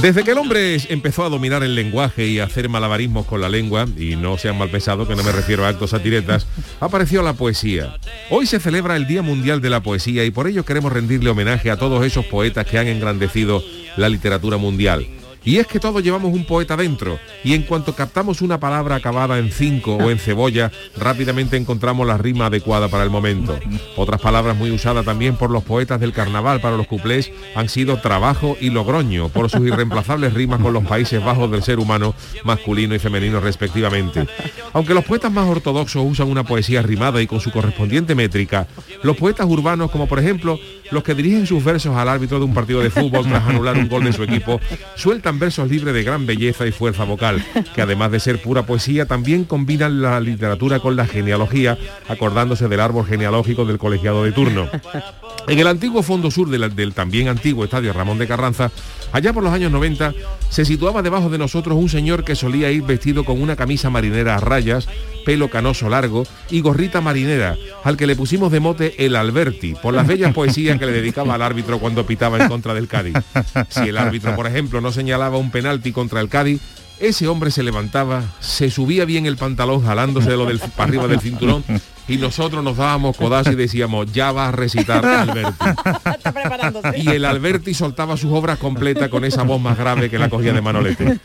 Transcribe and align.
Desde 0.00 0.22
que 0.22 0.32
el 0.32 0.38
hombre 0.38 0.76
empezó 0.88 1.24
a 1.24 1.28
dominar 1.28 1.62
el 1.62 1.74
lenguaje 1.74 2.26
y 2.26 2.38
a 2.38 2.44
hacer 2.44 2.68
malabarismos 2.68 3.26
con 3.26 3.40
la 3.40 3.48
lengua, 3.48 3.86
y 3.96 4.16
no 4.16 4.36
sean 4.36 4.58
mal 4.58 4.68
pesado 4.68 5.08
que 5.08 5.16
no 5.16 5.22
me 5.22 5.32
refiero 5.32 5.64
a 5.64 5.68
actos 5.68 5.94
atiretas, 5.94 6.46
apareció 6.80 7.22
la 7.22 7.32
poesía. 7.32 7.96
Hoy 8.28 8.46
se 8.46 8.60
celebra 8.60 8.96
el 8.96 9.06
Día 9.06 9.22
Mundial 9.22 9.60
de 9.60 9.70
la 9.70 9.82
Poesía 9.82 10.24
y 10.24 10.30
por 10.30 10.46
ello 10.46 10.64
queremos 10.64 10.92
rendirle 10.92 11.30
homenaje 11.30 11.70
a 11.70 11.78
todos 11.78 12.04
esos 12.04 12.26
poetas 12.26 12.66
que 12.66 12.78
han 12.78 12.88
engrandecido 12.88 13.62
la 13.96 14.08
literatura 14.08 14.56
mundial. 14.56 15.06
Y 15.44 15.58
es 15.58 15.66
que 15.66 15.78
todos 15.78 16.02
llevamos 16.02 16.32
un 16.32 16.44
poeta 16.44 16.76
dentro, 16.76 17.18
y 17.42 17.54
en 17.54 17.62
cuanto 17.62 17.94
captamos 17.94 18.40
una 18.40 18.58
palabra 18.58 18.96
acabada 18.96 19.38
en 19.38 19.50
cinco 19.50 19.96
o 19.96 20.10
en 20.10 20.18
cebolla, 20.18 20.72
rápidamente 20.96 21.56
encontramos 21.56 22.06
la 22.06 22.16
rima 22.16 22.46
adecuada 22.46 22.88
para 22.88 23.04
el 23.04 23.10
momento. 23.10 23.58
Otras 23.96 24.20
palabras 24.20 24.56
muy 24.56 24.70
usadas 24.70 25.04
también 25.04 25.36
por 25.36 25.50
los 25.50 25.62
poetas 25.62 26.00
del 26.00 26.12
carnaval 26.12 26.60
para 26.60 26.76
los 26.76 26.86
cuplés 26.86 27.30
han 27.54 27.68
sido 27.68 27.98
trabajo 27.98 28.56
y 28.60 28.70
logroño, 28.70 29.28
por 29.28 29.50
sus 29.50 29.66
irreemplazables 29.66 30.32
rimas 30.32 30.60
con 30.60 30.72
los 30.72 30.84
Países 30.84 31.22
Bajos 31.22 31.50
del 31.50 31.62
ser 31.62 31.78
humano, 31.78 32.14
masculino 32.44 32.94
y 32.94 32.98
femenino 32.98 33.40
respectivamente. 33.40 34.26
Aunque 34.72 34.94
los 34.94 35.04
poetas 35.04 35.30
más 35.30 35.46
ortodoxos 35.46 36.04
usan 36.06 36.28
una 36.28 36.44
poesía 36.44 36.82
rimada 36.82 37.20
y 37.20 37.26
con 37.26 37.40
su 37.40 37.50
correspondiente 37.50 38.14
métrica, 38.14 38.66
los 39.02 39.16
poetas 39.16 39.46
urbanos, 39.46 39.90
como 39.90 40.06
por 40.08 40.18
ejemplo 40.18 40.58
los 40.90 41.02
que 41.02 41.14
dirigen 41.14 41.46
sus 41.46 41.62
versos 41.62 41.96
al 41.96 42.08
árbitro 42.08 42.38
de 42.38 42.44
un 42.44 42.54
partido 42.54 42.80
de 42.80 42.90
fútbol 42.90 43.26
tras 43.26 43.46
anular 43.46 43.76
un 43.76 43.88
gol 43.88 44.04
de 44.04 44.12
su 44.12 44.22
equipo, 44.22 44.60
sueltan 44.94 45.33
versos 45.38 45.68
libres 45.68 45.94
de 45.94 46.02
gran 46.02 46.26
belleza 46.26 46.66
y 46.66 46.72
fuerza 46.72 47.04
vocal, 47.04 47.44
que 47.74 47.82
además 47.82 48.10
de 48.10 48.20
ser 48.20 48.40
pura 48.40 48.66
poesía, 48.66 49.06
también 49.06 49.44
combinan 49.44 50.02
la 50.02 50.20
literatura 50.20 50.80
con 50.80 50.96
la 50.96 51.06
genealogía, 51.06 51.78
acordándose 52.08 52.68
del 52.68 52.80
árbol 52.80 53.06
genealógico 53.06 53.64
del 53.64 53.78
colegiado 53.78 54.24
de 54.24 54.32
turno. 54.32 54.68
En 55.46 55.58
el 55.58 55.66
antiguo 55.66 56.02
fondo 56.02 56.30
sur 56.30 56.48
del, 56.48 56.94
también 56.94 57.28
antiguo 57.28 57.64
estadio 57.64 57.92
Ramón 57.92 58.18
de 58.18 58.26
Carranza, 58.26 58.70
allá 59.12 59.32
por 59.32 59.42
los 59.42 59.52
años 59.52 59.70
90, 59.70 60.14
se 60.48 60.64
situaba 60.64 61.02
debajo 61.02 61.28
de 61.28 61.38
nosotros 61.38 61.76
un 61.76 61.88
señor 61.88 62.24
que 62.24 62.34
solía 62.34 62.70
ir 62.70 62.82
vestido 62.82 63.24
con 63.24 63.42
una 63.42 63.56
camisa 63.56 63.90
marinera 63.90 64.36
a 64.36 64.40
rayas, 64.40 64.88
pelo 65.24 65.50
canoso 65.50 65.88
largo 65.88 66.24
y 66.50 66.60
gorrita 66.60 67.00
marinera, 67.00 67.56
al 67.82 67.96
que 67.96 68.06
le 68.06 68.16
pusimos 68.16 68.52
de 68.52 68.60
mote 68.60 69.04
el 69.04 69.16
Alberti, 69.16 69.74
por 69.74 69.94
las 69.94 70.06
bellas 70.06 70.32
poesías 70.32 70.78
que 70.78 70.86
le 70.86 70.92
dedicaba 70.92 71.34
al 71.34 71.42
árbitro 71.42 71.78
cuando 71.78 72.06
pitaba 72.06 72.38
en 72.38 72.48
contra 72.48 72.74
del 72.74 72.88
Cádiz. 72.88 73.14
Si 73.68 73.88
el 73.88 73.98
árbitro, 73.98 74.34
por 74.36 74.46
ejemplo, 74.46 74.80
no 74.80 74.92
señalaba 74.92 75.38
un 75.38 75.50
penalti 75.50 75.92
contra 75.92 76.20
el 76.20 76.28
Cádiz, 76.28 76.60
ese 77.00 77.26
hombre 77.26 77.50
se 77.50 77.62
levantaba, 77.62 78.22
se 78.40 78.70
subía 78.70 79.04
bien 79.04 79.26
el 79.26 79.36
pantalón 79.36 79.84
jalándose 79.84 80.30
de 80.30 80.36
lo 80.36 80.46
del, 80.46 80.60
para 80.60 80.84
arriba 80.84 81.08
del 81.08 81.20
cinturón 81.20 81.64
y 82.08 82.16
nosotros 82.18 82.62
nos 82.62 82.76
dábamos 82.76 83.16
codazos 83.16 83.54
y 83.54 83.56
decíamos, 83.56 84.12
ya 84.12 84.32
va 84.32 84.48
a 84.48 84.52
recitar 84.52 85.04
Alberti. 85.06 85.52
Y 86.96 87.08
el 87.08 87.24
Alberti 87.24 87.74
soltaba 87.74 88.16
sus 88.16 88.32
obras 88.32 88.58
completas 88.58 89.08
con 89.08 89.24
esa 89.24 89.42
voz 89.42 89.60
más 89.60 89.78
grave 89.78 90.10
que 90.10 90.18
la 90.18 90.28
cogía 90.28 90.52
de 90.52 90.60
Manolete. 90.60 91.18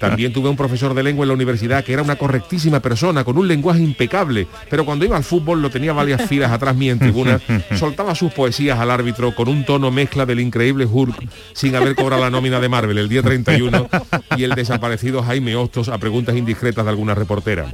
También 0.00 0.32
tuve 0.32 0.48
un 0.48 0.56
profesor 0.56 0.94
de 0.94 1.02
lengua 1.02 1.24
en 1.24 1.28
la 1.28 1.34
universidad 1.34 1.84
que 1.84 1.92
era 1.92 2.02
una 2.02 2.16
correctísima 2.16 2.80
persona, 2.80 3.24
con 3.24 3.38
un 3.38 3.48
lenguaje 3.48 3.80
impecable, 3.80 4.46
pero 4.68 4.84
cuando 4.84 5.04
iba 5.04 5.16
al 5.16 5.24
fútbol 5.24 5.62
lo 5.62 5.70
tenía 5.70 5.92
varias 5.92 6.28
filas 6.28 6.50
atrás 6.50 6.74
mí 6.74 6.90
en 6.90 6.98
tribuna, 6.98 7.40
soltaba 7.78 8.14
sus 8.14 8.32
poesías 8.32 8.78
al 8.78 8.90
árbitro 8.90 9.34
con 9.34 9.48
un 9.48 9.64
tono 9.64 9.90
mezcla 9.90 10.26
del 10.26 10.40
increíble 10.40 10.86
Hulk 10.90 11.28
sin 11.52 11.76
haber 11.76 11.94
cobrado 11.94 12.22
la 12.22 12.30
nómina 12.30 12.60
de 12.60 12.68
Marvel 12.68 12.98
el 12.98 13.08
día 13.08 13.22
31 13.22 13.88
y 14.36 14.44
el 14.44 14.50
desaparecido 14.50 15.22
Jaime 15.22 15.56
Hostos 15.56 15.88
a 15.88 15.98
preguntas 15.98 16.36
indiscretas 16.36 16.84
de 16.84 16.90
alguna 16.90 17.14
reportera. 17.14 17.66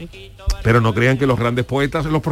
Pero 0.63 0.81
no 0.81 0.95
crean 0.95 1.19
que 1.19 1.27
los 1.27 1.39
grandes 1.39 1.65
poetas, 1.65 2.05
los 2.07 2.23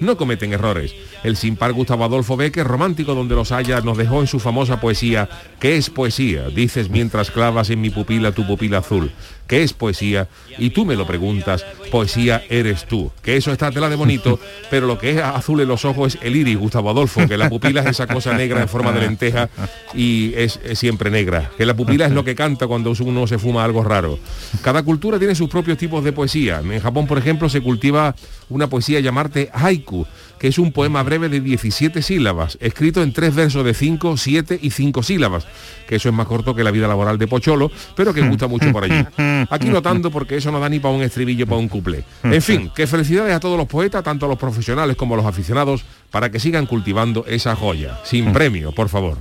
no 0.00 0.16
cometen 0.16 0.52
errores. 0.52 0.94
El 1.22 1.36
sin 1.36 1.56
par 1.56 1.72
Gustavo 1.72 2.04
Adolfo 2.04 2.36
Becker, 2.36 2.66
romántico 2.66 3.14
donde 3.14 3.34
los 3.34 3.52
haya, 3.52 3.80
nos 3.80 3.98
dejó 3.98 4.20
en 4.20 4.26
su 4.26 4.38
famosa 4.40 4.80
poesía, 4.80 5.28
¿qué 5.60 5.76
es 5.76 5.90
poesía? 5.90 6.48
Dices 6.48 6.90
mientras 6.90 7.30
clavas 7.30 7.70
en 7.70 7.80
mi 7.80 7.90
pupila 7.90 8.32
tu 8.32 8.46
pupila 8.46 8.78
azul. 8.78 9.10
¿Qué 9.48 9.62
es 9.62 9.72
poesía? 9.72 10.28
Y 10.58 10.70
tú 10.70 10.84
me 10.84 10.94
lo 10.94 11.06
preguntas, 11.06 11.64
poesía 11.90 12.44
eres 12.50 12.84
tú. 12.84 13.10
Que 13.22 13.36
eso 13.36 13.50
está 13.50 13.70
tela 13.70 13.88
de 13.88 13.96
bonito, 13.96 14.38
pero 14.70 14.86
lo 14.86 14.98
que 14.98 15.12
es 15.12 15.22
azul 15.22 15.60
en 15.60 15.68
los 15.68 15.84
ojos 15.86 16.14
es 16.14 16.22
el 16.22 16.36
iris, 16.36 16.58
Gustavo 16.58 16.90
Adolfo, 16.90 17.26
que 17.26 17.38
la 17.38 17.48
pupila 17.48 17.80
es 17.80 17.86
esa 17.88 18.06
cosa 18.06 18.34
negra 18.34 18.60
en 18.60 18.68
forma 18.68 18.92
de 18.92 19.00
lenteja 19.00 19.48
y 19.94 20.34
es, 20.36 20.60
es 20.62 20.78
siempre 20.78 21.10
negra. 21.10 21.50
Que 21.56 21.64
la 21.64 21.74
pupila 21.74 22.06
es 22.06 22.12
lo 22.12 22.24
que 22.24 22.34
canta 22.34 22.66
cuando 22.66 22.92
uno 23.00 23.26
se 23.26 23.38
fuma 23.38 23.64
algo 23.64 23.82
raro. 23.82 24.18
Cada 24.62 24.82
cultura 24.82 25.18
tiene 25.18 25.34
sus 25.34 25.48
propios 25.48 25.78
tipos 25.78 26.04
de 26.04 26.12
poesía. 26.12 26.60
En 26.60 26.80
Japón, 26.80 27.06
por 27.06 27.16
ejemplo, 27.16 27.48
se 27.48 27.62
cultiva 27.62 28.14
una 28.50 28.68
poesía 28.68 29.00
llamarte 29.00 29.50
haiku, 29.52 30.06
que 30.38 30.48
es 30.48 30.58
un 30.58 30.72
poema 30.72 31.02
breve 31.02 31.28
de 31.28 31.40
17 31.40 32.02
sílabas, 32.02 32.58
escrito 32.60 33.02
en 33.02 33.12
tres 33.12 33.34
versos 33.34 33.64
de 33.64 33.74
5, 33.74 34.16
7 34.16 34.58
y 34.62 34.70
5 34.70 35.02
sílabas, 35.02 35.46
que 35.88 35.96
eso 35.96 36.08
es 36.08 36.14
más 36.14 36.26
corto 36.26 36.54
que 36.54 36.64
la 36.64 36.70
vida 36.70 36.88
laboral 36.88 37.18
de 37.18 37.26
Pocholo, 37.26 37.70
pero 37.96 38.14
que 38.14 38.22
gusta 38.22 38.46
mucho 38.46 38.72
por 38.72 38.84
allí. 38.84 39.04
Aquí 39.50 39.68
notando 39.68 40.10
porque 40.10 40.36
eso 40.36 40.50
no 40.52 40.60
da 40.60 40.68
ni 40.68 40.78
para 40.78 40.94
un 40.94 41.02
estribillo, 41.02 41.46
para 41.46 41.58
un 41.58 41.68
cuplé. 41.68 42.04
En 42.22 42.42
fin, 42.42 42.70
que 42.74 42.86
felicidades 42.86 43.34
a 43.34 43.40
todos 43.40 43.56
los 43.56 43.66
poetas, 43.66 44.04
tanto 44.04 44.26
a 44.26 44.28
los 44.28 44.38
profesionales 44.38 44.96
como 44.96 45.14
a 45.14 45.16
los 45.18 45.26
aficionados, 45.26 45.84
para 46.10 46.30
que 46.30 46.40
sigan 46.40 46.66
cultivando 46.66 47.24
esa 47.26 47.54
joya. 47.56 47.98
Sin 48.04 48.32
premio, 48.32 48.72
por 48.72 48.88
favor. 48.88 49.18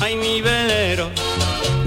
Ay, 0.00 0.14
mi 0.16 0.40
velero, 0.40 1.10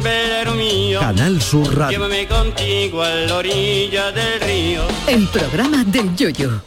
velero 0.03 0.53
mío. 0.55 0.99
Canal 0.99 1.41
Sur 1.41 1.77
Radio. 1.77 1.97
Llévame 1.97 2.27
contigo 2.27 3.01
a 3.01 3.09
la 3.09 3.35
orilla 3.37 4.11
del 4.11 4.41
río. 4.41 4.81
El 5.07 5.27
programa 5.27 5.83
del 5.85 6.13
Yoyo. 6.15 6.61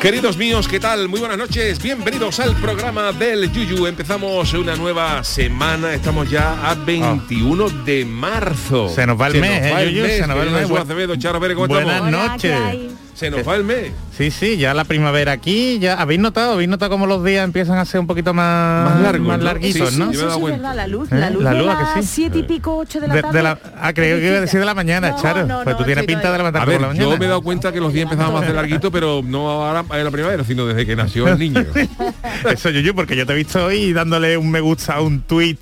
Queridos 0.00 0.36
míos, 0.36 0.66
¿qué 0.66 0.80
tal? 0.80 1.08
Muy 1.08 1.20
buenas 1.20 1.38
noches, 1.38 1.80
bienvenidos 1.80 2.40
al 2.40 2.56
programa 2.56 3.12
del 3.12 3.52
Yuyu. 3.52 3.86
Empezamos 3.86 4.52
una 4.54 4.74
nueva 4.74 5.22
semana, 5.22 5.94
estamos 5.94 6.28
ya 6.28 6.68
a 6.68 6.74
21 6.74 7.68
de 7.84 8.04
marzo. 8.04 8.88
Se 8.88 9.06
nos 9.06 9.20
va 9.20 9.28
el 9.28 9.40
mes, 9.40 9.62
¿eh, 9.64 9.92
Yuyu? 9.92 10.06
Se 10.06 10.26
nos 10.26 10.36
va 10.36 10.42
el 10.42 10.50
mes. 10.50 10.62
Jesús 10.62 10.78
Acevedo, 10.78 11.14
Charo 11.16 11.40
Pérez, 11.40 11.54
¿cómo 11.56 11.68
Buenas 11.68 11.94
estamos? 12.06 12.10
noches. 12.10 12.92
Se 13.22 13.30
nos 13.30 13.46
va 13.48 13.54
el 13.54 13.62
mes. 13.62 13.92
Sí, 14.18 14.30
sí, 14.32 14.56
ya 14.56 14.74
la 14.74 14.82
primavera 14.84 15.30
aquí, 15.32 15.78
ya 15.78 15.94
habéis 15.94 16.18
notado, 16.20 16.54
habéis 16.54 16.68
notado 16.68 16.90
cómo 16.90 17.06
los 17.06 17.24
días 17.24 17.44
empiezan 17.44 17.78
a 17.78 17.84
ser 17.84 18.00
un 18.00 18.06
poquito 18.08 18.34
más, 18.34 18.90
Más 18.90 19.00
largos, 19.00 19.26
¿no? 19.26 19.36
larguitos, 19.44 19.88
Sí, 19.90 19.94
sí, 19.94 20.00
¿no? 20.00 20.10
yo 20.12 20.20
dado 20.22 20.34
sí, 20.34 20.40
cuenta. 20.40 20.58
verdad, 20.58 20.74
la 20.76 20.86
luz, 20.88 21.12
¿Eh? 21.12 21.14
la 21.18 21.30
luz 21.30 21.42
La 21.44 21.50
de 21.52 21.58
luz, 21.60 21.68
¿a 21.68 21.74
las 21.82 21.94
que 21.94 22.02
sí? 22.02 22.08
siete 22.14 22.38
y 22.38 22.42
pico, 22.42 22.76
ocho 22.76 23.00
de 23.00 23.06
la 23.08 23.14
De- 23.14 23.22
tarde. 23.22 23.36
de 23.38 23.42
la- 23.44 23.58
ah, 23.80 23.92
creo 23.94 24.18
que 24.18 24.26
iba 24.26 24.36
a 24.38 24.40
decir 24.40 24.58
de 24.60 24.66
la 24.66 24.74
mañana, 24.74 25.10
No, 25.10 25.22
Charo. 25.22 25.46
no, 25.46 25.62
pues 25.62 25.76
tú 25.76 25.82
no, 25.82 25.86
tienes 25.86 26.04
pinta 26.04 26.24
de 26.24 26.32
no. 26.32 26.36
levantarte 26.38 26.62
A 26.62 26.64
por 26.64 26.72
ver, 26.72 26.80
la 26.80 26.86
mañana. 26.88 27.04
yo 27.10 27.16
me 27.18 27.24
he 27.24 27.28
dado 27.28 27.42
cuenta 27.42 27.72
que 27.72 27.80
los 27.80 27.92
días 27.92 28.04
empezaban 28.10 28.34
a 28.36 28.40
hacer 28.40 28.54
larguito, 28.56 28.90
pero 28.90 29.22
no 29.24 29.48
ahora 29.48 29.84
en 29.96 30.04
la 30.04 30.10
primavera, 30.10 30.42
sino 30.44 30.66
desde 30.66 30.84
que 30.84 30.96
nació 30.96 31.28
el 31.28 31.38
niño. 31.38 31.64
Eso, 32.52 32.70
Yuyu, 32.70 32.94
porque 32.94 33.16
yo 33.16 33.24
te 33.24 33.32
he 33.32 33.36
visto 33.36 33.64
hoy 33.64 33.92
dándole 33.92 34.36
un 34.36 34.50
me 34.50 34.60
gusta 34.60 34.94
a 34.94 35.00
un 35.00 35.22
tweet 35.22 35.58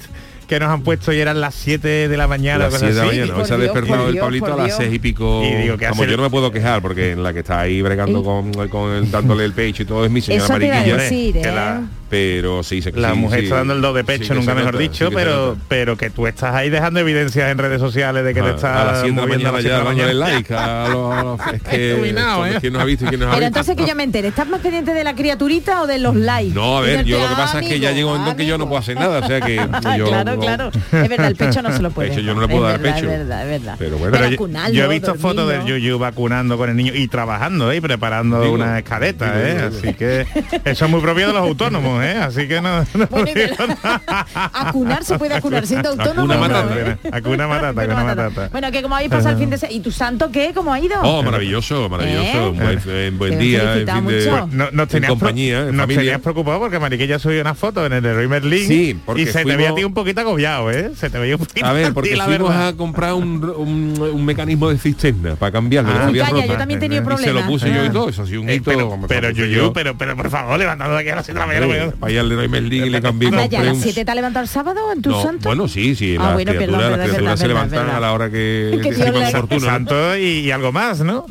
que 0.50 0.61
nos 0.61 0.69
han 0.69 0.82
puesto 0.82 1.12
y 1.12 1.19
eran 1.20 1.41
las 1.41 1.55
7 1.55 2.08
de 2.08 2.17
la 2.17 2.26
mañana. 2.26 2.64
las 2.64 2.75
cosas 2.75 2.81
7 2.93 2.94
de 2.94 3.00
la 3.00 3.06
mañana, 3.06 3.35
Por 3.35 3.47
se 3.47 3.55
ha 3.55 3.56
despertado 3.56 4.06
el 4.08 4.12
Dios, 4.12 4.23
Pablito 4.25 4.47
a 4.52 4.56
las 4.56 4.67
Dios. 4.67 4.76
6 4.79 4.93
y 4.94 4.99
pico. 4.99 5.43
Y 5.44 5.55
digo, 5.62 5.76
¿qué 5.79 5.87
como 5.88 6.02
hacer? 6.02 6.11
yo 6.11 6.17
no 6.17 6.23
me 6.25 6.31
puedo 6.31 6.50
quejar, 6.52 6.82
porque 6.82 7.12
en 7.12 7.23
la 7.23 7.32
que 7.32 7.38
está 7.38 7.61
ahí 7.61 7.81
bregando 7.81 8.23
con, 8.25 8.52
con 8.69 8.93
el- 8.93 9.11
dándole 9.11 9.44
el 9.44 9.52
pecho 9.52 9.85
y 9.85 9.87
todo 9.87 10.05
es 10.05 10.11
mi 10.11 10.20
señora 10.20 10.44
Eso 10.44 10.58
te 10.58 10.67
iba 10.67 10.75
a 10.75 10.79
mariquilla. 10.79 11.02
decir, 11.02 11.32
que 11.35 11.41
¿eh? 11.49 11.52
la- 11.55 11.82
Pero 12.11 12.62
sí, 12.65 12.83
se 12.83 12.91
La 12.93 13.12
sí, 13.12 13.19
mujer 13.19 13.39
sí, 13.41 13.45
está 13.47 13.57
dando 13.59 13.73
el 13.75 13.81
do 13.81 13.93
de 13.93 14.03
pecho, 14.05 14.35
nunca 14.35 14.53
mejor 14.55 14.73
nota, 14.75 14.83
dicho, 14.83 15.09
sí 15.09 15.15
que 15.15 15.19
se 15.21 15.25
pero 15.25 15.57
pero 15.69 15.97
que 15.97 16.11
tú 16.11 16.27
estás 16.27 16.55
ahí 16.55 16.69
dejando 16.69 16.99
evidencias 17.01 17.51
en 17.51 17.57
redes 17.59 17.79
sociales 17.81 18.25
de 18.25 18.35
que 18.35 18.43
te 18.43 18.51
estás 18.51 18.77
a 18.77 18.85
las 18.85 19.01
7 19.03 19.15
de 19.15 19.21
la 19.21 19.27
mañana 19.29 19.61
ya 19.61 19.79
de 19.79 19.85
dándole 19.85 20.15
like 20.15 20.53
a 20.55 20.89
los, 20.89 21.15
a 21.15 21.23
los- 21.23 21.41
es 21.55 21.62
que 21.71 21.89
Iluminado, 21.93 22.35
somos 22.43 22.49
¿eh? 22.57 22.59
quién 22.61 22.73
nos 22.73 22.83
ha 22.83 22.85
visto 22.85 23.05
y 23.05 23.09
quién 23.09 23.21
nos 23.21 23.29
ha 23.29 23.33
Pero 23.33 23.47
visto. 23.47 23.61
entonces 23.61 23.77
que 23.77 23.89
yo 23.89 23.95
me 23.97 24.03
entere, 24.03 24.29
¿estás 24.29 24.49
más 24.49 24.61
pendiente 24.61 24.93
de 24.93 25.05
la 25.05 25.15
criaturita 25.15 25.83
o 25.83 25.87
de 25.87 25.99
los 26.01 26.17
likes? 26.17 26.53
No, 26.55 26.79
a 26.79 26.81
ver, 26.81 27.05
yo 27.05 27.19
lo 27.21 27.29
que 27.29 27.35
"Ah, 27.35 27.37
pasa 27.37 27.61
es 27.61 27.69
que 27.69 27.79
ya 27.79 27.93
llega 27.93 28.07
un 28.09 28.19
momento 28.19 28.37
que 28.37 28.45
yo 28.47 28.59
no 28.59 28.65
amigo". 28.65 28.69
puedo 28.71 28.81
hacer 28.81 28.97
nada, 28.97 29.19
o 29.21 29.27
sea 29.27 29.41
que 29.41 29.57
yo 29.97 30.07
claro, 30.09 30.35
no- 30.35 30.41
claro. 30.41 30.71
Es 30.93 31.09
verdad, 31.09 31.27
el 31.29 31.37
pecho 31.37 31.62
no 31.62 31.73
se 31.73 31.81
lo 31.83 31.91
puede. 31.93 32.09
Pecho, 32.09 32.21
yo 32.23 32.35
no 32.35 32.41
le 32.41 32.49
puedo 32.49 32.67
es 32.69 32.73
dar 32.73 32.81
verdad, 32.81 32.95
pecho. 32.97 33.11
Es 33.12 33.19
verdad, 33.19 33.43
es 33.45 33.61
verdad. 33.61 33.77
Pero 33.79 33.97
bueno, 33.99 34.12
Pero 34.19 34.71
yo, 34.73 34.85
he 34.85 34.89
visto 34.89 35.15
fotos 35.15 35.47
del 35.49 35.59
dormirlo. 35.59 35.79
Yuyu 35.79 35.99
vacunando 35.99 36.59
con 36.59 36.69
el 36.71 36.77
niño 36.77 36.93
y 36.95 37.07
trabajando 37.07 37.71
¿eh? 37.71 37.77
y 37.77 37.81
preparando 37.81 38.41
Digo, 38.43 38.55
una 38.55 38.79
escaleta, 38.79 39.37
digo, 39.37 39.47
¿eh? 39.47 39.55
digo, 39.55 39.79
así 39.79 39.95
que 39.95 40.27
eso 40.65 40.85
es 40.85 40.91
muy 40.91 41.01
propio 41.01 41.29
de 41.29 41.33
los 41.35 41.43
autónomos, 41.43 42.00
¿eh? 42.02 42.17
Así 42.19 42.47
que 42.49 42.61
no... 42.61 42.81
no 42.94 43.06
Bueno, 43.11 43.29
y 43.31 43.35
digo 43.35 43.56
que- 43.56 43.67
nada. 43.67 44.02
acunar 44.52 45.05
se 45.05 45.19
puede 45.19 45.35
acunar 45.35 45.67
siendo 45.67 45.91
autónomo. 45.91 46.32
Acuna 46.32 46.35
no, 46.35 46.41
matata. 46.41 46.81
¿eh? 46.81 46.97
Acuna 47.12 47.47
matata, 47.49 47.69
Acuna 47.82 47.82
acuna 47.82 48.05
matata. 48.05 48.49
Bueno, 48.52 48.70
que 48.73 48.82
como 48.82 48.94
habéis 48.97 49.11
pasado 49.11 49.31
el 49.31 49.38
fin 49.38 49.50
de 49.50 49.58
semana. 49.58 49.76
¿Y 49.76 49.81
tu 49.81 49.91
santo 49.91 50.31
qué? 50.32 50.52
¿Cómo 50.55 50.73
ha 50.73 50.81
ido? 50.81 50.97
Oh, 51.02 51.23
maravilloso, 51.23 51.88
maravilloso. 51.88 52.25
¿Eh? 52.26 53.11
Un 53.11 53.19
buen, 53.19 53.38
día, 53.38 53.62
en 53.62 53.69
felicitado 53.69 53.99
fin 54.00 54.08
de, 54.08 54.31
mucho. 54.31 54.49
No, 54.52 54.64
nos 54.70 54.82
en 54.82 54.88
tenías 54.88 55.11
compañía, 55.11 55.58
en 55.61 55.67
nos 55.76 55.76
familia. 55.82 56.00
tenías 56.00 56.20
preocupado 56.20 56.58
porque 56.61 56.79
Mariquilla 56.79 57.19
subió 57.19 57.41
una 57.41 57.55
foto 57.55 57.87
en 57.87 57.93
el 57.93 58.02
de 58.02 58.14
Rimer 58.14 58.44
Link 58.44 58.67
Sí, 58.69 58.99
porque 59.05 59.23
y 59.23 59.26
se 59.26 59.44
te 59.44 59.56
veía 59.56 59.70
a 59.70 59.75
ti 59.75 59.85
un 59.85 59.94
poquito 59.94 60.20
agobiado, 60.20 60.70
¿eh? 60.70 60.93
Se 60.97 61.11
te 61.11 61.19
veía 61.19 61.37
un 61.37 61.44
poquito 61.44 61.67
A 61.67 61.73
ver, 61.73 61.93
porque 61.93 62.17
la 62.17 62.25
fuimos 62.25 62.49
verdad. 62.50 62.69
a 62.69 62.76
comprar 62.76 63.14
un, 63.14 63.44
un- 63.44 64.00
un 64.12 64.25
mecanismo 64.25 64.69
de 64.70 64.79
cisterna 64.79 65.37
para 65.37 65.52
cambiarlo. 65.52 65.91
Ah. 65.93 66.11
yo 66.11 66.56
también 66.56 66.81
tenido 66.81 67.02
Y 67.02 67.05
se 67.05 67.11
lo 67.11 67.17
problemas. 67.17 67.44
puse 67.49 67.69
yo 67.73 67.85
y 67.85 67.88
Ah. 67.88 67.93
todo, 67.93 68.08
eso 68.08 68.23
ha 68.23 68.26
sido 68.26 68.41
un 68.43 68.49
Eh, 68.49 68.55
hito. 68.56 68.64
pero, 68.70 68.91
puse 69.00 69.32
Yuyu, 69.35 69.73
pero, 69.73 69.97
pero 69.97 70.17
por 70.17 70.31
favor, 70.31 70.58
levantando 70.58 70.94
de 70.94 71.00
aquí 71.00 71.11
a 71.11 71.17
las 71.17 71.26
7 71.26 71.38
de 71.41 71.47
la 71.47 71.67
mañana. 71.67 71.89
Me- 71.90 71.96
para 71.96 72.12
ir 72.12 72.19
al 72.20 72.28
Leroy 72.28 72.48
Merlin 72.48 72.84
y 72.87 72.90
le 72.90 73.00
cambié 73.02 73.31
ya, 73.50 73.60
¿a 73.60 73.64
las 73.64 73.75
un- 73.76 73.82
7 73.82 74.04
te 74.04 74.10
has 74.10 74.14
levantado 74.14 74.42
el 74.42 74.48
sábado 74.48 74.92
en 74.92 75.02
tu 75.02 75.10
No, 75.10 75.22
santo? 75.22 75.48
bueno, 75.48 75.69
sí, 75.69 75.94
sí, 75.94 76.16
Ah, 76.19 76.22
las 76.25 76.32
bueno, 76.34 76.52
perdón, 76.52 76.66
criaturas, 76.66 76.90
verdad, 76.90 77.04
criaturas 77.06 77.38
se 77.40 77.46
verdad, 77.46 77.54
levantan 77.62 77.78
verdad. 77.87 77.96
a 77.96 78.00
la 78.00 78.12
hora 78.12 78.26
que 78.31 78.70
Que 78.82 78.92
Dios 78.92 79.06
estiman 79.06 79.22
le-. 79.22 79.60
Santo 79.60 80.16
y, 80.16 80.22
y 80.22 80.50
algo 80.50 80.72
más, 80.72 81.00
¿no? 81.00 81.26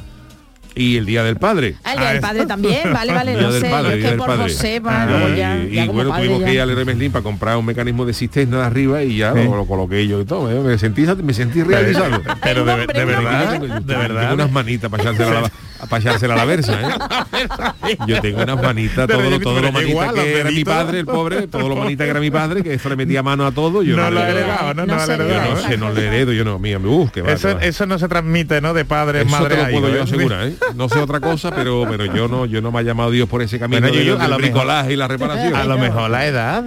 Y 0.80 0.96
el 0.98 1.06
Día 1.06 1.24
del 1.24 1.36
Padre. 1.36 1.76
Ah, 1.84 1.92
el 1.94 2.00
día 2.00 2.08
Ah, 2.08 2.10
del 2.14 2.16
es- 2.16 2.22
padre 2.22 2.46
también, 2.46 2.82
vale, 2.94 3.14
vale, 3.14 3.32
Día 3.34 3.42
no 3.42 3.52
del 3.52 3.62
sé, 3.62 3.70
padre, 3.70 3.90
yo 3.92 3.96
Día 3.98 4.04
que 4.04 4.10
del 4.12 4.18
por 4.18 4.28
padre. 4.28 4.44
José, 4.44 4.82
para 4.82 5.04
Ah, 5.04 5.30
y, 5.30 5.36
ya, 5.38 5.58
y 5.58 5.72
ya 5.76 5.82
como 5.88 5.94
bueno, 5.96 6.10
padre 6.12 6.24
tuvimos 6.24 6.40
ya. 6.42 6.46
que 6.48 6.54
ir 6.54 6.62
al 6.62 6.68
Leroy 6.70 6.86
Merlin 6.86 7.12
para 7.12 7.24
comprar 7.24 7.58
un 7.58 7.66
mecanismo 7.66 8.06
de 8.06 8.14
cisterna 8.14 8.58
de 8.60 8.64
arriba 8.64 9.04
y 9.04 9.18
ya 9.18 9.34
Sí. 9.34 9.44
lo, 9.44 9.58
lo 9.58 9.66
coloqué 9.66 10.08
yo 10.08 10.22
y 10.22 10.26
todo. 10.26 10.50
¿eh? 10.50 10.60
Me 10.62 10.78
sentí 10.78 11.06
me 11.24 11.34
sentí 11.34 11.64
realizado. 11.64 12.22
Pero 12.42 12.64
de, 12.64 12.88
de 12.88 13.06
verdad, 13.06 13.60
de 13.60 13.68
Tengo 13.68 14.00
verdad. 14.00 14.34
unas 14.34 14.52
manitas 14.52 14.90
para 14.90 15.04
echársela 15.04 15.40
a 15.40 15.42
la, 15.42 15.52
para 15.90 16.02
echársela 16.02 16.34
a 16.36 16.38
la 16.38 16.46
versa, 16.46 16.80
¿eh? 16.82 17.98
Yo 18.08 18.22
tengo 18.22 18.44
unas 18.44 18.62
manitas, 18.62 19.08
todo, 19.08 19.18
todo 19.40 19.56
pero 19.56 19.62
lo 19.68 19.72
manita 19.74 19.90
igual, 19.90 20.14
que 20.16 20.40
era 20.40 20.52
mi 20.52 20.64
padre, 20.64 21.00
el 21.00 21.06
pobre, 21.06 21.48
todo 21.48 21.68
lo 21.70 21.76
manita 21.76 22.04
que 22.06 22.10
era 22.12 22.20
mi 22.22 22.32
padre, 22.32 22.64
que 22.64 22.74
eso 22.74 22.88
le 22.90 22.96
metía 22.96 23.22
mano 23.24 23.46
a 23.46 23.52
todo, 23.52 23.84
yo 23.84 23.96
No 23.96 24.04
no, 24.04 24.12
lo 24.12 24.20
le 24.20 24.26
he 24.26 24.30
heredo. 24.30 24.40
heredado, 24.46 24.74
no, 24.76 24.86
No 24.86 24.96
lo 24.96 25.02
he 25.02 25.04
hereda, 25.04 25.18
Yo 25.18 25.24
heredado, 25.26 25.52
no 25.54 25.60
¿eh? 25.60 25.64
sé, 25.68 25.78
no 25.78 25.92
le 25.92 26.08
heredo, 26.08 26.32
yo 26.34 26.46
no, 26.46 26.58
mía, 26.60 26.80
uf, 26.80 27.12
que 27.12 27.22
va, 27.22 27.32
Eso, 27.34 27.60
eso 27.60 27.86
no 27.86 27.98
se 28.00 28.08
transmite, 28.08 28.62
¿no? 28.62 28.74
De 28.74 28.86
padre, 28.86 29.22
Eso 29.22 29.30
madre 29.32 29.56
te 29.56 29.64
lo 29.64 29.70
puedo 29.80 29.90
yo 29.94 30.00
¿eh? 30.00 30.02
asegurar, 30.04 30.48
¿eh? 30.48 30.54
No 30.76 30.90
sé 30.90 31.00
otra 31.00 31.20
cosa, 31.20 31.52
pero 31.52 31.86
pero 31.90 32.06
yo 32.06 32.28
no 32.28 32.46
yo 32.46 32.62
no 32.62 32.72
me 32.72 32.80
ha 32.80 32.82
llamado 32.82 33.12
Dios 33.12 33.28
por 33.28 33.42
ese 33.42 33.60
camino 33.60 33.82
Bueno, 33.82 33.96
yo- 33.96 34.04
yo, 34.04 34.14
a 34.20 34.28
lo 34.28 34.38
mejor- 34.38 34.42
bricolaje 34.42 34.94
y 34.94 34.96
la 34.96 35.08
reparación. 35.08 35.56
A 35.56 35.64
lo 35.66 35.78
mejor 35.78 36.10
la 36.10 36.26
edad, 36.26 36.64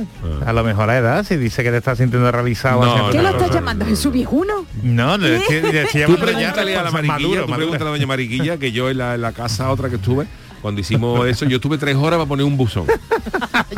a 0.46 0.52
lo 0.52 0.64
mejor 0.64 0.87
la 0.88 0.99
edad, 0.99 1.25
si 1.26 1.37
dice 1.37 1.62
que 1.62 1.70
te 1.70 1.76
estás 1.78 1.99
sintiendo 1.99 2.31
realizado. 2.31 2.84
No, 2.84 3.10
¿Qué 3.10 3.19
una 3.19 3.22
lo 3.22 3.28
estás 3.37 3.49
cosa. 3.49 3.60
llamando? 3.60 3.84
¿Jesús 3.87 4.12
viejuno? 4.12 4.66
No, 4.82 5.16
le 5.19 5.37
estoy, 5.37 5.62
le 5.62 5.82
estoy 5.82 6.02
Tú 6.04 6.16
ya 6.16 6.22
pregúntale 6.22 6.76
a 6.76 6.82
la 6.82 6.90
mariquilla, 6.90 7.44
tú 7.46 7.52
pregúntale 7.52 7.84
a 7.90 7.93
doña 7.93 8.06
mariquilla 8.06 8.56
que 8.58 8.72
yo 8.72 8.90
en 8.90 8.99
la, 8.99 9.14
en 9.14 9.22
la 9.22 9.32
casa 9.32 9.70
otra 9.70 9.88
que 9.88 9.96
estuve, 9.96 10.26
cuando 10.62 10.81
hicimos 10.81 11.26
eso, 11.29 11.44
yo 11.44 11.56
estuve 11.56 11.76
tres 11.76 11.97
horas 11.97 12.19
para 12.19 12.26
poner 12.29 12.47
un 12.47 12.56
buzón. 12.56 12.87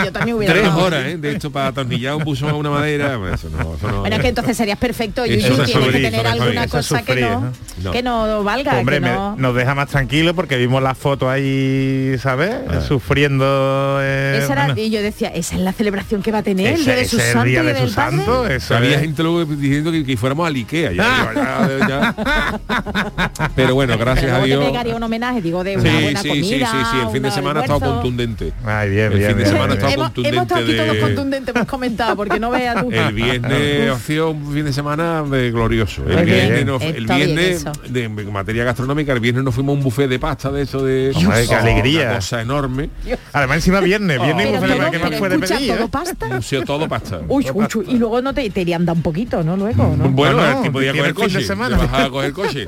Yo 0.05 0.11
también 0.13 0.37
hubiera 0.37 0.53
Tres 0.55 0.67
dado. 0.67 0.85
horas, 0.85 1.05
¿eh? 1.07 1.17
De 1.17 1.33
esto 1.33 1.51
para 1.51 1.69
atornillar 1.69 2.17
un 2.17 2.25
buzón 2.25 2.49
a 2.51 2.55
una 2.55 2.71
madera. 2.71 3.17
pues 3.19 3.35
Eso 3.35 3.49
no, 3.51 3.75
eso 3.77 3.89
no. 3.89 4.01
Bueno, 4.01 4.17
es 4.17 4.23
que 4.23 4.29
entonces 4.29 4.57
serías 4.57 4.79
perfecto, 4.79 5.25
Eso 5.25 5.33
tienes 5.39 5.59
es 5.61 5.67
que 5.67 5.73
sufrir, 5.73 6.03
tener 6.03 6.27
alguna 6.27 6.65
sufrir, 6.65 6.71
cosa 6.71 7.03
que 7.03 7.13
sufrir, 7.13 7.27
no, 7.31 7.53
¿no? 7.85 7.93
que 7.93 8.03
no 8.03 8.43
valga, 8.45 8.79
Hombre, 8.79 8.97
que 8.97 9.01
me- 9.03 9.13
no... 9.13 9.37
nos 9.37 9.55
deja 9.55 9.75
más 9.77 9.89
tranquilos 9.89 10.35
porque 10.35 10.57
vimos 10.57 10.83
la 10.83 10.95
foto 10.97 11.31
ahí, 11.31 12.17
¿sabes? 12.21 12.55
Sufriendo. 12.89 13.99
eh, 14.03 14.41
Esa 14.43 14.53
era- 14.53 14.65
bueno, 14.67 14.81
y 14.81 14.91
yo 14.91 15.01
decía, 15.01 15.29
esa 15.29 15.55
es 15.55 15.61
la 15.61 15.73
celebración 15.73 16.23
que 16.23 16.33
va 16.33 16.39
a 16.39 16.43
tener, 16.43 16.67
el 16.75 16.81
ese- 16.81 16.85
día 16.85 16.95
de 16.97 17.33
el 17.41 17.45
día 17.45 17.63
y 17.63 17.67
de 17.67 17.81
su 17.81 17.89
santo, 17.91 18.47
eso 18.49 18.77
Había 18.77 18.95
es. 18.97 19.01
gente 19.01 19.23
luego 19.23 19.45
diciendo 19.45 19.93
que, 19.93 20.05
que 20.05 20.17
fuéramos 20.17 20.45
a 20.47 20.51
Ikea. 20.51 20.93
Ya, 20.93 21.33
ya, 21.35 21.89
ya. 21.89 23.51
Pero 23.55 23.75
bueno, 23.75 23.97
gracias 23.99 24.27
Pero 24.33 24.37
a 24.43 24.45
Dios. 24.45 24.61
te 24.61 24.67
pegaría 24.71 24.97
un 24.97 25.03
homenaje, 25.03 25.41
digo, 25.41 25.63
de 25.63 25.75
Sí, 25.81 25.87
una 25.89 26.01
buena 26.01 26.21
sí, 26.23 26.29
comida, 26.29 26.71
sí, 26.85 26.91
sí, 26.91 26.97
el 27.07 27.09
fin 27.13 27.23
de 27.23 27.31
semana 27.31 27.61
ha 27.61 27.63
estado 27.65 27.81
contundente. 27.81 28.53
Ay, 28.65 28.91
bien, 28.91 29.13
El 29.13 29.19
bien, 29.19 29.29
fin 29.31 29.39
de 29.39 29.47
semana 29.47 29.75
bien. 29.75 29.87
hemos, 29.91 30.05
contundente 30.07 30.29
hemos 30.37 30.43
estado 30.45 30.65
aquí 30.65 30.77
todos 30.77 30.93
de- 30.95 31.01
contundentes, 31.01 31.55
hemos 31.57 31.69
comentado, 31.69 32.17
porque 32.17 32.41
no 32.41 32.51
veas 32.51 32.83
tú. 32.83 32.91
El 32.91 33.15
viernes 33.15 33.91
ha 33.91 33.99
sido 33.99 34.31
un 34.31 34.53
fin 34.53 34.65
de 34.65 34.73
semana 34.73 35.23
de 35.23 35.51
glorioso. 35.51 36.03
El 36.09 36.17
Muy 36.17 36.25
viernes, 36.25 36.83
el 36.83 37.07
viernes 37.07 37.65
de 37.89 38.05
en 38.05 38.33
materia 38.33 38.65
gastronómica, 38.65 39.13
el 39.13 39.21
viernes 39.21 39.45
nos 39.45 39.55
fuimos 39.55 39.75
a 39.75 39.79
un 39.79 39.85
buffet 39.85 40.09
de 40.09 40.19
pasta 40.19 40.51
de 40.51 40.63
eso 40.63 40.83
de 40.85 41.13
qué 41.19 41.27
Oh, 41.27 41.57
alegría. 41.59 42.05
Una 42.07 42.15
cosa 42.17 42.41
enorme. 42.43 42.91
Además 43.33 43.57
encima 43.57 43.81
viernes, 43.81 44.21
viernes 44.21 44.61
todo, 44.61 44.67
la 44.67 44.91
que 44.91 44.99
más 44.99 45.11
puede 45.13 45.39
pedir. 45.39 45.71
¿eh? 45.71 45.75
todo 45.77 45.89
pasta. 45.89 46.27
Museo 46.29 46.63
todo 46.63 46.89
pasta. 46.89 47.21
Uy, 47.29 47.47
uy, 47.53 47.67
uy, 47.75 47.87
y 47.89 47.97
luego 47.99 48.21
no 48.23 48.33
te, 48.35 48.49
te 48.51 48.61
irían 48.63 48.85
dar 48.85 48.97
un 48.97 49.03
poquito, 49.03 49.43
¿no? 49.43 49.57
Luego, 49.57 49.95
¿no? 49.97 50.09
Bueno, 50.11 50.37
No, 50.37 50.49
el 50.51 50.63
tipo 50.63 50.73
podía 50.73 50.93
coger 50.93 51.05
fin 51.05 51.15
de 51.15 51.21
coche. 51.35 51.45
semana. 51.45 51.77
te 51.77 51.83
bajaba 51.87 52.05
a 52.05 52.11
coger 52.11 52.33
coche. 52.33 52.65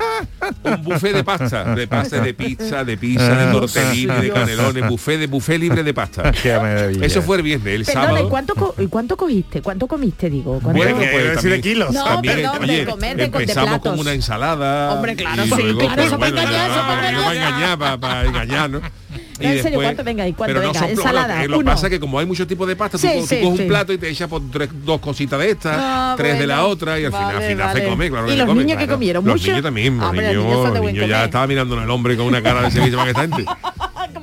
Un 0.63 0.83
buffet 0.83 1.13
de 1.13 1.23
pasta, 1.23 1.75
de 1.75 1.87
pasta, 1.87 2.21
de 2.21 2.33
pizza, 2.33 2.83
de 2.83 2.97
pizza, 2.97 3.35
de 3.35 3.51
tortellini, 3.51 3.96
de 4.05 4.29
canelones, 4.31 4.87
buffet 4.87 5.19
de 5.19 5.27
buffet 5.27 5.59
libre 5.59 5.83
de 5.83 5.93
pasta. 5.93 6.31
Qué 6.43 6.53
maravilla. 6.57 7.05
Eso 7.05 7.21
fue 7.21 7.37
el 7.37 7.43
viernes, 7.43 7.73
el 7.73 7.85
Perdona, 7.85 8.05
¿y 8.05 8.07
sábado. 8.07 8.29
cuánto, 8.29 8.55
co- 8.55 8.75
y 8.77 8.87
cuánto 8.87 9.17
cogiste? 9.17 9.61
¿Cuánto 9.61 9.87
comiste, 9.87 10.29
digo? 10.29 10.59
¿Cuánto- 10.61 10.73
Bueno, 10.83 10.99
que 10.99 11.07
pues 11.07 11.35
decir 11.35 11.51
de 11.51 11.61
kilos. 11.61 11.91
No, 11.91 12.03
también, 12.03 12.35
perdón, 12.35 12.67
de 12.67 12.85
comer, 12.85 13.19
empezamos 13.21 13.79
con 13.79 13.99
una 13.99 14.13
ensalada. 14.13 14.93
Hombre, 14.93 15.15
claro, 15.15 15.43
y 15.45 15.49
sí, 15.49 15.55
luego, 15.63 15.79
claro, 15.79 15.95
pues, 15.95 16.07
eso 16.07 16.19
para 16.19 16.31
bueno, 16.31 16.41
engañar, 16.47 16.69
eso 16.71 16.79
para 16.79 16.87
para 16.97 17.09
engañar. 17.09 17.35
engañar, 17.35 17.79
para, 17.79 17.97
para 17.97 18.25
engañar, 18.25 18.69
¿no? 18.69 18.81
No, 19.39 19.47
en 19.49 19.61
serio, 19.61 19.79
¿cuánto? 19.79 20.03
Venga, 20.03 20.27
¿y 20.27 20.33
cuánto? 20.33 20.55
Pero 20.55 20.65
no 20.65 20.73
Venga, 20.73 20.79
son 20.79 20.89
ensalada, 20.89 21.35
Lo 21.35 21.41
que, 21.43 21.47
lo 21.49 21.59
que 21.59 21.65
pasa 21.65 21.85
es 21.85 21.91
que 21.91 21.99
como 21.99 22.17
hay 22.17 22.25
muchos 22.25 22.47
tipos 22.47 22.67
de 22.67 22.75
pasta, 22.75 22.97
Sí, 22.97 23.07
tú, 23.07 23.19
coges 23.21 23.39
sí. 23.39 23.45
un 23.45 23.67
plato 23.67 23.93
y 23.93 23.99
te 23.99 24.09
echas 24.09 24.27
por 24.27 24.41
tres, 24.51 24.67
dos 24.83 24.99
cositas 24.99 25.39
de 25.39 25.51
estas, 25.51 25.77
Ah, 25.79 26.15
tres 26.17 26.39
de 26.39 26.47
la 26.47 26.65
otra 26.65 26.99
y 26.99 27.05
al 27.05 27.11
final, 27.11 27.27
al 27.29 27.33
Vale, 27.35 27.47
final 27.49 27.75
se 27.75 27.83
come, 27.87 28.09
claro 28.09 28.25
¿Y 28.27 28.31
que 28.31 28.37
los 28.37 28.47
come, 28.47 28.61
niños 28.63 28.77
claro. 28.77 28.93
comieron? 28.93 29.25
Los 29.25 29.35
¿Mucho? 29.35 29.47
niños 29.49 29.61
también, 29.63 29.97
los 29.99 30.15
los 30.73 30.81
niños, 30.81 31.07
ya 31.07 31.25
estaba 31.25 31.45
mirando 31.45 31.79
al 31.79 31.89
hombre 31.91 32.17
con 32.17 32.25
una 32.25 32.41
cara 32.41 32.63
de 32.63 32.71
servicio 32.71 32.97
más 32.97 33.09
esta 33.09 33.21
gente. 33.21 33.45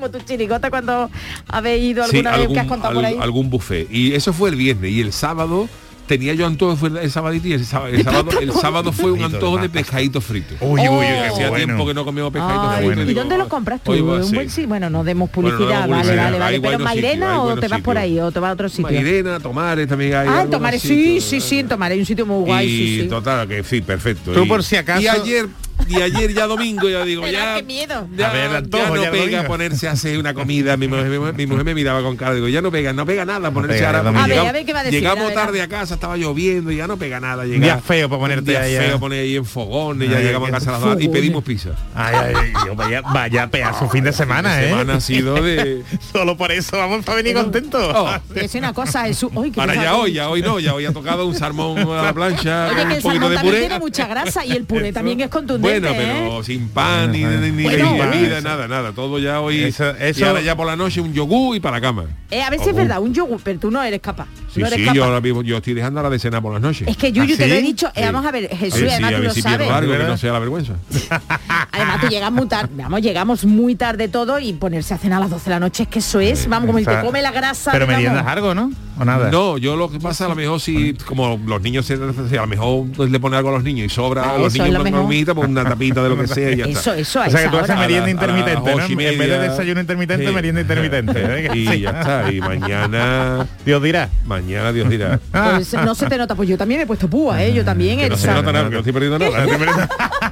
Como 0.05 0.19
tu 0.19 0.25
chirigota 0.27 0.69
cuando 0.69 1.11
habéis 1.49 1.83
ido 1.83 2.05
Sí, 2.07 2.17
alguna 2.19 2.31
vez 2.33 2.41
algún, 2.41 2.55
que 2.55 2.61
has 2.61 2.67
contado 2.67 2.95
por 2.95 3.05
al- 3.07 3.13
ahí. 3.15 3.19
algún 3.21 3.49
buffet. 3.49 3.89
Y 3.91 4.13
eso 4.13 4.33
fue 4.35 4.51
el 4.51 4.57
viernes. 4.57 4.91
Y 4.91 5.01
el 5.01 5.13
sábado 5.15 5.67
tenía 6.07 6.35
yo 6.35 6.47
antojo 6.47 6.77
fue 6.77 6.91
el 7.03 7.11
sabadito 7.11 7.49
y 7.49 7.55
el 7.55 7.65
sábado, 7.65 7.89
el 7.95 8.05
sábado, 8.05 8.31
el 8.39 8.53
sábado 8.53 8.93
fue 8.93 9.11
un 9.13 9.23
antojo 9.23 9.57
de 9.57 9.71
pescadito 9.71 10.21
frito. 10.21 10.55
Uy, 10.61 10.83
uy, 10.83 10.89
uy, 10.89 11.07
Oh. 11.07 11.33
Hacía 11.33 11.49
bueno. 11.49 11.65
tiempo 11.65 11.87
que 11.87 11.95
no 11.95 12.05
comíamos 12.05 12.31
pescadito 12.35 12.71
frito. 12.77 13.01
¿Y 13.01 13.05
digo, 13.07 13.21
dónde 13.21 13.39
los 13.39 13.49
compras 13.49 13.81
tú? 13.83 13.93
va 13.93 13.97
Un 14.23 14.31
buen 14.33 14.51
sí, 14.51 14.67
bueno, 14.67 14.91
no 14.91 15.03
demos 15.05 15.31
Bueno, 15.35 15.49
no 15.53 15.57
publicidad, 15.57 15.89
vale, 15.89 16.15
vale, 16.17 16.39
vale. 16.39 16.61
Pero 16.61 16.79
Mairena 16.81 17.27
sitios, 17.31 17.47
hay 17.47 17.57
o 17.57 17.61
te 17.61 17.69
vas 17.69 17.81
por 17.81 17.97
ahí 17.97 18.21
o 18.21 18.31
te 18.31 18.41
vas 18.41 18.51
a 18.51 18.53
otro 18.53 18.69
sitio. 18.69 18.85
Mairena, 18.85 19.41
Tomares 19.41 19.89
también 19.89 20.15
hay. 20.17 20.29
Ah, 20.29 20.43
en 20.43 20.51
Tomares, 20.51 20.83
sí, 20.83 20.89
sitios, 21.21 21.25
sí, 21.25 21.41
sí, 21.41 21.59
en 21.61 21.69
Tomares, 21.69 21.95
hay 21.95 22.01
un 22.01 22.07
sitio 22.07 22.27
muy 22.27 22.45
guay, 22.45 22.67
y 22.69 22.71
sí, 22.97 23.01
sí. 23.05 23.09
total, 23.09 23.49
que 23.49 23.65
sí, 23.65 23.81
perfecto. 23.81 24.33
Tú 24.33 24.43
Y- 24.45 24.47
por 24.49 24.63
si 24.63 24.77
acaso- 24.77 25.01
Y 25.01 25.09
ayer, 25.09 25.47
y 25.89 26.01
ayer 26.01 26.33
ya 26.33 26.47
domingo, 26.47 26.89
ya 26.89 27.05
digo, 27.05 27.27
ya. 27.27 27.61
miedo. 27.65 28.07
Ya, 28.17 28.31
ver, 28.31 28.51
antojo, 28.57 28.85
ya 28.85 28.91
no 28.91 29.03
ya 29.03 29.11
pega 29.11 29.25
domingo. 29.25 29.45
ponerse 29.49 29.89
a 29.89 29.93
hacer 29.93 30.19
una 30.19 30.33
comida. 30.35 30.77
Mi 30.77 30.89
mujer, 30.89 31.07
mi 31.09 31.19
mujer- 31.19 31.35
mi 31.35 31.47
mujer 31.47 31.65
me 31.65 31.75
miraba 31.75 32.03
con 32.03 32.17
cara, 32.17 32.35
digo, 32.35 32.49
ya 32.49 32.61
no 32.63 32.71
pega, 32.71 32.93
no 32.93 33.05
pega 33.07 33.25
nada 33.25 33.51
ponerse 33.51 33.77
pega, 33.79 33.89
ahora. 33.89 33.99
A 34.01 34.13
ver, 34.13 34.27
llegamos- 34.29 34.49
a 34.49 34.53
ver 34.53 34.65
qué 34.67 34.73
va 34.73 34.81
a 34.81 34.85
decir, 34.85 35.01
Llegamos 35.01 35.25
a 35.25 35.27
ver, 35.29 35.35
tarde 35.37 35.63
a- 35.63 35.69
casa, 35.69 35.95
estaba 35.95 36.17
lloviendo 36.17 36.71
y 36.73 36.77
ya 36.77 36.87
no 36.87 36.97
pega 36.97 37.21
nada. 37.21 37.45
Llegar, 37.45 37.61
día 37.63 37.79
feo 37.79 38.09
para 38.09 38.21
ponerte 38.21 38.51
día 38.51 38.61
ahí. 38.63 38.77
feo 38.77 38.97
eh. 38.97 38.99
poner 38.99 39.21
ahí 39.23 39.37
en 39.37 39.45
fogones, 39.45 40.11
ya 40.11 40.17
Ay, 40.19 40.25
llegamos 40.25 40.49
a 40.49 40.53
casa 40.53 40.71
a 40.71 40.73
las 40.73 40.81
dos 40.83 41.01
y 41.03 41.09
pedimos 41.09 41.45
pizza. 41.45 41.71
Ay, 41.95 42.15
ay, 42.35 42.75
vaya, 42.75 43.01
vaya 43.03 43.47
pedazo 43.49 43.89
fin 43.89 44.05
de 44.05 44.13
semana, 44.13 44.63
¿eh? 44.63 44.69
semana 44.69 44.95
ha 44.95 45.01
sido 45.01 45.35
de... 45.43 45.83
Solo 46.13 46.37
por 46.37 46.51
eso 46.53 46.77
vamos 46.79 47.07
a 47.09 47.15
venir 47.15 47.35
contentos. 47.35 47.93
Oh. 47.95 48.11
Decía 48.35 48.59
una 48.61 48.73
cosa. 48.73 49.05
Uy, 49.35 49.51
qué 49.51 49.57
Para 49.57 49.75
ya 49.75 49.97
hoy, 49.97 50.13
ya 50.15 50.29
hoy 50.29 50.43
no, 50.43 50.59
ya 50.61 50.75
hoy 50.75 50.85
ha 50.87 50.93
tocado 50.93 51.27
un 51.27 51.35
salmón 51.35 51.79
a 51.79 52.03
la 52.03 52.13
plancha, 52.13 52.69
Oye, 52.69 52.75
que 52.77 52.81
el 52.83 52.89
poquito 52.89 53.09
salmón 53.11 53.31
de 53.31 53.37
también 53.37 53.55
puré. 53.55 53.61
tiene 53.61 53.79
mucha 53.79 54.07
grasa 54.07 54.45
y 54.45 54.53
el 54.53 54.65
puré 54.65 54.93
también 54.93 55.21
es 55.21 55.29
contundente, 55.29 55.64
Bueno, 55.65 55.89
pero 55.97 56.41
¿eh? 56.41 56.45
sin 56.45 56.69
pan, 56.69 57.13
ni, 57.13 57.25
ni, 57.25 57.51
ni 57.51 57.63
Bueno, 57.65 57.97
bebida, 57.99 58.41
nada, 58.41 58.69
nada. 58.69 58.93
Todo 58.93 59.19
ya 59.19 59.41
hoy. 59.41 59.63
Eso- 59.65 59.95
Y 60.17 60.23
ahora 60.23 60.41
ya 60.41 60.57
por 60.57 60.67
la 60.67 60.77
noche 60.77 61.01
un 61.01 61.13
yogur 61.13 61.57
y 61.57 61.61
para 61.61 61.77
la 61.79 61.81
cama. 61.81 62.05
Eh, 62.31 62.43
a 62.43 62.51
ver 62.51 62.61
si 62.61 62.71
es 62.71 62.77
verdad, 62.77 63.01
un 63.01 63.13
yogur, 63.15 63.41
pero 63.43 63.59
tú 63.59 63.71
no 63.71 63.83
eres 63.83 64.01
capaz. 64.01 64.27
Sí, 64.55 64.61
no 64.61 64.69
sí, 64.69 64.83
capaz. 64.85 64.95
yo 64.95 65.05
ahora 65.05 65.21
mismo 65.21 65.43
yo 65.43 65.57
estoy 65.57 65.75
dejando 65.75 66.03
la 66.03 66.11
de 66.11 66.19
cena 66.19 66.41
por 66.41 66.53
las 66.53 66.63
noches. 66.63 66.87
Es 66.89 66.97
que 66.97 67.13
Yuyu, 67.13 67.35
¿Ah, 67.35 67.37
te 67.39 67.47
lo 67.49 67.55
he 67.55 67.63
dicho, 67.63 67.87
eh, 67.89 67.93
Sí. 67.97 68.03
vamos 68.05 68.27
a 68.27 68.31
ver, 68.31 68.49
Jesús, 68.49 68.79
Sí, 68.81 68.87
sí, 68.87 68.91
además 68.93 69.13
a 69.13 69.17
tú 69.17 69.23
lo 69.23 69.31
si 69.35 69.43
sabes. 69.43 69.69
que 69.69 70.05
no 70.05 70.17
sea 70.17 70.33
la 70.33 70.39
vergüenza. 70.39 70.75
Además 71.73 72.01
tú 72.01 72.07
llegas 72.09 72.31
muy 72.33 72.47
tarde, 72.47 72.71
vamos, 72.77 73.01
llegamos 73.03 73.45
muy 73.45 73.75
tarde 73.75 74.09
todo 74.09 74.39
y 74.39 74.53
ponerse 74.53 74.95
a 74.95 74.99
cenar 74.99 75.19
a 75.19 75.21
las 75.23 75.31
12 75.31 75.45
de 75.45 75.51
la 75.51 75.61
noche, 75.61 75.83
es 75.85 75.89
que 75.89 75.99
eso 75.99 76.21
es, 76.21 76.49
vamos, 76.49 76.67
como 76.67 76.79
el 76.79 76.85
que 76.87 76.91
Está- 76.93 77.05
come 77.05 77.21
la 77.23 77.33
grasa. 77.33 77.73
Pero 77.73 77.87
vamos. 77.87 77.97
meriendas 78.01 78.27
algo, 78.27 78.55
¿no? 78.55 78.71
¿O 78.97 79.05
nada? 79.05 79.29
No, 79.31 79.59
yo 79.59 79.75
lo 79.75 79.91
que 79.91 79.99
pasa 79.99 80.27
a 80.27 80.29
lo 80.29 80.37
mejor 80.37 80.61
si 80.61 80.95
como 80.95 81.41
los 81.45 81.61
niños 81.61 81.85
se, 81.85 81.97
si 82.29 82.37
a 82.37 82.43
lo 82.43 82.47
mejor 82.47 82.87
pues, 82.95 83.11
le 83.11 83.19
pone 83.19 83.37
algo 83.37 83.49
a 83.49 83.53
los 83.53 83.65
niños 83.65 83.87
y 83.87 83.89
sobra 83.89 84.23
Ah, 84.23 84.35
a 84.37 84.39
los 84.39 84.53
niños 84.55 84.71
lo 84.71 84.81
una 84.83 84.91
comidita, 84.93 85.35
pues 85.35 85.49
una 85.49 85.65
tapita 85.65 86.01
de 86.05 86.09
lo 86.11 86.17
que 86.17 86.29
sea 86.29 86.53
y 86.53 86.57
ya 86.59 86.65
Eso, 86.67 86.79
está. 86.93 86.97
eso, 86.99 87.21
a 87.23 87.27
O 87.27 87.31
sea 87.31 87.43
que 87.43 87.49
tú 87.49 87.57
haces 87.59 87.77
merienda 87.77 88.05
A 88.05 88.07
a 88.07 88.11
intermitente, 88.11 88.71
En 88.93 88.97
vez 89.19 89.19
de 89.19 89.39
desayuno 89.49 89.81
intermitente, 89.81 90.31
merienda 90.31 90.61
intermitente. 90.61 91.13
¿eh? 91.17 91.51
Y 91.55 91.81
ya 91.81 91.91
está. 91.91 92.33
Y 92.33 92.41
mañana, 92.41 93.45
Dios 93.67 93.83
dirá. 93.83 94.11
mañana 94.27 94.44
Dios 94.47 94.89
dirá. 94.91 95.19
Pues 95.33 95.73
no 95.75 95.95
se 95.95 96.07
te 96.07 96.17
nota, 96.19 96.35
pues 96.35 96.49
yo 96.49 96.57
también 96.59 96.79
me 96.81 96.85
he 96.85 96.87
puesto 96.87 97.09
púa, 97.09 97.43
¿eh? 97.43 97.53
Yo 97.53 97.65
también. 97.65 98.09
No 98.09 98.17
se 98.17 98.23
sábado. 98.27 98.43
nota 98.43 98.53
nada, 98.53 98.65
que 98.69 98.73
no 98.75 98.79
estoy 98.81 98.93
perdiendo 98.93 99.19
nada. 99.19 99.47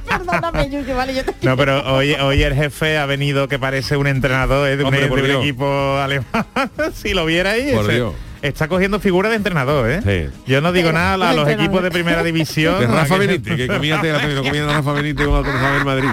Perdóname, 0.07 0.69
Yuyu, 0.69 0.95
vale, 0.95 1.13
yo 1.15 1.23
te... 1.25 1.33
No, 1.45 1.57
pero 1.57 1.81
hoy, 1.95 2.13
hoy 2.13 2.43
el 2.43 2.53
jefe 2.53 2.97
ha 2.97 3.05
venido 3.05 3.47
que 3.47 3.59
parece 3.59 3.97
un 3.97 4.07
entrenador 4.07 4.67
¿eh? 4.67 4.77
de, 4.77 4.83
un, 4.83 4.87
Hombre, 4.87 5.01
de 5.01 5.07
por 5.07 5.19
un 5.19 5.25
Dios. 5.25 5.41
equipo 5.43 5.97
alemán. 5.97 6.25
si 6.93 7.13
lo 7.13 7.25
viera 7.25 7.51
ahí, 7.51 7.71
Por 7.73 7.83
ese, 7.85 7.93
Dios. 7.95 8.13
Está 8.43 8.67
cogiendo 8.67 8.99
figura 8.99 9.29
de 9.29 9.35
entrenador, 9.37 9.89
¿eh? 9.89 10.01
Sí. 10.29 10.39
Yo 10.51 10.61
no 10.61 10.71
digo 10.71 10.91
nada 10.91 11.13
a 11.13 11.17
los 11.17 11.47
entrenador. 11.47 11.59
equipos 11.61 11.83
de 11.83 11.91
primera 11.91 12.23
división. 12.23 12.79
De 12.79 12.87
Rafa 12.87 13.15
a 13.15 13.19
que- 13.19 13.27
Benítez, 13.27 13.55
que 13.55 13.67
comía 13.67 13.99
comía 14.43 14.65
Rafa 14.67 14.91
Benítez 14.93 15.25
como 15.25 15.41
del 15.43 15.85
Madrid. 15.85 16.09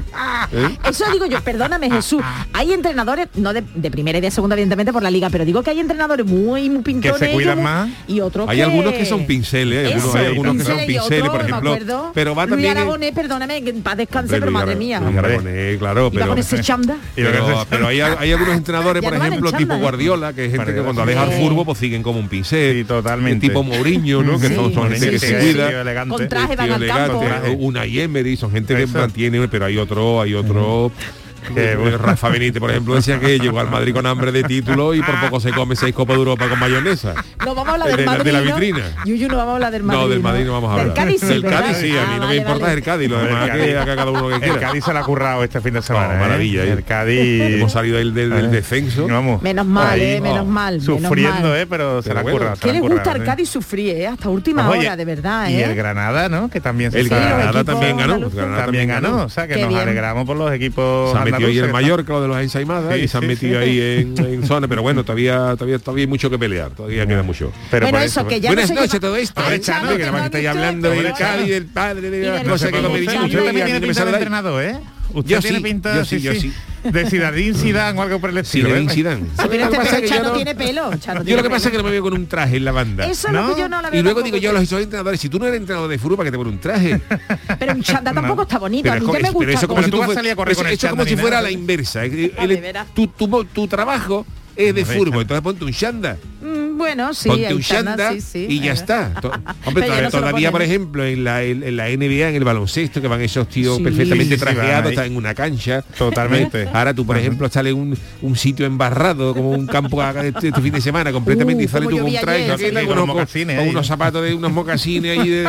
¿Eh? 0.52 0.78
Eso 0.88 1.04
digo 1.12 1.26
yo, 1.26 1.40
perdóname 1.42 1.90
Jesús. 1.90 2.22
Hay 2.52 2.72
entrenadores, 2.72 3.28
no 3.34 3.52
de, 3.52 3.62
de 3.74 3.90
primera 3.90 4.18
y 4.18 4.20
de 4.20 4.30
segunda, 4.30 4.54
evidentemente, 4.54 4.92
por 4.92 5.02
la 5.02 5.10
liga, 5.10 5.28
pero 5.30 5.44
digo 5.44 5.62
que 5.62 5.70
hay 5.70 5.80
entrenadores 5.80 6.24
muy, 6.26 6.70
muy 6.70 6.82
pintones. 6.82 7.18
se 7.18 7.30
cuidan 7.32 7.62
más. 7.62 7.88
Y 8.06 8.20
otros 8.20 8.48
Hay 8.48 8.58
que... 8.58 8.62
algunos 8.62 8.94
que 8.94 9.04
son 9.06 9.26
pinceles, 9.26 9.86
hay 9.86 9.92
algunos, 9.92 10.14
Eso, 10.14 10.18
hay 10.18 10.26
algunos 10.26 10.56
que 10.56 10.64
son 10.64 10.78
pinceles 10.86 11.28
por 11.28 11.42
me 11.42 11.48
ejemplo. 11.48 11.70
acuerdo. 11.72 12.10
Pero 12.14 12.34
va 12.34 12.46
también. 12.46 12.76
Aragonés, 12.76 13.12
perdóname, 13.12 13.62
que 13.64 13.72
descanse, 13.72 14.38
pero 14.38 14.50
madre 14.52 14.76
mía. 14.76 15.00
Luis 15.00 15.16
Aragonés, 15.16 15.78
claro, 15.78 16.10
pero. 16.12 16.34
que 16.34 17.76
hay, 17.86 18.00
hay 18.00 18.32
algunos 18.32 18.56
entrenadores, 18.56 19.02
por 19.02 19.14
ejemplo, 19.14 19.52
tipo. 19.52 19.76
Guardiola, 19.76 20.32
que 20.32 20.46
es 20.46 20.52
gente 20.52 20.74
que 20.74 20.82
cuando 20.82 21.02
aleja 21.02 21.24
el 21.24 21.32
furbo, 21.42 21.64
pues 21.64 21.78
siguen 21.78 22.02
como 22.02 22.19
un 22.20 22.28
pincel. 22.28 22.76
Sí, 22.78 22.84
totalmente. 22.84 23.48
Tipo 23.48 23.62
Mourinho, 23.62 24.22
¿no? 24.22 24.38
Que 24.38 24.48
Sí. 24.48 24.54
son, 24.54 24.72
son 24.72 24.90
gente 24.90 25.10
que 25.10 25.18
Sí, 25.18 25.26
se 25.26 25.40
sí, 25.40 25.52
cuida. 25.54 26.06
Con 26.06 26.28
traje 26.28 26.56
van 26.56 26.70
al 26.72 26.82
elegante, 26.82 27.26
campo. 27.26 27.52
una 27.58 27.86
y 27.86 28.00
Emery, 28.00 28.36
son 28.36 28.52
gente 28.52 28.76
que 28.76 28.86
mantiene, 28.86 29.48
pero 29.48 29.64
hay 29.66 29.76
otro, 29.78 30.20
hay 30.20 30.34
otro. 30.34 30.92
Que 31.54 31.72
Eh, 31.72 31.76
bueno. 31.76 31.98
Rafa 31.98 32.28
Benítez, 32.28 32.60
por 32.60 32.70
ejemplo, 32.70 32.94
decía 32.94 33.18
que 33.18 33.38
llegó 33.38 33.60
al 33.60 33.70
Madrid 33.70 33.92
con 33.94 34.06
hambre 34.06 34.30
de 34.32 34.42
título 34.44 34.94
y 34.94 35.02
por 35.02 35.18
poco 35.20 35.40
se 35.40 35.50
come 35.52 35.74
seis 35.76 35.94
copas 35.94 36.14
de 36.16 36.20
Europa 36.20 36.48
con 36.48 36.58
mayonesa. 36.58 37.14
No 37.44 37.54
vamos 37.54 37.68
a 37.68 37.72
hablar 37.72 37.88
De 37.88 37.96
del 37.96 38.06
la- 38.06 38.12
Madrid, 38.12 38.24
de 38.24 38.32
la 38.32 38.40
¿no? 38.40 38.44
vitrina. 38.46 38.84
Yuyu, 39.04 39.28
no 39.28 39.36
vamos 39.36 39.50
a 39.52 39.54
hablar 39.56 39.72
del 39.72 39.82
Madrid. 39.82 40.00
no, 40.02 40.08
del 40.08 40.20
Madrid 40.20 40.44
no 40.46 40.52
vamos 40.52 40.70
a 40.70 40.72
Del 40.74 40.80
hablar. 40.90 40.96
Cádiz 40.96 41.20
sí, 41.20 41.26
Del. 41.26 41.42
Cádiz 41.44 41.76
sí, 41.78 41.90
a 41.90 41.92
mí 41.92 41.98
Ah, 42.00 42.06
no 42.06 42.18
me 42.20 42.26
vale, 42.26 42.36
importa 42.36 42.60
vale. 42.66 42.74
el 42.74 42.82
Cádiz, 42.82 43.08
lo 43.10 43.20
El 43.20 43.26
demás 43.26 43.48
Cádiz. 43.48 43.64
que 43.64 43.78
haga 43.78 43.96
cada 43.96 44.10
uno 44.10 44.28
que 44.28 44.34
El 44.34 44.40
quiera. 44.40 44.60
Cádiz 44.60 44.84
se 44.84 44.92
la 44.94 45.00
ha 45.00 45.04
currado 45.04 45.44
este 45.44 45.60
fin 45.60 45.74
de 45.74 45.82
semana. 45.82 46.14
¿eh? 46.14 46.18
maravilla, 46.20 46.64
¿eh? 46.64 46.70
El 46.72 46.84
Cádiz. 46.84 47.42
Hemos 47.56 47.72
salido 47.72 47.98
del, 47.98 48.14
del, 48.14 48.30
del 48.30 48.44
Eh, 48.46 48.48
descenso. 48.48 49.06
Vamos. 49.08 49.42
Menos 49.42 49.66
mal, 49.66 49.88
Ahí, 49.90 50.02
eh, 50.02 50.20
menos 50.20 50.40
oh, 50.40 50.44
mal. 50.44 50.80
menos 50.80 50.84
Sufriendo, 51.02 51.48
mal. 51.48 51.56
eh, 51.56 51.66
pero 51.68 52.02
se 52.02 52.08
Pero 52.10 52.14
la 52.14 52.20
ha 52.20 52.22
bueno. 52.22 52.38
currado. 52.38 52.56
se 52.56 52.60
¿Qué 52.62 52.66
la 52.68 52.72
le 52.72 52.78
ha 52.78 52.82
gusta 52.90 53.10
al 53.12 53.22
¿eh? 53.22 53.24
Cádiz 53.24 53.48
sufrir, 53.48 53.96
eh? 53.96 54.06
Hasta 54.06 54.28
última 54.28 54.68
Oye, 54.68 54.80
hora, 54.80 54.96
de 54.96 55.04
verdad, 55.04 55.48
Y 55.48 55.60
el 55.62 55.74
Granada, 55.74 56.28
¿no? 56.28 56.48
Que 56.48 56.60
también 56.60 56.92
se 56.92 57.00
El. 57.00 57.08
Granada 57.08 57.64
también 57.64 57.96
ganó. 57.96 58.28
también 58.30 58.88
ganó, 58.88 59.24
o 59.24 59.28
sea 59.28 59.46
que 59.48 59.56
nos 59.64 59.74
alegramos 59.74 60.24
por 60.26 60.36
los 60.36 60.52
equipos 60.52 61.12
Se 61.12 61.18
metido 61.32 61.48
ahí 61.48 61.58
el. 61.58 61.72
Mallorca, 61.72 62.12
lo 62.12 62.22
de 62.22 62.28
los 62.28 62.38
ensaimadas, 62.38 62.94
Sí, 62.94 63.00
y 63.02 63.08
se 63.08 63.16
han 63.16 63.22
sí, 63.22 63.26
metido 63.28 63.60
sí. 63.62 63.68
ahí 63.68 63.80
en, 64.00 64.18
en 64.24 64.46
zona, 64.46 64.68
pero 64.68 64.82
bueno, 64.82 65.02
todavía, 65.04 65.54
todavía, 65.56 65.78
todavía 65.78 66.02
hay 66.04 66.08
mucho 66.08 66.30
que 66.30 66.38
pelear, 66.38 66.70
todavía 66.72 67.06
queda 67.06 67.22
mucho. 67.22 67.52
Pero 67.70 67.86
bueno, 67.90 68.04
eso, 68.04 68.26
que 68.26 68.40
ya 68.40 68.50
Buenas 68.50 68.70
no 68.70 68.80
noches 68.80 69.00
todo 69.00 69.16
esto, 69.16 69.40
hablando 70.46 70.90
del 70.90 71.02
pero- 71.02 71.14
Cádiz, 71.16 71.48
del 71.50 71.66
padre, 71.66 72.10
de 72.10 72.20
me 72.90 73.44
también 73.44 73.64
tiene 73.66 73.80
pinta 73.80 74.04
de 74.04 74.12
entrenador, 74.12 74.62
¿eh? 74.64 74.76
Usted 75.14 75.30
Yo 75.30 75.40
tiene 75.40 75.58
sí, 75.58 75.62
pinta 75.64 75.94
yo 75.96 76.04
sí, 76.04 76.20
yo 76.20 76.34
sí. 76.34 76.52
de 76.84 77.54
Zidane 77.54 77.98
o 77.98 78.02
algo 78.02 78.20
por 78.20 78.30
el 78.30 78.38
estilo. 78.38 78.68
Zinedine 78.70 79.10
¿eh? 79.12 79.18
Sí, 79.38 79.44
pero 79.50 79.70
que 79.70 79.76
este 79.76 80.00
que 80.02 80.08
yo 80.08 80.14
Chano 80.14 80.28
no- 80.28 80.34
tiene 80.34 80.54
pelo. 80.54 80.90
Chano 80.98 81.20
Yo 81.20 81.24
tiene 81.24 81.36
lo 81.36 81.42
que 81.42 81.50
pasa 81.50 81.68
es 81.68 81.72
que 81.72 81.78
no 81.78 81.84
me 81.84 81.90
veo 81.90 82.02
con 82.02 82.14
un 82.14 82.26
traje 82.26 82.56
en 82.56 82.64
la 82.64 82.72
banda. 82.72 83.06
Eso 83.06 83.28
es 83.28 83.34
lo 83.34 83.54
que 83.54 83.60
yo 83.60 83.68
no 83.68 83.82
la 83.82 83.90
veo 83.90 84.00
Y 84.00 84.02
luego 84.02 84.22
digo 84.22 84.36
yo 84.38 84.50
a 84.50 84.52
los 84.54 84.72
entrenadores, 84.72 85.20
si 85.20 85.28
tú 85.28 85.38
no 85.38 85.46
eres 85.46 85.60
entrenador 85.60 85.90
de 85.90 85.98
fútbol, 85.98 86.16
¿para 86.18 86.26
qué 86.28 86.32
te 86.32 86.38
pones 86.38 86.52
un 86.54 86.60
traje? 86.60 87.00
Pero 87.58 87.72
un 87.74 87.82
chanda 87.82 88.12
tampoco 88.12 88.42
está 88.42 88.58
bonito. 88.58 88.90
A 88.90 88.96
mí 88.96 89.04
es 89.04 89.10
que 89.16 89.22
me 89.22 89.30
gusta. 89.30 89.52
eso 89.52 89.68
como 89.68 89.82
si 89.82 89.90
tú 89.90 89.96
tú 89.96 89.98
vas 89.98 90.04
a 90.04 90.06
fue- 90.06 90.14
salir 90.14 90.32
a 90.32 90.36
correr 90.36 90.52
eso- 90.52 90.60
con 90.60 90.66
el 90.68 90.74
eso 90.74 90.86
es 90.86 90.90
como 90.90 91.04
si 91.04 91.16
fuera 91.16 91.40
la 91.42 91.48
¿sí? 91.48 91.54
inversa. 91.54 92.02
Tu, 92.94 93.06
tu, 93.08 93.44
tu 93.46 93.66
trabajo 93.68 94.24
es 94.56 94.74
de 94.74 94.84
fútbol, 94.84 95.22
entonces 95.22 95.42
ponte 95.42 95.64
un 95.64 95.72
chanda. 95.72 96.16
Bueno, 96.80 97.12
sí. 97.12 97.28
ponte 97.28 97.54
un 97.54 97.60
chanda, 97.60 97.96
chanda 97.96 98.12
sí, 98.12 98.20
sí, 98.22 98.46
y 98.48 98.60
ya 98.60 98.72
es 98.72 98.80
está. 98.80 99.12
Hombre, 99.66 99.86
todavía, 100.10 100.48
no 100.48 100.52
por 100.52 100.62
ejemplo, 100.62 101.04
en 101.04 101.24
la, 101.24 101.42
en, 101.42 101.62
en 101.62 101.76
la 101.76 101.88
NBA, 101.88 102.30
en 102.30 102.36
el 102.36 102.44
baloncesto, 102.44 103.02
que 103.02 103.06
van 103.08 103.20
esos 103.20 103.48
tíos 103.48 103.76
Sí. 103.76 103.82
perfectamente 103.84 104.36
trajeados, 104.38 104.90
están 104.90 105.06
en 105.06 105.16
una 105.16 105.34
cancha. 105.34 105.82
Totalmente. 105.96 106.68
Ahora 106.72 106.94
tú, 106.94 107.04
por 107.04 107.18
ejemplo, 107.18 107.48
sale 107.50 107.72
un, 107.72 107.96
un 108.22 108.36
sitio 108.36 108.64
embarrado, 108.64 109.34
como 109.34 109.50
un 109.50 109.66
campo 109.66 110.00
a- 110.00 110.24
este, 110.26 110.48
este 110.48 110.60
fin 110.62 110.72
de 110.72 110.80
semana, 110.80 111.12
completamente 111.12 111.64
Uh, 111.64 111.66
y 111.66 111.68
sale 111.68 111.86
tú 111.86 111.98
con 111.98 112.06
un 112.06 112.14
traje, 112.16 112.48
con 112.48 112.92
unos, 112.92 113.06
mocasines 113.08 113.56
con 113.56 113.64
ahí. 113.64 113.70
unos 113.70 113.86
zapatos 113.86 114.24
de 114.24 114.34
unos 114.34 114.50
mocasines 114.52 115.18
ahí 115.18 115.28
de... 115.28 115.48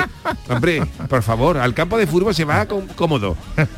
Hombre, 0.50 0.82
por 1.10 1.24
favor, 1.24 1.58
al 1.58 1.74
campo 1.74 1.98
de 1.98 2.08
fútbol 2.08 2.36
se 2.36 2.44
va 2.44 2.66
cómodo. 2.96 3.38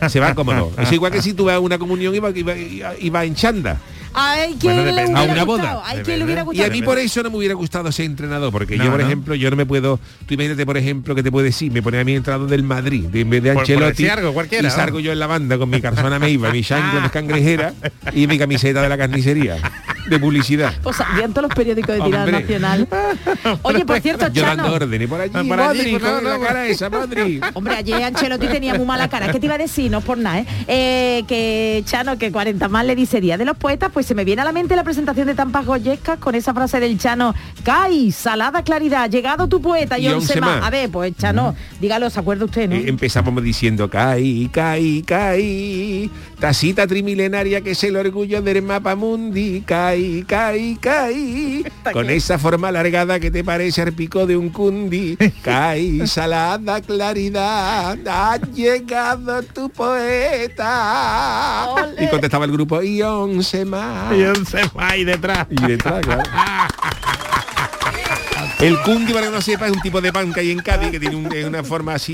Se 0.10 0.20
va 0.20 0.34
cómodo. 0.34 0.72
Es 0.82 0.92
igual 0.92 1.12
que 1.12 1.22
si 1.22 1.34
tú 1.34 1.46
vas 1.46 1.56
a 1.56 1.60
una 1.60 1.78
comunión 1.78 2.16
y 2.16 2.20
va, 2.20 2.32
y 2.32 2.42
va- 2.44 2.56
y 3.00 3.10
va 3.10 3.26
en 3.26 3.36
chanda. 3.36 3.80
Hay 4.16 4.54
quien 4.56 4.76
Bueno, 4.76 4.84
le 4.92 4.92
hubiera 5.06 5.20
A 5.20 5.24
una 5.24 5.44
gustado, 5.44 5.46
boda. 5.46 5.82
Hay 5.86 5.98
Depende. 5.98 6.04
quien 6.04 6.20
le 6.20 6.26
hubiera 6.26 6.46
Y 6.54 6.62
a 6.62 6.70
mí 6.72 6.82
por 6.82 7.00
eso 7.00 7.24
no 7.24 7.30
me 7.32 7.38
hubiera 7.38 7.54
gustado 7.56 7.92
ser 7.92 8.06
entrenador, 8.06 8.52
porque 8.52 8.78
No, 8.78 8.86
yo, 8.86 8.92
por 8.92 9.00
no. 9.00 9.06
ejemplo, 9.06 9.36
yo 9.36 9.50
no 9.50 9.56
me 9.56 9.66
puedo... 9.66 10.00
Tú 10.28 10.34
imagínate, 10.36 10.66
por 10.66 10.78
ejemplo, 10.78 11.16
que 11.16 11.24
te 11.24 11.32
puedo 11.32 11.44
decir, 11.46 11.72
me 11.72 11.82
pone 11.82 12.00
a 12.00 12.04
mí 12.04 12.14
entrenador 12.16 12.48
del 12.50 12.64
Madrid, 12.64 13.06
de- 13.06 13.22
en 13.22 13.30
vez 13.30 13.42
de 13.44 13.54
Por- 13.54 13.64
por 13.64 13.72
Ancelotti, 13.74 14.08
algo, 14.08 14.34
cualquiera, 14.34 14.68
y 14.68 14.72
salgo 14.72 15.00
yo 15.00 15.12
en 15.12 15.20
la 15.20 15.28
banda 15.28 15.58
con 15.58 15.70
mi 15.70 15.82
carzona 15.82 16.20
meiva, 16.20 16.52
mi 16.52 16.62
chancla 16.64 17.10
cangrejera 17.10 17.74
y 18.14 18.28
mi 18.28 18.38
camiseta 18.38 18.82
de 18.82 18.90
la 18.90 18.98
carnicería, 18.98 19.58
de 20.10 20.20
publicidad. 20.20 20.74
Pues 20.84 20.98
todos 20.98 21.42
los 21.44 21.54
periódicos 21.56 21.96
de 21.96 22.02
tirada 22.02 22.26
Hombre. 22.26 22.42
nacional. 22.42 22.88
Oye, 23.64 23.86
por 23.86 24.00
cierto, 24.02 24.28
Yo 24.32 24.44
dando 24.44 24.64
Chano. 24.64 24.76
órdenes 24.76 25.08
por 25.08 25.22
allí, 25.22 25.32
Ah, 25.34 25.44
por 25.48 25.58
Madrid, 25.58 25.82
allí, 25.82 25.92
por 25.94 26.02
con 26.02 26.24
la- 26.24 26.38
la 26.38 26.46
cara 26.46 26.68
esa, 26.68 26.90
Madrid. 26.90 27.44
Hombre, 27.54 27.76
ayer 27.76 28.04
Ancelotti 28.04 28.48
tenía 28.48 28.74
muy 28.76 28.86
mala 28.86 29.08
cara. 29.08 29.32
¿Qué 29.32 29.40
te 29.40 29.46
iba 29.46 29.56
a 29.56 29.58
decir? 29.58 29.90
No 29.92 30.02
por 30.02 30.18
nada, 30.18 30.40
¿eh? 30.40 30.46
Eh, 30.68 31.24
Que 31.28 31.84
Chano, 31.86 32.18
que 32.18 32.32
40 32.32 32.68
más 32.68 32.86
le 32.86 32.96
dice 32.96 33.22
Día 33.22 33.38
de 33.38 33.46
los 33.46 33.58
Poetas, 33.58 33.90
pues 33.94 34.06
se 34.06 34.14
me 34.16 34.24
viene 34.26 34.42
a 34.42 34.46
la 34.46 34.52
mente 34.52 34.76
la 34.76 34.84
presentación 34.84 35.28
de 35.28 35.36
Tampas 35.36 35.66
Goyescas 35.66 36.18
con 36.20 36.36
esa 36.36 36.54
frase 36.54 36.80
del 36.80 36.98
Chano, 36.98 37.34
Cai, 37.64 38.12
salada 38.12 38.64
claridad, 38.64 39.10
llegado 39.10 39.48
tu 39.48 39.62
poeta 39.62 39.98
y, 39.98 40.06
Y 40.08 40.10
once 40.10 40.40
más. 40.42 40.58
más. 40.58 40.68
A 40.68 40.70
ver, 40.70 40.90
pues 40.90 41.16
Chano, 41.18 41.56
dígalo, 41.80 42.10
¿se 42.10 42.20
acuerda 42.20 42.46
usted, 42.46 42.70
no? 42.70 42.76
Eh, 42.76 42.86
Empezamos 42.88 43.42
diciendo 43.44 43.90
caí, 43.90 44.50
caí, 44.52 45.02
caí, 45.04 46.10
tacita 46.44 46.86
trimilenaria 46.88 47.62
que 47.62 47.72
es 47.72 47.82
el 47.86 47.96
orgullo 47.96 48.42
del 48.42 48.62
mapa 48.64 48.98
mundi, 48.98 49.62
caí, 49.66 50.26
caí, 50.28 50.76
caí, 50.76 51.64
con 51.94 52.10
esa 52.10 52.38
forma 52.38 52.68
alargada 52.68 53.18
que 53.18 53.32
te 53.32 53.46
parece 53.46 53.82
al 53.82 53.94
pico 53.94 54.28
de 54.28 54.36
un 54.36 54.50
cundi, 54.50 55.16
caí, 55.42 56.06
salada 56.06 56.82
claridad, 56.82 57.98
ha 58.06 58.38
llegado 58.54 59.42
tu 59.44 59.70
poeta. 59.70 60.74
Y 61.98 62.08
contestaba 62.08 62.44
el 62.44 62.52
grupo, 62.52 62.84
y 62.84 63.02
once 63.02 63.64
más. 63.64 64.14
Y 64.14 64.24
once 64.24 64.58
más 64.76 64.92
ahí 64.92 65.06
detrás. 65.06 65.48
Y 65.50 65.66
detrás, 65.66 66.02
claro. 66.02 66.24
El 68.60 68.78
cundi, 68.82 69.14
para 69.14 69.28
que 69.28 69.32
no 69.32 69.42
sepa, 69.42 69.68
es 69.68 69.72
un 69.72 69.82
tipo 69.82 70.02
de 70.02 70.12
pan 70.12 70.34
que 70.34 70.42
hay 70.42 70.52
en 70.52 70.60
Cádiz 70.60 70.92
que 70.92 71.00
tiene 71.00 71.16
un- 71.16 71.34
una 71.48 71.64
forma 71.64 71.94
así 71.96 72.14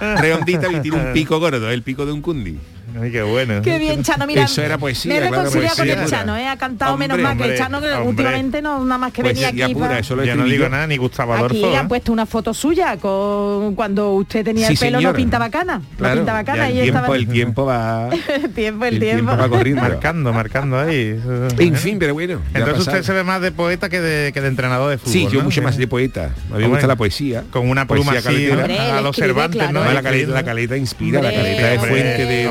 redondita 0.00 0.72
y 0.72 0.80
tiene 0.80 0.96
un 0.96 1.12
pico 1.12 1.38
gordo, 1.38 1.70
el 1.70 1.82
pico 1.82 2.06
de 2.06 2.12
un 2.12 2.22
cundi. 2.22 2.58
Ay, 3.00 3.10
qué 3.12 3.22
bueno. 3.22 3.60
Qué 3.62 3.78
bien, 3.78 4.02
Chano, 4.02 4.26
mira. 4.26 4.44
Eso 4.44 4.62
era 4.62 4.78
poesía, 4.78 5.12
Me 5.14 5.20
claro, 5.20 5.36
reconcilia 5.36 5.70
con 5.74 5.88
el 5.88 5.94
pura. 5.96 6.06
Chano, 6.06 6.36
¿eh? 6.36 6.46
Ha 6.48 6.56
cantado 6.56 6.92
Hombre, 6.94 7.08
menos 7.08 7.22
mal 7.22 7.36
que 7.36 7.44
el 7.52 7.58
Chano, 7.58 7.80
que 7.80 7.86
hombre. 7.92 8.08
últimamente 8.08 8.62
no 8.62 8.84
nada 8.84 8.98
más 8.98 9.12
que 9.12 9.22
venía 9.22 9.48
aquí. 9.48 9.74
pura, 9.74 9.88
pa- 9.90 9.98
eso 9.98 10.16
lo 10.16 10.24
Yo 10.24 10.34
no 10.36 10.44
digo 10.44 10.68
nada, 10.68 10.86
ni 10.86 10.96
Gustavo 10.96 11.34
Adolfo. 11.34 11.54
Aquí 11.54 11.62
le 11.62 11.72
¿eh? 11.72 11.76
han 11.76 11.88
puesto 11.88 12.12
una 12.12 12.26
foto 12.26 12.54
suya 12.54 12.96
con 12.96 13.74
cuando 13.74 14.12
usted 14.14 14.44
tenía 14.44 14.66
Sí, 14.68 14.72
el 14.74 14.78
pelo 14.78 15.00
no 15.00 15.12
pinta 15.12 15.38
bacana. 15.38 15.82
Claro, 15.98 16.14
no 16.16 16.20
pinta 16.22 16.32
bacana 16.32 16.68
ya 16.68 16.74
y 16.74 16.78
el, 16.78 16.82
tiempo, 16.84 16.98
estaba 17.00 17.16
el 17.16 17.28
tiempo 17.28 17.66
va... 17.66 18.08
el 18.10 18.50
tiempo, 18.54 18.84
el, 18.84 18.94
el 18.94 19.00
tiempo. 19.00 19.24
tiempo 19.26 19.36
va 19.42 19.48
corriendo. 19.48 19.82
Marcando, 19.82 20.32
marcando 20.32 20.78
ahí. 20.78 21.20
En 21.58 21.76
fin, 21.76 21.98
pero 21.98 22.14
bueno. 22.14 22.40
ya 22.52 22.58
Entonces 22.60 22.86
usted 22.86 23.02
se 23.02 23.12
ve 23.12 23.24
más 23.24 23.40
de 23.40 23.52
poeta 23.52 23.88
que 23.88 24.00
de, 24.00 24.32
que 24.32 24.40
de 24.40 24.48
entrenador 24.48 24.90
de 24.90 24.98
fútbol. 24.98 25.12
Sí, 25.12 25.28
yo 25.30 25.42
mucho 25.42 25.62
más 25.62 25.76
de 25.76 25.86
poeta. 25.86 26.24
A 26.24 26.26
mí 26.26 26.32
me 26.50 26.54
Hombre, 26.54 26.68
gusta 26.68 26.86
la 26.86 26.96
poesía. 26.96 27.44
Con 27.50 27.68
una 27.68 27.86
pluma 27.86 28.12
Poesía 28.12 28.30
así, 28.30 28.50
a 28.80 29.00
los 29.00 29.16
Cervantes, 29.16 29.60
claro. 29.62 29.84
¿no? 29.84 29.92
La 29.92 30.02
caleta, 30.02 30.10
escribe. 30.16 30.32
la 30.32 30.44
caleta 30.44 30.76
inspira, 30.76 31.22
la 31.22 31.30
caleta 31.32 31.72
es 31.72 31.78
hombre, 31.78 31.90
fuente 31.90 32.24
de, 32.26 32.48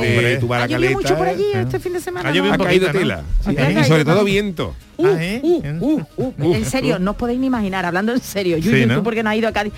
la 0.47 0.63
¿Ha 0.63 0.67
llovido 0.67 0.91
mucho 0.93 1.15
por 1.15 1.25
caleta. 1.27 1.31
allí 1.31 1.43
¿eh? 1.53 1.61
este 1.61 1.79
fin 1.79 1.93
de 1.93 1.99
semana? 2.01 2.29
Ha 2.29 2.57
caído 2.57 2.91
tela. 2.91 3.23
Ha 3.45 3.51
y 3.71 3.83
sobre 3.85 4.05
todo 4.05 4.23
viento. 4.23 4.75
Uh, 4.97 5.05
Ah, 5.07 5.17
¿eh? 5.19 5.39
uh, 5.43 6.01
uh, 6.17 6.33
uh. 6.37 6.53
en 6.55 6.65
serio, 6.65 6.99
no 6.99 7.11
os 7.11 7.17
podéis 7.17 7.39
ni 7.39 7.47
imaginar, 7.47 7.85
hablando 7.85 8.11
en 8.11 8.19
serio, 8.21 8.57
tú 8.61 9.03
porque 9.03 9.23
no 9.23 9.29
has 9.29 9.37
ido 9.37 9.47
a 9.47 9.51
Cádiz. 9.53 9.71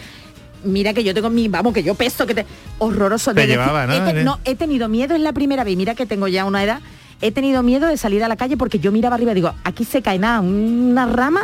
Mira 0.64 0.94
que 0.94 1.04
yo 1.04 1.14
tengo 1.14 1.30
mi, 1.30 1.48
vamos, 1.48 1.74
que 1.74 1.82
yo 1.84 1.96
peso, 1.96 2.26
que 2.28 2.34
te. 2.36 2.46
Horroroso. 2.80 3.34
Te 3.34 3.42
de 3.42 3.48
decir- 3.48 3.60
llevaba, 3.60 3.88
¿no? 3.88 3.94
He, 3.94 4.00
te- 4.00 4.10
Eres- 4.12 4.26
no, 4.26 4.40
he 4.46 4.56
tenido 4.56 4.88
miedo, 4.90 5.16
es 5.16 5.22
la 5.22 5.34
primera 5.34 5.64
vez, 5.64 5.76
mira 5.78 5.96
que 5.96 6.06
tengo 6.06 6.28
ya 6.28 6.46
una 6.46 6.64
edad, 6.64 6.80
he 7.22 7.32
tenido 7.32 7.64
miedo 7.64 7.88
de 7.88 7.98
salir 7.98 8.24
a 8.24 8.28
la 8.28 8.36
calle 8.36 8.58
porque 8.58 8.80
yo 8.80 8.92
miraba 8.92 9.16
arriba 9.16 9.32
y 9.32 9.36
digo, 9.36 9.54
aquí 9.64 9.86
se 9.86 10.02
cae 10.04 10.20
nada, 10.20 10.40
una 10.42 11.06
rama 11.08 11.42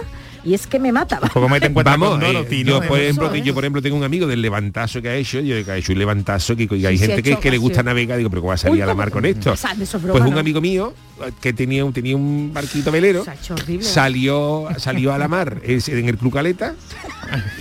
y 0.48 0.54
es 0.54 0.66
que 0.66 0.80
me 0.80 0.92
mata. 0.94 1.20
Poco 1.20 1.50
me 1.50 1.60
te 1.60 1.68
Vamos, 1.70 2.12
con 2.12 2.24
eh, 2.24 2.63
yo, 2.63 2.82
por 2.82 3.00
ejemplo, 3.00 3.25
eso, 3.27 3.36
¿eh? 3.36 3.42
yo 3.44 3.54
por 3.54 3.63
ejemplo 3.63 3.82
tengo 3.82 3.98
un 3.98 4.04
amigo 4.04 4.25
del 4.27 4.42
levantazo 4.42 5.01
que 5.01 5.10
ha 5.10 5.16
hecho, 5.16 5.42
yo 5.42 5.63
que 5.66 5.72
ha 5.72 5.75
hecho 5.77 5.92
un 5.92 6.00
levantazo 6.00 6.56
que, 6.56 6.68
que 6.68 6.88
hay 6.88 6.98
Sí, 6.98 7.06
gente 7.06 7.22
que, 7.22 7.32
hecho 7.32 7.39
que 7.42 7.51
le 7.51 7.58
gusta 7.58 7.84
navegar, 7.84 8.18
digo, 8.18 8.30
pero 8.30 8.42
¿cómo 8.42 8.50
va 8.50 8.56
a 8.56 8.58
salir 8.58 8.75
Uy, 8.75 8.82
a 8.82 8.86
la 8.86 8.94
mar 8.96 9.12
con 9.12 9.25
esto? 9.25 9.54
Eso 9.54 10.00
Pues 10.00 10.24
un 10.24 10.34
¿no? 10.34 10.39
amigo 10.39 10.62
mío 10.62 10.94
eh, 11.25 11.32
que 11.42 11.51
tenía 11.54 11.84
un 11.84 11.92
tenía 11.92 12.16
un 12.16 12.51
barquito 12.54 12.92
velero, 12.92 13.24
Se 13.25 13.32
ha 13.32 13.34
hecho 13.34 13.54
horrible. 13.56 13.84
salió 13.84 14.68
salió 14.77 15.13
a 15.13 15.18
la 15.18 15.27
mar 15.27 15.58
es- 15.63 15.89
en 15.89 16.08
el 16.08 16.18
Club 16.18 16.34
Caleta 16.34 16.74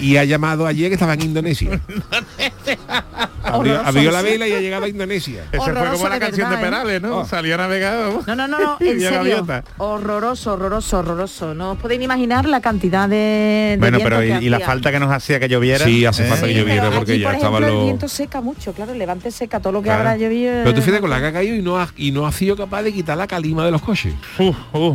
y 0.01 0.17
ha 0.17 0.25
llamado 0.25 0.67
ayer 0.67 0.89
que 0.89 0.95
estaba 0.95 1.15
en 1.15 1.23
Indonesia. 1.23 1.81
abrió, 3.43 4.11
la 4.11 4.23
vela 4.23 4.47
y 4.49 4.53
ha 4.53 4.61
llegado 4.61 4.85
a 4.85 4.89
Indonesia. 4.89 5.45
Ese 5.53 5.61
fue 5.63 5.75
como 5.75 6.09
la 6.09 6.15
de 6.15 6.21
canción 6.21 6.51
verdad, 6.51 6.51
de 6.51 6.57
¿eh? 6.57 6.71
Perales, 6.71 7.03
¿no? 7.03 7.19
Oh. 7.19 7.25
Salió 7.27 7.55
a 7.55 7.59
navegar. 7.59 8.09
No, 8.27 8.35
no, 8.37 8.49
no, 8.49 8.59
no, 8.59 8.77
y 8.85 8.89
en 8.89 9.01
serio. 9.01 9.47
Horroroso, 9.79 10.53
horroroso, 10.55 10.99
horroroso. 10.99 11.55
No 11.55 11.73
os 11.73 11.79
podéis 11.79 12.03
imaginar 12.03 12.47
la 12.47 12.61
cantidad 12.61 12.76
de. 12.81 13.17
de 13.17 13.77
Bueno, 13.79 13.99
pero 14.03 14.23
y, 14.23 14.49
la 14.49 14.61
falta 14.61 14.91
que 14.93 14.99
nos 14.99 15.11
hacía 15.11 15.39
que 15.41 15.49
lloviera. 15.49 15.85
Sí, 15.85 16.05
hace 16.05 16.25
¿eh? 16.25 16.29
falta 16.29 16.47
que 16.47 16.53
Sí, 16.55 16.59
lloviera 16.61 16.91
porque 16.91 17.13
aquí, 17.13 17.21
ya 17.21 17.29
por 17.31 17.37
ejemplo, 17.39 17.61
los- 17.61 17.71
El 17.71 17.85
viento 17.85 18.09
seca 18.09 18.41
mucho, 18.41 18.73
claro, 18.73 18.93
el 18.93 18.99
levante 18.99 19.31
seca, 19.31 19.61
todo 19.61 19.73
lo 19.73 19.81
que 19.83 19.87
Claro. 19.87 20.01
habrá 20.01 20.17
llovido. 20.17 20.53
Pero 20.65 20.75
tú 20.75 20.81
fíjate 20.83 21.01
con 21.01 21.11
la 21.11 21.21
que 21.21 21.27
ha 21.27 21.33
caído 21.33 21.57
y 21.57 21.63
no 21.63 21.79
ha, 21.79 21.89
y 21.97 22.11
no 22.13 22.27
ha 22.27 22.33
sido 22.33 22.57
capaz 22.57 22.83
de 22.83 22.93
quitar 22.93 23.17
la 23.17 23.27
calima 23.27 23.65
de 23.65 23.71
los 23.71 23.83
coches. 23.83 24.15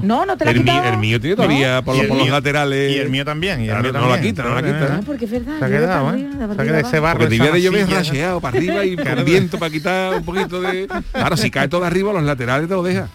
No, 0.03 0.25
no 0.25 0.37
te 0.37 0.45
la 0.45 0.51
El, 0.51 0.67
el 0.67 0.97
mío 0.97 1.19
tiene 1.19 1.35
todavía 1.35 1.81
por, 1.81 1.95
los- 1.95 2.05
el 2.05 2.31
laterales. 2.31 2.91
Y 2.95 2.99
el 2.99 3.09
mío 3.09 3.25
también. 3.25 3.59
Y 3.61 3.63
el 3.63 3.69
Claro, 3.69 3.83
mío 3.83 3.93
no 3.93 3.99
también. 3.99 4.19
la 4.19 4.21
quita, 4.27 4.43
no 4.43 4.55
la 4.55 4.61
quita. 4.63 4.95
Ah, 4.95 5.01
porque 5.05 5.25
es 5.25 5.31
verdad. 5.31 5.59
Se 5.59 5.65
ha 5.65 5.69
quedado, 5.69 6.15
¿eh? 6.15 6.27
ese 6.81 6.99
barro. 6.99 7.19
Porque 7.19 7.37
de 7.39 7.61
llover 7.61 7.89
racheado 7.89 8.39
para 8.41 8.57
arriba 8.57 8.85
y 8.85 8.95
con 8.95 9.25
viento 9.25 9.57
para 9.59 9.71
quitar 9.71 10.15
un 10.15 10.23
poquito 10.23 10.61
de. 10.61 10.87
Ahora 11.13 11.37
si 11.37 11.49
cae 11.51 11.67
todo 11.67 11.83
arriba, 11.85 12.13
los 12.13 12.23
laterales 12.23 12.67
te 12.67 12.73
lo 12.73 12.83
deja. 12.83 13.07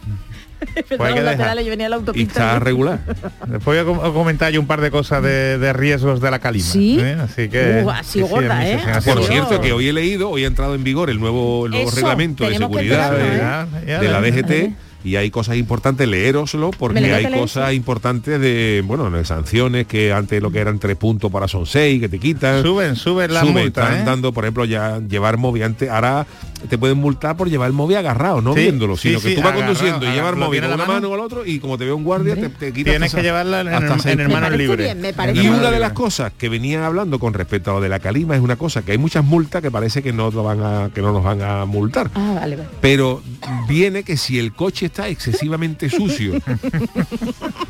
Pues 0.75 0.77
hay 0.77 0.87
que 0.89 0.99
los 0.99 1.01
dejar. 1.01 1.25
laterales, 1.25 1.65
yo 1.65 1.71
venía 1.71 1.87
a 1.87 1.91
la 1.91 1.97
Y 1.97 1.99
autopista. 2.01 2.33
está 2.33 2.59
regular. 2.59 3.01
Después 3.47 3.65
voy 3.65 3.79
a 3.79 3.85
com- 3.85 4.01
a 4.05 4.13
comentar 4.13 4.53
yo 4.53 4.61
un 4.61 4.67
par 4.67 4.81
de 4.81 4.91
cosas 4.91 5.23
de, 5.23 5.59
de 5.59 5.73
riesgos 5.73 6.21
de 6.21 6.31
la 6.31 6.39
calima. 6.39 6.65
¿Sí? 6.65 6.99
¿eh? 7.01 7.17
Así 7.21 7.49
que. 7.49 7.83
Uh, 7.85 8.27
gorda, 8.29 8.59
mi 8.61 8.67
¿eh? 8.67 8.79
Por 9.05 9.23
cierto, 9.25 9.61
que 9.61 9.73
hoy 9.73 9.89
he 9.89 9.93
leído, 9.93 10.31
hoy 10.31 10.45
ha 10.45 10.47
entrado 10.47 10.75
en 10.75 10.85
vigor 10.85 11.11
el 11.11 11.21
nuevo, 11.21 11.67
el 11.67 11.73
nuevo 11.73 11.89
Eso, 11.89 11.97
reglamento 11.97 12.49
de 12.49 12.57
seguridad 12.57 13.13
de, 13.13 13.93
¿eh? 13.93 13.99
De 13.99 14.09
la 14.09 14.21
DGT 14.21 14.77
y 15.05 15.15
hay 15.15 15.31
cosas 15.31 15.55
importantes, 15.57 16.09
leéroslo, 16.09 16.73
porque 16.73 17.15
hay 17.15 17.31
cosas 17.33 17.71
sí. 17.71 17.77
importantes 17.77 18.41
de, 18.41 18.83
bueno, 18.85 19.09
de 19.09 19.25
sanciones 19.25 19.87
que 19.87 20.13
antes 20.13 20.43
lo 20.43 20.51
que 20.51 20.59
eran 20.59 20.81
tres 20.81 20.97
puntos 20.97 21.31
para 21.31 21.47
son 21.47 21.65
seis, 21.65 22.01
que 22.01 22.09
te 22.09 22.19
quitan. 22.19 22.63
Suben, 22.63 22.97
suben 22.97 23.33
la 23.33 23.43
Suben, 23.43 23.55
multa. 23.55 23.83
están 23.85 24.01
¿eh? 24.01 24.05
dando, 24.05 24.33
por 24.33 24.43
ejemplo, 24.45 24.65
ya 24.65 24.99
llevar 25.09 25.37
móvil 25.37 25.63
antes, 25.63 25.89
ahora 25.91 26.27
te 26.69 26.79
pueden 26.79 26.99
multar 26.99 27.37
por 27.37 27.49
llevar 27.49 27.67
el 27.69 27.73
móvil 27.73 27.97
agarrado, 27.99 28.41
no 28.41 28.55
Sí, 28.55 28.61
viéndolo, 28.61 28.97
sí, 28.97 29.09
sino 29.11 29.21
que 29.21 29.35
tú 29.35 29.41
vas 29.43 29.53
agarrado, 29.53 29.75
conduciendo 29.75 30.07
y 30.07 30.13
llevas 30.15 30.33
el 30.33 30.39
móvil 30.39 30.61
con 30.63 30.69
en 30.71 30.75
una 30.75 30.87
mano 30.87 31.11
o 31.11 31.17
la 31.17 31.23
otra 31.25 31.39
y 31.45 31.59
como 31.59 31.77
te 31.79 31.85
ve 31.85 31.93
un 31.93 32.05
guardia 32.05 32.35
te, 32.35 32.49
te 32.49 32.73
quitas 32.73 32.93
Tienes 32.93 33.03
hasta- 33.09 33.17
que 33.19 33.23
llevarla 33.23 33.61
en, 33.61 33.69
hasta 33.69 34.11
en, 34.13 34.21
en 34.21 34.31
parece 34.31 34.57
libres. 34.57 34.97
Y 35.35 35.49
una 35.49 35.71
de 35.71 35.79
las 35.81 35.93
cosas 35.93 36.33
que 36.37 36.49
venían 36.49 36.83
hablando 36.83 37.19
con 37.19 37.35
respecto 37.35 37.71
a 37.71 37.75
lo 37.75 37.81
de 37.81 37.89
la 37.89 37.99
calima 38.01 38.35
es 38.35 38.41
una 38.41 38.57
cosa, 38.57 38.83
que 38.83 38.93
hay 38.93 38.99
muchas 38.99 39.25
multas 39.25 39.63
que 39.63 39.71
parece 39.71 40.03
que 40.03 40.13
no, 40.13 40.31
lo 40.31 40.43
van 40.43 40.61
a, 40.63 40.91
que 40.95 41.03
no 41.03 41.13
nos 41.13 41.23
van 41.23 41.43
a 41.43 41.65
multar. 41.67 42.11
Ah, 42.15 42.33
vale, 42.41 42.57
vale. 42.57 42.69
Pero 42.81 43.23
viene 43.69 44.03
que 44.03 44.17
si 44.17 44.39
el 44.39 44.53
coche 44.53 44.87
está 44.87 45.09
excesivamente 45.09 45.89
sucio, 45.91 46.33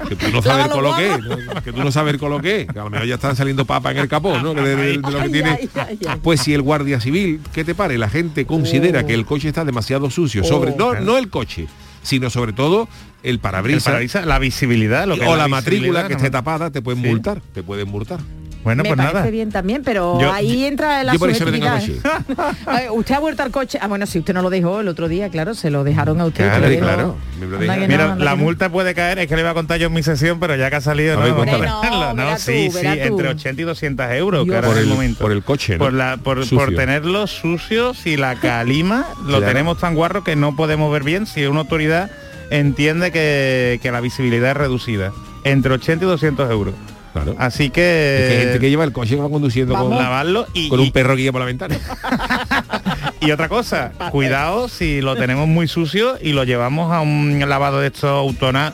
que 0.08 0.16
tú 0.16 0.30
no 0.32 0.42
sabes 0.42 0.68
con 0.68 0.82
lo 0.82 0.94
que 0.96 1.12
es, 1.12 1.20
¿no? 1.20 1.36
que 1.62 1.72
tú 1.72 1.82
no 1.82 1.90
sabes 1.92 2.16
con 2.18 2.30
lo 2.30 2.40
que 2.40 2.62
es, 2.62 2.66
que 2.68 2.78
a 2.78 2.84
lo 2.84 2.90
mejor 2.90 3.06
ya 3.06 3.14
están 3.16 3.36
saliendo 3.36 3.64
papas 3.64 3.92
en 3.92 3.98
el 3.98 4.08
capó, 4.08 4.38
¿no? 4.38 4.54
Que 4.54 4.60
de, 4.62 4.76
de- 4.76 4.86
de 4.86 4.96
lo 4.98 5.08
que 5.10 5.16
Ay, 5.24 5.30
tiene. 5.32 5.50
ay, 5.50 5.68
ay, 5.74 5.98
ay. 6.08 6.18
Pues 6.22 6.40
si 6.40 6.54
el 6.54 6.62
guardia 6.62 7.00
civil, 7.00 7.40
¿qué 7.52 7.64
te 7.64 7.74
pare? 7.74 7.98
La 7.98 8.08
gente 8.08 8.46
considera 8.78 9.06
que 9.06 9.14
el 9.14 9.24
coche 9.26 9.48
está 9.48 9.64
demasiado 9.64 10.10
sucio, 10.10 10.44
sobre 10.44 10.72
Oh. 10.72 10.76
no, 10.76 10.94
no 11.00 11.18
el 11.18 11.28
coche, 11.28 11.66
sino 12.02 12.30
sobre 12.30 12.52
todo 12.52 12.88
el 13.22 13.30
El 13.32 13.38
parabrisas. 13.40 13.84
parabrisas, 13.84 14.26
la 14.26 14.38
visibilidad, 14.38 15.06
lo 15.06 15.16
que 15.18 15.26
o 15.26 15.36
la 15.36 15.48
matrícula 15.48 16.02
que 16.06 16.10
¿no? 16.14 16.16
esté 16.18 16.30
tapada 16.30 16.70
te 16.70 16.80
pueden 16.82 17.02
Sí. 17.02 17.08
multar, 17.08 17.40
te 17.52 17.62
pueden 17.62 17.88
multar. 17.88 18.20
Bueno, 18.66 18.82
me 18.82 18.88
pues 18.88 18.96
parece 18.96 19.14
nada. 19.14 19.30
bien 19.30 19.52
también, 19.52 19.82
pero 19.84 20.20
Yo- 20.20 20.32
ahí 20.32 20.64
entra 20.64 21.04
la 21.04 21.12
yo 21.12 21.20
por 21.20 21.30
eso 21.30 21.44
me 21.44 21.52
tengo 21.52 21.66
subjetividad, 21.68 22.20
¿eh? 22.20 22.56
Ver, 22.66 22.90
usted 22.90 23.14
ha 23.14 23.18
vuelto 23.20 23.44
al 23.44 23.52
coche. 23.52 23.78
Ah, 23.80 23.86
bueno, 23.86 24.06
si 24.06 24.18
usted 24.18 24.34
no 24.34 24.42
lo 24.42 24.50
dejó 24.50 24.80
el 24.80 24.88
otro 24.88 25.06
día, 25.06 25.28
claro, 25.30 25.54
se 25.54 25.70
lo 25.70 25.84
dejaron 25.84 26.20
a 26.20 26.24
usted. 26.24 26.48
Claro, 26.80 27.16
lo 27.40 27.58
Mira, 27.58 28.08
no, 28.08 28.24
la 28.24 28.30
no. 28.32 28.36
multa 28.38 28.68
puede 28.68 28.92
caer, 28.92 29.20
es 29.20 29.28
que 29.28 29.36
le 29.36 29.42
iba 29.42 29.50
a 29.50 29.54
contar 29.54 29.78
yo 29.78 29.86
en 29.86 29.92
mi 29.92 30.02
sesión, 30.02 30.40
pero 30.40 30.56
ya 30.56 30.68
que 30.68 30.74
ha 30.76 30.80
salido, 30.80 31.14
no, 31.16 31.26
Hombre, 31.36 31.52
sí, 32.38 32.70
tú, 32.72 32.78
sí, 32.78 32.86
entre 32.88 33.28
80 33.28 33.62
y 33.62 33.64
200 33.64 34.10
euros, 34.14 34.44
que 34.44 34.52
Por 34.52 34.76
el, 34.78 34.86
momento. 34.86 35.20
por 35.20 35.30
el 35.30 35.44
coche, 35.44 35.74
¿no? 35.74 35.84
Por, 35.84 35.92
la, 35.92 36.16
por, 36.16 36.40
Sucio. 36.42 36.58
por 36.58 36.74
tenerlos 36.74 37.30
sucios 37.30 38.04
y 38.04 38.16
la 38.16 38.34
calima 38.40 39.06
lo 39.22 39.38
Claro. 39.38 39.46
tenemos 39.46 39.78
tan 39.78 39.94
guarro 39.94 40.24
que 40.24 40.34
no 40.34 40.56
podemos 40.56 40.92
ver 40.92 41.04
bien 41.04 41.26
si 41.26 41.46
una 41.46 41.60
autoridad 41.60 42.10
entiende 42.50 43.12
que, 43.12 43.78
que 43.80 43.92
la 43.92 44.00
visibilidad 44.00 44.50
es 44.50 44.56
reducida. 44.56 45.12
Entre 45.44 45.72
80 45.72 46.04
y 46.04 46.08
200 46.08 46.50
euros. 46.50 46.74
Claro. 47.16 47.34
Así 47.38 47.64
Es 47.66 47.70
que 47.72 48.28
hay 48.30 48.36
gente 48.38 48.52
que 48.54 48.60
que, 48.60 48.70
lleva 48.70 48.84
el 48.84 48.92
coche 48.92 49.14
y 49.14 49.18
va 49.18 49.28
conduciendo 49.28 49.74
con, 49.74 49.90
lavarlo 49.90 50.46
y, 50.52 50.68
con 50.68 50.80
y- 50.80 50.84
un 50.84 50.92
perro 50.92 51.16
que 51.16 51.22
guía 51.22 51.32
por 51.32 51.40
la 51.40 51.46
ventana. 51.46 51.78
y 53.20 53.30
otra 53.30 53.48
cosa, 53.48 53.92
cuidado 54.10 54.68
si 54.68 55.00
lo 55.00 55.16
tenemos 55.16 55.48
muy 55.48 55.66
sucio 55.66 56.18
y 56.20 56.32
lo 56.32 56.44
llevamos 56.44 56.92
a 56.92 57.00
un 57.00 57.42
lavado 57.48 57.80
de 57.80 57.86
estos 57.86 58.10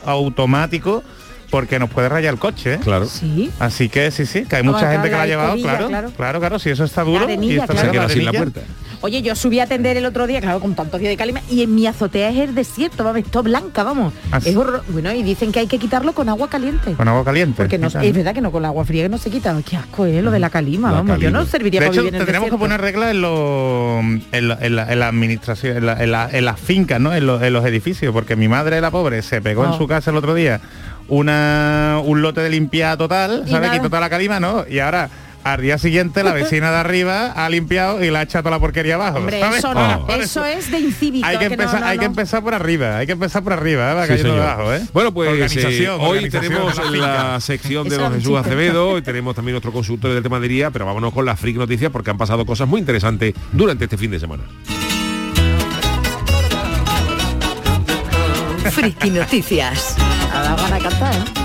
automáticos 0.05 1.03
porque 1.49 1.77
nos 1.77 1.89
puede 1.89 2.09
rayar 2.09 2.33
el 2.33 2.39
coche. 2.39 2.73
¿eh? 2.73 2.79
Claro. 2.83 3.05
Sí. 3.05 3.51
Así 3.59 3.87
que 3.87 4.11
sí, 4.11 4.25
sí, 4.25 4.43
que 4.43 4.55
hay 4.57 4.63
mucha 4.63 4.89
a 4.89 4.91
gente 4.91 5.07
que 5.09 5.15
lo 5.15 5.17
ha 5.17 5.19
la 5.21 5.27
llevado, 5.27 5.55
claro, 5.55 5.87
claro. 5.87 6.11
claro, 6.17 6.39
claro, 6.39 6.59
si 6.59 6.71
eso 6.71 6.83
está 6.83 7.03
duro 7.03 7.29
y 7.29 7.55
claro. 7.55 7.77
Se 7.77 7.91
queda 7.91 8.09
sin 8.09 8.25
la 8.25 8.33
puerta. 8.33 8.61
Oye, 9.05 9.21
yo 9.21 9.35
subí 9.35 9.59
a 9.59 9.63
atender 9.63 9.97
el 9.97 10.05
otro 10.05 10.27
día, 10.27 10.39
claro, 10.39 10.61
con 10.61 10.75
tantos 10.75 10.97
días 10.97 11.09
de 11.11 11.17
calima, 11.17 11.41
y 11.49 11.61
en 11.61 11.75
mi 11.75 11.85
azotea 11.87 12.29
es 12.29 12.37
el 12.37 12.55
desierto, 12.55 13.03
vamos, 13.03 13.21
todo 13.29 13.43
blanca, 13.43 13.83
vamos. 13.83 14.13
Ah, 14.31 14.39
sí. 14.39 14.51
Es 14.51 14.55
horror- 14.55 14.81
Bueno, 14.87 15.11
y 15.11 15.21
dicen 15.23 15.51
que 15.51 15.59
hay 15.59 15.67
que 15.67 15.77
quitarlo 15.77 16.13
con 16.13 16.29
agua 16.29 16.49
caliente. 16.49 16.93
Con 16.93 17.09
agua 17.09 17.25
caliente. 17.25 17.57
Porque 17.57 17.77
no, 17.77 17.87
es 17.87 18.13
verdad 18.13 18.33
que 18.33 18.39
no 18.39 18.49
con 18.49 18.61
el 18.63 18.67
agua 18.67 18.85
fría 18.85 19.03
que 19.03 19.09
no 19.09 19.17
se 19.17 19.29
quita. 19.29 19.53
Qué 19.69 19.75
asco 19.75 20.05
es 20.05 20.23
lo 20.23 20.31
de 20.31 20.39
la 20.39 20.49
calima, 20.49 20.89
La 20.89 20.99
vamos. 21.01 21.19
Yo 21.19 21.31
no 21.31 21.45
serviría 21.45 21.81
De 21.81 21.87
para 21.87 21.93
hecho, 21.95 22.01
vivir 22.03 22.15
en 22.15 22.21
el 22.21 22.25
tenemos 22.27 22.49
que 22.49 22.57
poner 22.57 22.79
reglas 22.79 23.11
en, 23.11 23.21
lo- 23.21 23.99
en, 23.99 24.47
la- 24.47 24.57
en 24.61 24.75
la, 24.77 24.93
en 24.93 24.99
la 24.99 25.07
administración, 25.09 25.75
en, 25.75 25.85
la- 25.85 26.01
en 26.01 26.09
la- 26.11 26.29
en 26.31 26.45
las 26.45 26.57
fincas, 26.61 27.01
¿no? 27.01 27.13
En, 27.13 27.25
los- 27.27 27.41
en 27.43 27.51
los 27.51 27.65
edificios, 27.65 28.13
porque 28.13 28.37
mi 28.37 28.47
madre, 28.47 28.79
la 28.79 28.89
pobre, 28.89 29.21
se 29.21 29.41
pegó 29.41 29.63
Oh. 29.63 29.73
en 29.73 29.77
su 29.77 29.85
casa 29.85 30.11
el 30.11 30.15
otro 30.17 30.33
día 30.33 30.61
una 31.09 31.99
un 32.05 32.21
lote 32.21 32.39
de 32.39 32.49
limpieza 32.49 32.95
total, 32.95 33.43
¿sabes? 33.49 33.71
Quitó 33.71 33.89
toda 33.89 33.99
la 33.99 34.09
calima, 34.09 34.39
¿no? 34.39 34.63
Y 34.69 34.79
ahora, 34.79 35.09
al 35.43 35.61
día 35.61 35.77
siguiente, 35.77 36.23
la 36.23 36.33
vecina 36.33 36.71
de 36.71 36.77
arriba 36.77 37.31
ha 37.31 37.49
limpiado 37.49 38.03
y 38.03 38.09
la 38.09 38.19
ha 38.19 38.21
echado 38.23 38.49
la 38.49 38.59
porquería 38.59 38.95
abajo. 38.95 39.17
Hombre, 39.19 39.39
¿sabes? 39.39 39.59
eso 39.59 39.73
no, 39.73 40.05
Oh. 40.07 40.11
eso 40.13 40.45
es 40.45 40.71
de 40.71 40.79
incívico. 40.79 41.25
Hay 41.25 41.37
que, 41.37 41.45
no, 41.47 41.53
empezar, 41.53 41.79
no, 41.81 41.85
hay 41.87 41.97
que 41.97 42.05
no. 42.05 42.11
empezar 42.11 42.43
por 42.43 42.53
arriba, 42.53 42.97
hay 42.97 43.05
que 43.05 43.11
empezar 43.13 43.43
por 43.43 43.53
arriba, 43.53 44.05
¿eh? 44.05 44.17
Sí, 44.17 44.23
debajo, 44.23 44.73
¿eh? 44.73 44.81
Bueno, 44.93 45.13
pues 45.13 45.29
eh, 45.29 45.33
Organización, 45.33 45.97
hoy 46.01 46.17
organización 46.17 46.53
tenemos 46.53 46.91
la 46.97 47.39
sección 47.39 47.89
de 47.89 47.95
Eso 47.95 48.03
don 48.03 48.13
Jesús. 48.13 48.37
Acevedo 48.37 48.97
y 48.97 49.01
tenemos 49.01 49.35
también 49.35 49.53
nuestro 49.53 49.71
consultorio 49.71 50.15
del 50.15 50.23
tema 50.23 50.39
de 50.39 50.47
día, 50.47 50.71
pero 50.71 50.85
vámonos 50.85 51.13
con 51.13 51.25
las 51.25 51.39
freak 51.39 51.57
noticias 51.57 51.91
porque 51.91 52.09
han 52.11 52.17
pasado 52.17 52.45
cosas 52.45 52.67
muy 52.67 52.79
interesantes 52.79 53.33
durante 53.51 53.85
este 53.85 53.97
fin 53.97 54.11
de 54.11 54.19
semana. 54.19 54.43
Friki 58.71 59.09
Noticias. 59.11 59.95
Ahora 60.33 60.55
van 60.55 60.73
a 60.73 60.79
cantar, 60.79 61.13
¿eh? 61.13 61.42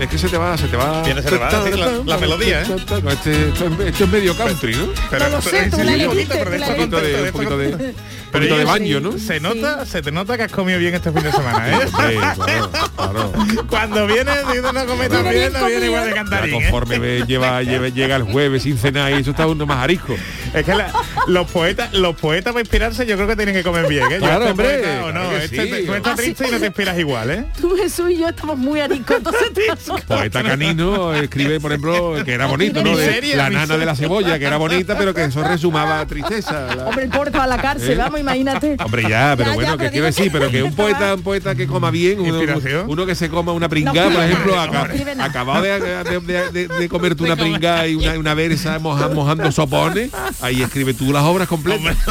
Es 0.00 0.08
que 0.08 0.18
se 0.18 0.28
te 0.28 0.36
va, 0.38 0.56
se 0.56 0.66
te 0.66 0.76
va. 0.76 1.02
Viene, 1.02 1.22
se 1.22 1.28
te 1.28 1.36
va, 1.38 1.50
sí, 1.50 1.70
la- 1.78 1.92
la 2.04 2.18
melodía, 2.18 2.62
¿eh? 2.62 2.66
Este, 3.08 3.48
esto, 3.48 4.04
es, 4.04 4.08
medio 4.08 4.36
country, 4.36 4.74
¿no? 4.74 4.86
Pero 5.10 5.24
No 5.28 5.36
lo 5.36 5.42
sé, 5.42 5.70
tú 5.70 5.76
la 5.82 5.94
elegiste, 5.94 6.42
Un 6.42 7.32
poquito 7.32 7.58
de, 7.58 7.94
poquito 8.32 8.56
de, 8.56 8.62
esto 8.62 8.72
un 8.72 8.78
poquito 8.78 8.84
de 8.84 8.90
yo 8.92 8.98
baño, 8.98 8.98
sí. 8.98 9.02
¿no? 9.02 9.18
Se 9.18 9.40
nota, 9.40 9.86
se 9.86 10.02
te 10.02 10.12
nota 10.12 10.36
que 10.36 10.42
has 10.44 10.52
comido 10.52 10.78
bien 10.78 10.94
este 10.94 11.12
fin 11.12 11.22
de 11.22 11.32
semana, 11.32 11.70
¿eh? 11.70 11.74
Hombre, 11.96 12.14
claro, 12.34 12.70
claro. 12.96 13.32
Cuando 13.68 14.06
viene, 14.06 14.32
dice 14.52 14.62
no 14.62 14.86
come 14.86 15.08
tan 15.08 15.28
bien, 15.28 15.52
no 15.52 15.66
viene 15.66 15.86
igual 15.86 16.04
de 16.04 16.10
Ya 16.10 16.14
cantarín. 16.16 16.54
¿eh? 16.54 16.58
conforme 16.62 16.98
ve- 16.98 17.24
lleva, 17.26 17.62
lleva- 17.62 17.88
llega 17.88 18.16
el 18.16 18.22
jueves 18.24 18.62
sin 18.62 18.78
cenar 18.78 19.12
y 19.12 19.14
eso 19.16 19.30
está 19.30 19.46
uno 19.46 19.66
más 19.66 19.78
arisco. 19.84 20.14
Es 20.54 20.64
que 20.64 20.74
la- 20.74 20.92
los 21.26 21.50
poetas, 21.50 21.92
los 21.92 22.16
poetas 22.16 22.52
para 22.52 22.60
inspirarse 22.60 23.06
yo 23.06 23.16
creo 23.16 23.28
que 23.28 23.36
tienen 23.36 23.54
que 23.54 23.62
comer 23.62 23.86
bien, 23.88 24.04
¿eh? 24.04 24.14
Yo 24.14 24.18
Claro, 24.20 24.38
este 24.40 24.50
hombre, 24.50 24.68
poeta, 24.78 25.04
o 25.04 25.06
no, 25.12 25.20
claro 25.20 25.30
que 25.38 25.44
este 25.44 25.62
sí. 25.64 25.70
te- 25.70 25.82
tú 25.84 25.94
estás 25.94 26.12
Ah, 26.12 26.16
sí. 26.16 26.22
triste 26.22 26.48
y 26.48 26.50
no 26.52 26.58
te 26.60 26.66
inspiras 26.66 26.98
igual, 26.98 27.30
¿eh? 27.30 27.44
Tú, 27.60 27.76
Jesús 27.76 28.10
y 28.10 28.18
yo 28.18 28.28
estamos 28.28 28.56
muy 28.58 28.80
ariscos, 28.80 29.16
entonces 29.18 29.50
Poeta 30.06 30.42
canino 30.42 31.14
escribe, 31.14 31.60
por 31.60 31.72
ejemplo, 31.72 32.14
que 32.24 32.32
era 32.32 32.46
bonito, 32.46 32.82
¿no? 32.82 32.96
De 32.96 33.34
la 33.36 33.50
nana 33.50 33.76
de 33.76 33.86
la 33.86 33.94
cebolla, 33.94 34.38
que 34.38 34.44
era 34.46 34.56
bonita, 34.56 34.96
pero 34.96 35.12
que 35.14 35.24
eso 35.24 35.42
resumaba 35.42 36.04
tristeza. 36.06 36.74
La- 36.74 36.84
Hombre, 36.86 37.04
el 37.04 37.10
estaba 37.10 37.44
a 37.44 37.46
la 37.46 37.58
cárcel, 37.58 37.92
¿Eh? 37.92 37.96
vamos, 37.96 38.15
imagínate. 38.18 38.76
Hombre, 38.84 39.02
ya, 39.08 39.34
pero 39.36 39.50
Ya, 39.50 39.54
bueno, 39.54 39.70
ya, 39.70 39.72
que 39.72 39.78
pero 39.78 39.90
quiero 39.90 40.06
decir, 40.06 40.24
que- 40.24 40.30
pero 40.30 40.50
que 40.50 40.62
un 40.62 40.74
poeta, 40.74 41.14
un 41.14 41.22
poeta 41.22 41.54
que 41.54 41.66
coma 41.66 41.90
bien, 41.90 42.20
uno, 42.20 43.06
que 43.06 43.14
se 43.14 43.28
coma 43.28 43.52
una 43.52 43.68
pringá, 43.68 44.06
No 44.06 44.12
por 44.16 44.24
ejemplo, 44.24 44.60
acá- 44.60 44.88
no 45.16 45.24
acabado 45.24 45.62
de, 45.62 45.80
de, 45.80 46.20
de- 46.20 46.50
de- 46.52 46.68
de 46.68 46.88
comerte 46.88 47.22
una 47.22 47.36
pringá 47.36 47.86
y 47.86 47.94
una, 47.94 48.18
una 48.18 48.34
versa 48.34 48.78
moja- 48.78 49.08
mojando 49.08 49.50
sopones, 49.52 50.10
ahí 50.40 50.62
escribe 50.62 50.94
tú 50.94 51.12
las 51.12 51.22
obras 51.24 51.48
completas. 51.48 51.96
O 52.06 52.08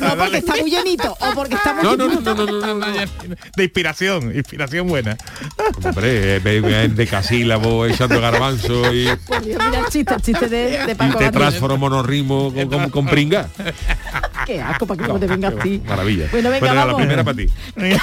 no 0.00 0.08
porque 0.08 0.16
dale. 0.16 0.38
está 0.38 0.56
muy 0.56 0.70
llenito, 0.70 1.12
o 1.20 1.34
porque 1.34 1.54
está 1.54 1.74
muy 1.74 1.82
No, 1.84 1.96
no, 1.96 2.06
no, 2.08 2.20
no, 2.20 2.34
no, 2.34 2.46
no, 2.46 2.60
no, 2.60 2.74
no. 2.74 2.86
De 3.56 3.64
inspiración, 3.64 4.34
inspiración 4.34 4.86
buena. 4.88 5.16
Hombre, 5.84 6.36
eh, 6.36 6.88
de 6.88 7.06
casílabo, 7.06 7.86
echando 7.86 8.20
garbanzo 8.20 8.92
y, 8.92 9.02
Dios, 9.04 9.18
mira 9.42 9.80
el 9.80 9.86
chiste, 9.90 10.14
el 10.14 10.22
chiste 10.22 10.48
de, 10.48 10.86
de 10.86 10.92
y 10.92 11.12
te 11.18 11.30
transformo 11.30 11.76
monorritmo 11.78 12.52
con, 12.52 12.68
con, 12.68 12.90
con 12.90 13.06
pringá. 13.06 13.48
Qué 14.46 14.60
asco, 14.60 14.86
para 14.86 15.02
no 15.26 15.48
así. 15.48 15.82
Maravilla. 15.86 16.28
Bueno, 16.30 16.50
venga, 16.50 16.74
la 16.74 16.84
vamos. 16.84 17.00
primera 17.00 17.24
para 17.24 17.36
ti. 17.36 17.46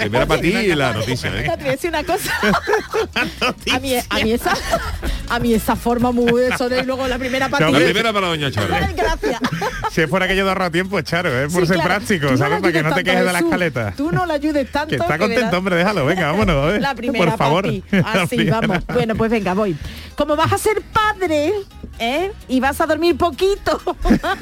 Primera 0.00 0.26
para 0.26 0.40
ti 0.40 0.48
y 0.48 0.74
la 0.74 0.92
noticia, 0.92 1.30
¿eh? 1.30 1.42
Te 1.42 1.56
voy 1.56 1.68
a 1.68 1.70
decir 1.72 1.90
una 1.90 2.04
cosa. 2.04 2.32
a, 3.72 3.78
mí, 3.80 3.94
a, 4.08 4.14
mí 4.22 4.32
esa, 4.32 4.54
a 5.28 5.38
mí 5.38 5.54
esa 5.54 5.76
forma 5.76 6.12
muy 6.12 6.42
eso 6.42 6.68
de 6.68 6.84
luego 6.84 7.06
la 7.08 7.18
primera 7.18 7.46
La 7.48 7.58
partida. 7.58 7.78
primera 7.78 8.12
para 8.12 8.26
Doña 8.28 8.50
Charo. 8.50 8.68
Gracias. 8.96 9.40
Si 9.92 10.06
fuera 10.06 10.26
que 10.28 10.36
yo 10.36 10.44
de 10.44 10.50
ahorrar 10.50 10.70
tiempo, 10.70 11.00
Charo, 11.02 11.30
¿eh? 11.30 11.48
por 11.48 11.62
Sí, 11.62 11.68
ser 11.68 11.76
claro. 11.76 11.90
práctico, 11.90 12.26
Tú 12.26 12.32
no 12.32 12.38
¿sabes? 12.38 12.52
la 12.56 12.60
Para 12.60 12.72
que 12.72 12.82
no 12.82 12.94
te 12.94 13.04
quejes 13.04 13.24
de 13.24 13.32
la 13.32 13.38
escaleta. 13.38 13.92
Tú 13.96 14.12
no 14.12 14.26
la 14.26 14.34
ayudes 14.34 14.70
tanto. 14.70 14.88
Que 14.90 14.96
está 14.96 15.18
contento, 15.18 15.58
hombre, 15.58 15.76
déjalo, 15.76 16.04
venga, 16.06 16.32
vámonos. 16.32 16.74
¿eh? 16.74 16.80
La 16.80 16.94
primera 16.94 17.24
Por 17.24 17.38
favor. 17.38 17.66
La 17.90 18.00
Así, 18.22 18.44
vamos. 18.50 18.78
Bueno, 18.92 19.14
pues 19.14 19.30
venga, 19.30 19.54
voy. 19.54 19.76
Como 20.16 20.36
vas 20.36 20.52
a 20.52 20.58
ser 20.58 20.82
padre, 20.92 21.52
¿eh? 21.98 22.32
Y 22.48 22.60
vas 22.60 22.80
a 22.80 22.86
dormir 22.86 23.16
poquito. 23.16 23.80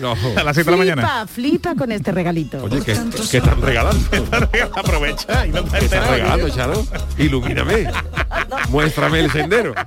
No. 0.01 0.13
A 0.37 0.43
las 0.43 0.55
7 0.55 0.65
de 0.65 0.71
la 0.71 0.77
mañana. 0.77 1.27
Flipa, 1.27 1.27
flipa 1.27 1.75
con 1.75 1.93
este 1.93 2.13
regalito. 2.13 2.63
Oye, 2.65 2.81
¿qué, 2.85 2.97
qué 3.31 3.37
están 3.39 3.61
regalando? 3.61 4.01
Aprovecha 4.75 5.47
y 5.47 5.51
no 5.51 5.63
te 5.65 5.79
¿Qué 5.79 5.85
están 5.85 6.03
enteras. 6.03 6.11
regalando, 6.11 6.49
Charo? 6.51 6.87
Ilumíname. 7.19 7.91
Muéstrame 8.69 9.21
el 9.21 9.31
sendero. 9.31 9.75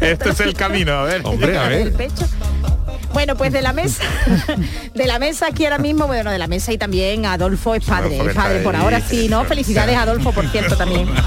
Este 0.00 0.30
es 0.30 0.40
el 0.40 0.54
camino, 0.54 0.92
a 0.92 1.02
ver. 1.04 1.22
Hombre, 1.24 1.56
a 1.58 1.68
ver. 1.68 1.92
Bueno, 3.12 3.36
pues 3.36 3.52
de 3.52 3.62
la 3.62 3.72
mesa, 3.72 4.04
de 4.94 5.06
la 5.06 5.18
mesa 5.18 5.46
aquí 5.46 5.64
ahora 5.64 5.78
mismo, 5.78 6.06
bueno, 6.06 6.30
de 6.30 6.38
la 6.38 6.46
mesa 6.46 6.72
y 6.72 6.78
también 6.78 7.26
Adolfo 7.26 7.74
es 7.74 7.84
padre, 7.84 8.18
es 8.18 8.34
padre, 8.34 8.60
por 8.60 8.76
ahora 8.76 9.00
sí, 9.00 9.28
¿no? 9.28 9.44
Felicidades 9.44 9.96
Adolfo, 9.96 10.32
por 10.32 10.46
cierto, 10.48 10.76
también. 10.76 11.08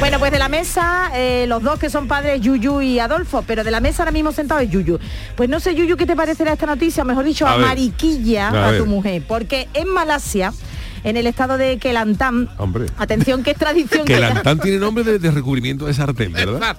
Bueno, 0.00 0.18
pues 0.18 0.32
de 0.32 0.38
la 0.38 0.48
mesa, 0.48 1.10
eh, 1.14 1.44
los 1.46 1.62
dos 1.62 1.78
que 1.78 1.90
son 1.90 2.08
padres, 2.08 2.40
Yuyu 2.40 2.80
y 2.80 2.98
Adolfo, 2.98 3.44
pero 3.46 3.64
de 3.64 3.70
la 3.70 3.80
mesa 3.80 4.02
ahora 4.02 4.12
mismo 4.12 4.32
sentado 4.32 4.60
es 4.60 4.70
Yuyu. 4.70 4.98
Pues 5.36 5.48
no 5.48 5.60
sé, 5.60 5.74
Yuyu, 5.74 5.96
¿qué 5.96 6.06
te 6.06 6.16
parecerá 6.16 6.52
esta 6.52 6.66
noticia? 6.66 7.04
Mejor 7.04 7.24
dicho, 7.24 7.46
A 7.46 7.56
mariquilla 7.58 8.68
A 8.68 8.76
tu 8.76 8.86
mujer, 8.86 9.22
porque 9.26 9.68
en 9.74 9.88
Malasia, 9.88 10.52
en 11.04 11.16
el 11.16 11.26
estado 11.26 11.58
de 11.58 11.78
Kelantan, 11.78 12.48
Hombre. 12.58 12.86
atención 12.98 13.42
que 13.42 13.52
es 13.52 13.56
tradición 13.58 14.04
que- 14.04 14.20
Lantán 14.20 14.60
tiene 14.60 14.78
nombre 14.78 15.02
de, 15.04 15.18
de 15.18 15.30
recubrimiento 15.30 15.86
de 15.86 15.94
sartén, 15.94 16.32
¿verdad? 16.32 16.76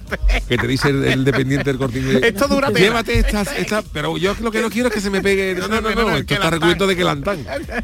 Que 0.47 0.57
te 0.57 0.67
dice 0.67 0.89
el, 0.89 1.03
el 1.03 1.25
dependiente 1.25 1.71
del 1.73 1.79
inglés. 1.97 2.23
Esto 2.23 2.47
dura. 2.47 2.69
Llévate 2.69 3.17
estas, 3.19 3.51
estas, 3.57 3.83
pero 3.91 4.17
yo 4.17 4.35
lo 4.39 4.51
que 4.51 4.61
no 4.61 4.69
quiero 4.69 4.87
es 4.87 4.93
que 4.93 5.01
se 5.01 5.09
me 5.09 5.21
pegue. 5.21 5.55
No, 5.55 5.67
no, 5.67 5.81
no, 5.81 5.93
no, 5.93 6.15
esto 6.17 6.33
está 6.33 6.49
recubierto 6.49 6.87
de. 6.87 6.95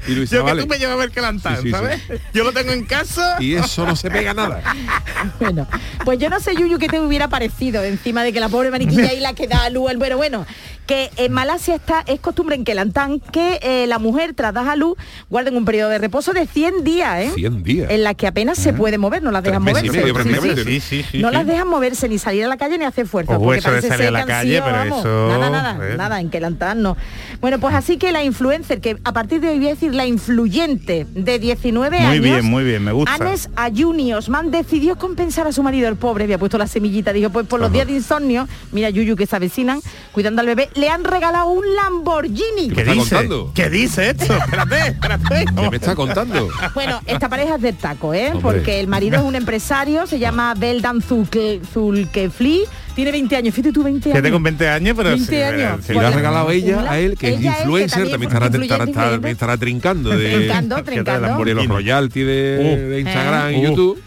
Y 0.08 0.12
Luisa, 0.16 0.36
Yo 0.36 0.42
que 0.46 0.52
vale. 0.52 0.62
tú 0.64 0.68
me 0.68 0.78
llevas 0.78 0.94
a 0.96 0.98
ver 0.98 1.12
Sí, 1.58 1.64
sí, 1.64 1.72
¿sabes? 1.72 2.02
Yo 2.34 2.44
lo 2.44 2.52
tengo 2.54 2.72
en 2.72 2.86
casa. 2.86 3.38
Y 3.40 3.56
eso 3.56 3.86
no 3.86 3.96
se 3.96 4.10
pega 4.10 4.34
nada. 4.34 4.62
Bueno, 5.40 5.68
pues 6.06 6.20
yo 6.20 6.30
no 6.30 6.40
sé, 6.40 6.56
Yuyu, 6.56 6.78
qué 6.78 6.88
te 6.88 7.00
hubiera 7.00 7.28
parecido 7.28 7.84
encima 7.84 8.24
de 8.24 8.32
que 8.34 8.40
la 8.40 8.50
pobre 8.50 8.70
mariquilla 8.72 9.14
y 9.14 9.20
la 9.22 9.34
que 9.34 9.48
da 9.48 9.64
a 9.66 9.70
luz, 9.70 9.90
el 9.92 9.98
bueno, 9.98 10.18
bueno, 10.18 10.46
que 10.88 11.12
en 11.18 11.32
Malasia 11.34 11.76
está, 11.76 12.04
es 12.08 12.20
costumbre 12.20 12.56
en 12.56 12.64
Kelantan 12.64 13.20
que 13.20 13.60
eh, 13.62 13.86
la 13.88 14.00
mujer 14.00 14.34
tras 14.34 14.54
dar 14.54 14.68
a 14.70 14.76
luz 14.76 14.98
guarden 15.30 15.56
un 15.58 15.66
periodo 15.66 15.90
de 15.90 15.98
reposo 16.00 16.34
de 16.34 16.48
100 16.48 16.84
días, 16.84 17.20
¿eh? 17.24 17.32
100 17.36 17.64
días. 17.64 17.92
En 17.92 18.04
la 18.04 18.14
que 18.14 18.26
apenas 18.26 18.58
se 18.58 18.74
puede 18.74 18.98
mover, 18.98 19.22
no 19.22 19.32
las 19.32 19.44
dejan 19.44 19.62
moverse. 19.64 19.92
medio, 19.92 20.16
Sí, 20.18 20.24
sí. 20.24 20.32
¿no? 20.32 20.64
Sí, 20.64 20.80
sí, 20.80 21.04
sí. 21.12 21.20
no 21.20 21.30
sí. 21.30 21.34
las 21.36 21.46
dejan 21.46 21.68
moverse 21.68 22.08
ni 22.10 22.18
salir 22.18 22.46
a 22.46 22.48
la 22.48 22.58
calle 22.58 22.78
ni 22.78 22.86
hacer 22.86 23.06
fuerza. 23.08 23.38
Oh, 23.38 23.44
porque 23.44 23.60
eso 23.60 23.70
de 23.70 23.76
parece 23.82 23.88
salir 23.90 24.08
a 24.08 24.12
la 24.12 24.20
ser 24.20 24.28
que 24.28 24.34
han 24.34 24.40
calle, 24.40 24.52
sido, 24.54 24.64
pero 24.66 24.78
vamos, 24.78 25.00
eso, 25.00 25.28
Nada, 25.28 25.50
nada, 25.50 25.88
eh. 25.94 25.98
nada, 25.98 26.22
en 26.22 26.30
Kelantan 26.30 26.82
no. 26.82 26.96
Bueno, 27.42 27.60
pues 27.60 27.76
así 27.76 27.98
que 27.98 28.12
la 28.12 28.24
influencer, 28.24 28.80
que 28.82 28.98
a 29.04 29.12
partir 29.14 29.42
de 29.42 29.50
hoy 29.50 29.58
voy 29.58 29.68
a 29.68 29.72
decir 29.72 29.94
la 29.94 30.06
influyente 30.06 31.06
de 31.14 31.40
19 31.40 31.98
Muy 31.98 32.06
años. 32.08 32.22
bien, 32.24 32.46
muy 32.46 32.64
bien, 32.64 32.84
me 32.84 32.92
gusta. 32.94 33.14
Anes 33.16 33.50
Ayuni 33.56 34.14
Osman 34.14 34.52
decidió 34.52 34.98
compensar 34.98 35.48
a 35.48 35.52
su 35.52 35.64
marido, 35.64 35.90
el 35.90 35.98
pobre, 35.98 36.24
había 36.24 36.38
puesto 36.38 36.58
la 36.58 36.68
semillita, 36.68 37.12
dijo, 37.12 37.30
pues 37.30 37.46
por 37.48 37.60
los 37.60 37.72
días 37.72 37.88
de 37.88 37.94
insomnio, 37.94 38.48
mira 38.72 38.90
Yuyu 38.90 39.16
que 39.16 39.26
se 39.26 39.36
avecinan, 39.36 39.82
cuidando 40.14 40.42
al 40.42 40.48
bebé, 40.48 40.70
le 40.78 40.90
han 40.90 41.04
regalado 41.04 41.50
un 41.50 41.64
Lamborghini. 41.76 42.70
¿Qué 42.70 42.76
¿Qué 42.76 42.76
me 42.76 42.82
está 42.82 42.94
dice? 42.94 43.16
contando? 43.16 43.52
¿Qué 43.54 43.70
dice 43.70 44.10
esto? 44.12 44.34
Espérate, 44.38 44.88
espérate. 44.88 45.46
¿Qué 45.56 45.70
me 45.70 45.76
está 45.78 45.96
contando? 45.96 46.50
Bueno, 46.74 47.02
esta 47.06 47.30
pareja 47.30 47.56
es 47.56 47.62
del 47.62 47.76
taco, 47.76 48.14
¿eh? 48.14 48.28
Hombre. 48.34 48.42
Porque 48.42 48.80
el 48.80 48.88
marido 48.88 49.18
es 49.18 49.24
un 49.24 49.36
empresario, 49.36 50.08
se 50.08 50.20
llama 50.20 50.54
Beldan 50.56 51.02
Zulke- 51.02 51.62
Zulkefli, 51.74 52.64
tiene 52.96 53.12
20 53.12 53.36
años, 53.36 53.54
fíjate 53.56 53.72
tú 53.74 53.84
20 53.84 54.10
años. 54.10 54.18
Fíjate 54.18 54.32
con 54.32 54.44
20 54.44 54.70
años, 54.70 54.94
pero... 54.98 55.10
20 55.10 55.26
sí, 55.26 55.42
años. 55.42 55.90
Y 55.90 55.94
le 55.94 56.00
ha 56.06 56.10
regalado 56.12 56.52
ella 56.52 56.78
una- 56.80 56.92
a 56.92 57.00
él, 57.00 57.18
que 57.18 57.34
es 57.34 57.40
ella 57.40 57.52
es 57.52 57.56
que 57.58 57.62
influencer, 57.64 58.10
también 58.10 58.24
estará, 58.32 58.46
influyente, 58.48 58.74
estará- 58.74 58.84
estará- 58.90 59.06
influyente. 59.16 59.32
estará 59.32 59.58
trincando 59.58 60.10
de, 60.10 60.30
Trincando, 60.38 60.76
trincando. 60.84 61.12
de 61.12 61.20
los 61.20 61.30
Lamborghini. 61.30 61.68
royalty 61.68 62.22
de, 62.22 62.58
Uh. 62.88 62.90
de 62.90 63.00
Instagram 63.02 63.52
y 63.54 63.68
Uh. 63.68 63.98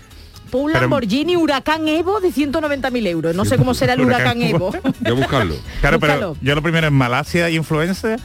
Por 0.50 0.62
un 0.62 0.68
Pero- 0.68 0.80
Lamborghini 0.82 1.36
Huracán 1.36 1.86
Evo 1.88 2.20
de 2.20 2.32
190.000 2.32 3.06
euros. 3.06 3.34
No 3.34 3.44
sé 3.44 3.56
cómo 3.56 3.74
será 3.74 3.92
el 3.94 4.00
Huracán 4.04 4.42
Evo. 4.42 4.70
Voy 5.00 5.10
a 5.10 5.12
buscarlo. 5.12 5.54
Claro, 5.80 5.98
pero 6.00 6.12
Búscalo. 6.14 6.36
yo 6.42 6.54
lo 6.54 6.62
primero 6.62 6.86
en 6.86 6.94
Malasia 6.94 7.48
influencer. 7.50 8.18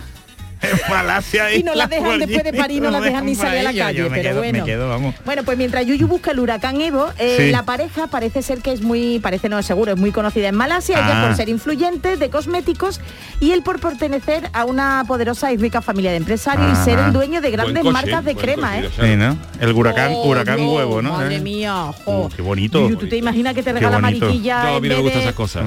En 0.65 0.79
Malasia 0.89 1.53
Y 1.53 1.63
no 1.63 1.75
la 1.75 1.87
dejan 1.87 2.19
después 2.19 2.43
de 2.43 2.53
parir, 2.53 2.81
no 2.81 2.89
la 2.91 2.99
dejan 3.01 3.25
ni 3.25 3.35
salir 3.35 3.59
a 3.59 3.63
la 3.63 3.71
Yo- 3.71 3.77
yo 3.77 3.83
calle, 3.85 4.03
me 4.03 4.09
pero 4.09 4.21
quedo- 4.29 4.37
bueno. 4.39 4.59
Me 4.59 4.65
quedo, 4.65 4.89
vamos. 4.89 5.15
Bueno, 5.25 5.43
pues 5.43 5.57
mientras 5.57 5.85
Yuyu 5.85 6.07
busca 6.07 6.31
el 6.31 6.39
huracán 6.39 6.81
Evo, 6.81 7.07
eh, 7.17 7.35
Sí. 7.39 7.51
la 7.51 7.63
pareja 7.63 8.07
parece 8.07 8.41
ser 8.41 8.59
que 8.61 8.71
es 8.71 8.81
muy, 8.81 9.19
parece 9.19 9.49
no 9.49 9.59
es 9.59 9.65
seguro, 9.65 9.91
es 9.93 9.97
muy 9.99 10.11
conocida 10.11 10.47
en 10.47 10.55
Malasia, 10.55 10.97
ella 10.99 11.23
Ah. 11.23 11.27
por 11.27 11.35
ser 11.35 11.49
influyente 11.49 12.17
de 12.17 12.29
cosméticos 12.29 12.99
y 13.39 13.51
él 13.51 13.61
por 13.63 13.79
pertenecer 13.79 14.49
a 14.53 14.65
una 14.65 15.03
poderosa 15.07 15.51
y 15.51 15.57
rica 15.57 15.81
familia 15.81 16.11
de 16.11 16.17
empresarios 16.17 16.79
y 16.79 16.83
ser 16.83 16.99
el 16.99 17.13
dueño 17.13 17.41
de 17.41 17.51
grandes 17.51 17.83
coche, 17.83 17.93
marcas 17.93 18.25
de 18.25 18.35
crema, 18.35 18.75
coche, 18.81 19.13
¿eh? 19.13 19.33
El 19.59 19.71
huracán, 19.73 20.11
Oh, 20.15 20.27
huracán 20.29 20.57
no, 20.63 20.73
huevo, 20.73 21.01
¿no? 21.01 21.11
Madre 21.13 21.35
Eh. 21.35 21.41
mía, 21.41 21.91
jo. 22.05 22.25
Uh, 22.25 22.29
qué 22.29 22.41
bonito. 22.41 22.79
Yuyu, 22.81 22.97
¿tú 22.97 23.07
te 23.07 23.17
imaginas 23.17 23.53
que 23.53 23.61
te 23.63 23.71
regala 23.73 23.99
mariquilla 23.99 24.63
No, 24.63 24.73
a 24.73 24.75
en 24.77 24.81
mí 24.81 24.89
no 24.89 24.95
me 24.95 25.01
gustan 25.01 25.21
esas 25.21 25.33
cosas. 25.33 25.65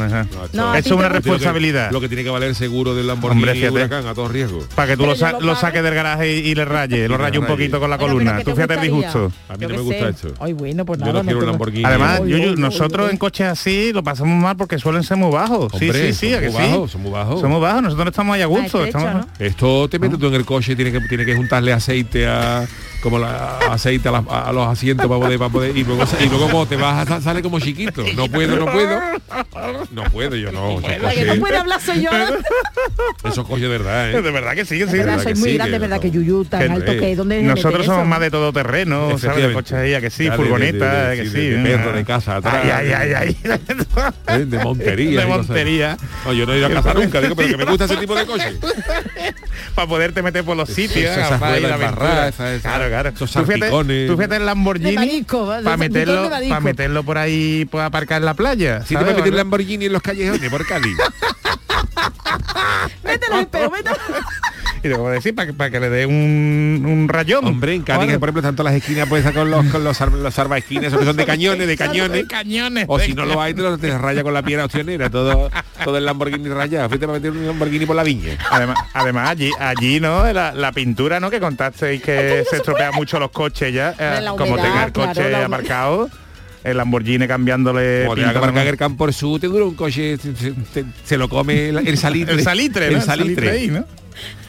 No, 0.53 0.75
Eso 0.75 0.89
es 0.89 0.93
una 0.93 1.09
responsabilidad. 1.09 1.91
Lo 1.93 2.01
que 2.01 2.09
tiene 2.09 2.25
que 2.25 2.31
valer 2.31 2.49
el 2.51 2.55
seguro 2.57 2.95
del 2.95 3.07
Lamborghini. 3.07 3.67
Huracán 3.69 4.07
a 4.07 4.15
todo 4.15 4.29
riesgo. 4.29 4.67
Para 4.79 4.89
que 4.93 4.97
tú 4.97 5.03
lo, 5.07 5.15
yo 5.15 5.17
sa- 5.17 5.41
lo 5.41 5.57
saques 5.57 5.83
del 5.83 5.93
garaje 5.95 6.33
y, 6.37 6.39
y 6.51 6.55
le 6.55 6.65
raye, 6.65 7.09
lo 7.09 7.19
raye 7.19 7.39
un 7.39 7.47
poquito 7.47 7.81
con 7.81 7.91
la 7.91 7.99
columna. 7.99 8.33
pero 8.33 8.39
¿qué 8.39 8.45
Tú 8.45 8.51
te 8.51 8.63
fíjate 8.63 8.89
gustaría? 8.89 9.13
gusto. 9.13 9.33
A 9.49 9.53
mí 9.55 9.59
Yo 9.63 9.69
no 9.69 9.75
me 9.75 9.81
gusta 9.81 10.09
esto. 10.09 10.35
Ay, 10.41 10.53
bueno, 10.53 10.85
pues 10.87 11.01
Yo 11.01 11.07
nada. 11.07 11.19
no 11.19 11.23
quiero 11.25 11.39
un 11.39 11.45
te- 11.45 11.51
Lamborghini. 11.51 11.85
Además, 11.85 12.21
Uy, 12.21 12.31
yo, 12.31 12.39
yo- 12.39 12.57
nosotros 12.57 13.11
en 13.11 13.17
coches 13.17 13.47
así 13.49 13.93
lo 13.93 14.03
pasamos 14.05 14.41
mal 14.41 14.57
porque 14.57 14.79
suelen 14.79 15.03
ser 15.03 15.17
muy 15.17 15.33
bajos. 15.33 15.73
Hombre, 15.73 15.93
sí, 15.93 16.13
sí, 16.13 16.13
sí, 16.13 16.31
son 16.31 16.39
¿a 16.39 16.41
que 16.41 16.51
muy 16.51 16.63
sí? 16.65 16.71
bajos, 16.71 16.91
son 16.93 17.03
muy 17.03 17.11
bajos. 17.11 17.41
Son 17.41 17.51
muy 17.51 17.61
bajos, 17.61 17.83
nosotros 17.83 18.05
no 18.05 18.11
estamos 18.11 18.35
ahí 18.37 18.43
a 18.43 18.47
gusto. 18.47 18.81
Ah, 18.83 18.87
estamos- 18.87 19.15
¿no? 19.15 19.27
Esto 19.45 19.89
te 19.89 19.99
metes 19.99 20.19
tú 20.19 20.27
en 20.29 20.35
el 20.35 20.45
coche, 20.45 20.77
tiene 20.77 20.93
que, 20.93 21.01
tiene 21.09 21.25
que 21.27 21.35
juntarle 21.35 21.73
aceite 21.73 22.27
a 22.29 22.65
como 23.03 23.19
la, 23.19 23.59
aceite 23.71 24.09
a, 24.09 24.13
las- 24.13 24.25
a 24.29 24.53
los 24.53 24.67
asientos 24.69 25.07
para 25.07 25.19
poder, 25.21 25.39
para 25.39 25.51
poder 25.51 25.77
y 25.77 25.85
luego 25.85 26.05
y 26.21 26.27
luego 26.29 26.45
cuando 26.45 26.67
te 26.67 26.77
vas 26.77 27.11
a- 27.11 27.21
sale 27.21 27.43
como 27.43 27.59
chiquito. 27.61 28.05
No 28.15 28.29
puedo, 28.29 28.57
no 28.57 28.67
puedo. 28.71 29.01
No 29.93 30.05
puedo, 30.05 30.37
yo 30.37 30.53
no. 30.53 30.81
La 30.81 31.11
que 31.13 31.25
no 31.25 31.37
puede 31.37 31.57
hablar 31.59 31.81
soy 31.81 32.03
yo. 32.03 32.11
esos 33.25 33.45
coches 33.47 33.63
de 33.63 33.69
verdad, 33.69 34.13
De 34.13 34.19
¿eh? 34.19 34.33
verdad 34.33 34.55
que 34.55 34.65
sí, 34.65 34.79
sí. 34.79 34.85
De 34.85 34.99
verdad, 34.99 35.23
soy 35.23 35.33
que 35.35 35.39
muy 35.41 35.51
sí, 35.51 35.55
grande, 35.57 35.73
que 35.73 35.79
verdad 35.79 36.01
que 36.01 36.11
Yuyu 36.11 36.45
tan 36.45 36.61
Que- 36.61 36.73
alto 36.73 36.93
que 36.93 37.17
dónde 37.17 37.43
Nosotros 37.43 37.85
somos 37.87 38.07
más 38.07 38.21
de 38.21 38.29
de 38.29 38.33
todo 38.33 38.53
terreno, 38.53 38.97
¿sabes? 39.19 39.23
De 39.23 39.27
Efectivamente. 39.29 39.55
coches 39.55 39.73
ahí, 39.73 39.95
¿a 39.95 40.01
que 40.03 40.11
sí, 40.11 40.25
de- 40.25 40.33
furgoneta, 40.33 41.05
de- 41.05 41.09
de- 41.09 41.17
que 41.17 41.25
sí, 41.31 41.35
sí. 41.35 41.39
de- 41.49 41.57
de 41.63 41.79
perro 41.79 41.93
de 41.95 42.05
casa 42.05 42.37
atrás. 42.37 42.57
Ay, 42.63 42.71
ay, 42.71 42.93
ay, 42.93 43.13
ay. 43.17 43.37
¿eh? 44.29 44.45
De 44.45 44.59
montería. 44.63 45.21
De 45.21 45.27
montería. 45.27 45.97
No, 46.27 46.35
yo 46.35 46.45
no 46.45 46.53
he 46.53 46.59
ido 46.59 46.67
a 46.67 46.71
casa 46.71 46.93
nunca, 46.93 47.23
digo, 47.23 47.35
pero 47.35 47.49
que 47.49 47.57
me 47.57 47.65
gusta 47.65 47.87
ese 47.87 47.97
tipo 47.97 48.15
de 48.15 48.27
coches. 48.27 48.55
Para 49.75 49.89
poderte 49.89 50.23
meter 50.23 50.45
por 50.45 50.57
los 50.59 50.69
sitios. 50.69 51.11
esas 51.17 51.41
esos 52.89 53.31
Tú 53.31 53.45
fíjate, 53.45 53.61
salpicones. 53.61 54.09
tú 54.09 54.17
fíjate 54.17 54.37
el 54.37 54.47
Lamborghini 54.47 55.25
para 55.65 55.77
meterlo, 55.77 56.31
para 56.31 56.61
meterlo 56.61 57.03
por 57.05 57.19
ahí, 57.19 57.65
para 57.67 57.87
aparcar 57.87 58.21
en 58.21 58.27
la 58.27 58.35
playa. 58.35 58.83
Si 58.83 58.89
te 58.89 58.95
¿sabes? 58.95 59.09
vas 59.09 59.15
a 59.15 59.19
meter 59.25 59.35
Lamborghini 59.35 59.87
en 59.87 59.93
los 59.93 60.03
callejones 60.03 60.51
por 60.51 60.67
Cali. 60.67 60.93
Mételo 63.05 63.39
el 63.41 63.47
pelo, 63.47 63.71
mételo. 63.71 63.97
Y 64.83 64.89
a 64.93 65.11
decir, 65.11 65.35
para 65.35 65.47
que, 65.47 65.53
para 65.55 65.71
que 65.71 65.81
le 65.81 65.89
dé 65.91 66.07
un, 66.07 66.85
un 66.87 67.09
rayón. 67.09 67.45
Hombre, 67.47 67.75
en 67.75 67.83
Cádiz, 67.83 68.05
Claro. 68.05 68.21
por 68.21 68.29
ejemplo, 68.29 68.43
tanto 68.43 68.63
las 68.63 68.75
esquinas 68.75 69.09
puedes 69.09 69.25
sacar 69.25 69.43
con 69.43 69.51
los, 69.51 69.67
con 69.67 69.85
los, 69.85 70.01
los 70.01 70.35
que 70.35 70.91
son 70.91 71.17
de 71.17 71.25
cañones, 71.27 71.67
de 71.67 71.77
cañones. 71.79 72.13
De 72.23 72.27
cañones. 72.27 72.85
O 72.89 72.99
si 72.99 73.15
no 73.15 73.25
lo 73.25 73.41
hay, 73.41 73.55
te 73.55 73.63
lo 73.63 73.77
te 73.79 73.97
raya 73.97 74.23
con 74.23 74.35
la 74.35 74.43
piedra 74.43 74.65
opcionera, 74.65 75.11
todo, 75.11 75.51
todo 75.85 75.99
el 75.99 76.05
Lamborghini 76.05 76.49
rayado. 76.49 76.89
Fuiste 76.89 77.07
a 77.07 77.09
meter 77.09 77.31
un 77.31 77.47
Lamborghini 77.47 77.87
por 77.87 77.97
la 77.97 78.03
viña. 78.03 78.37
Además, 78.51 78.79
además 78.95 79.31
allí, 79.31 79.51
allí 79.59 80.01
no 80.01 80.31
la, 80.33 80.53
la 80.53 80.73
pintura, 80.73 81.21
¿no? 81.21 81.31
Que 81.31 81.41
contasteis 81.41 82.03
que 82.03 82.45
se 82.49 82.57
estropean 82.57 82.95
mucho 82.95 83.19
los 83.19 83.31
coches 83.31 83.73
ya, 83.73 83.95
eh, 83.99 84.21
como 84.37 84.57
tenga 84.57 84.85
el 84.85 84.93
claro, 84.93 85.09
coche 85.15 85.21
la 85.23 85.27
humedad. 85.39 85.45
aparcado, 85.45 86.09
el 86.65 86.77
Lamborghini 86.77 87.27
cambiándole 87.27 88.05
Como 88.07 88.17
marcar 88.17 88.53
¿no? 88.53 88.61
el 88.61 88.77
campo 88.77 88.99
por 88.99 89.13
su, 89.15 89.39
te 89.39 89.47
dura 89.47 89.65
un 89.65 89.75
coche, 89.75 90.17
se, 90.19 90.35
se- 90.37 90.55
se- 90.73 90.85
se 91.05 91.17
lo 91.17 91.29
come 91.29 91.69
el, 91.71 91.87
el 91.87 91.97
salitre. 91.99 92.35
el 92.35 92.43
salitre, 92.43 92.91
¿no? 92.91 92.97
El 92.99 93.03
salitre. 93.03 93.51
ahí, 93.51 93.69
¿no? 93.69 93.85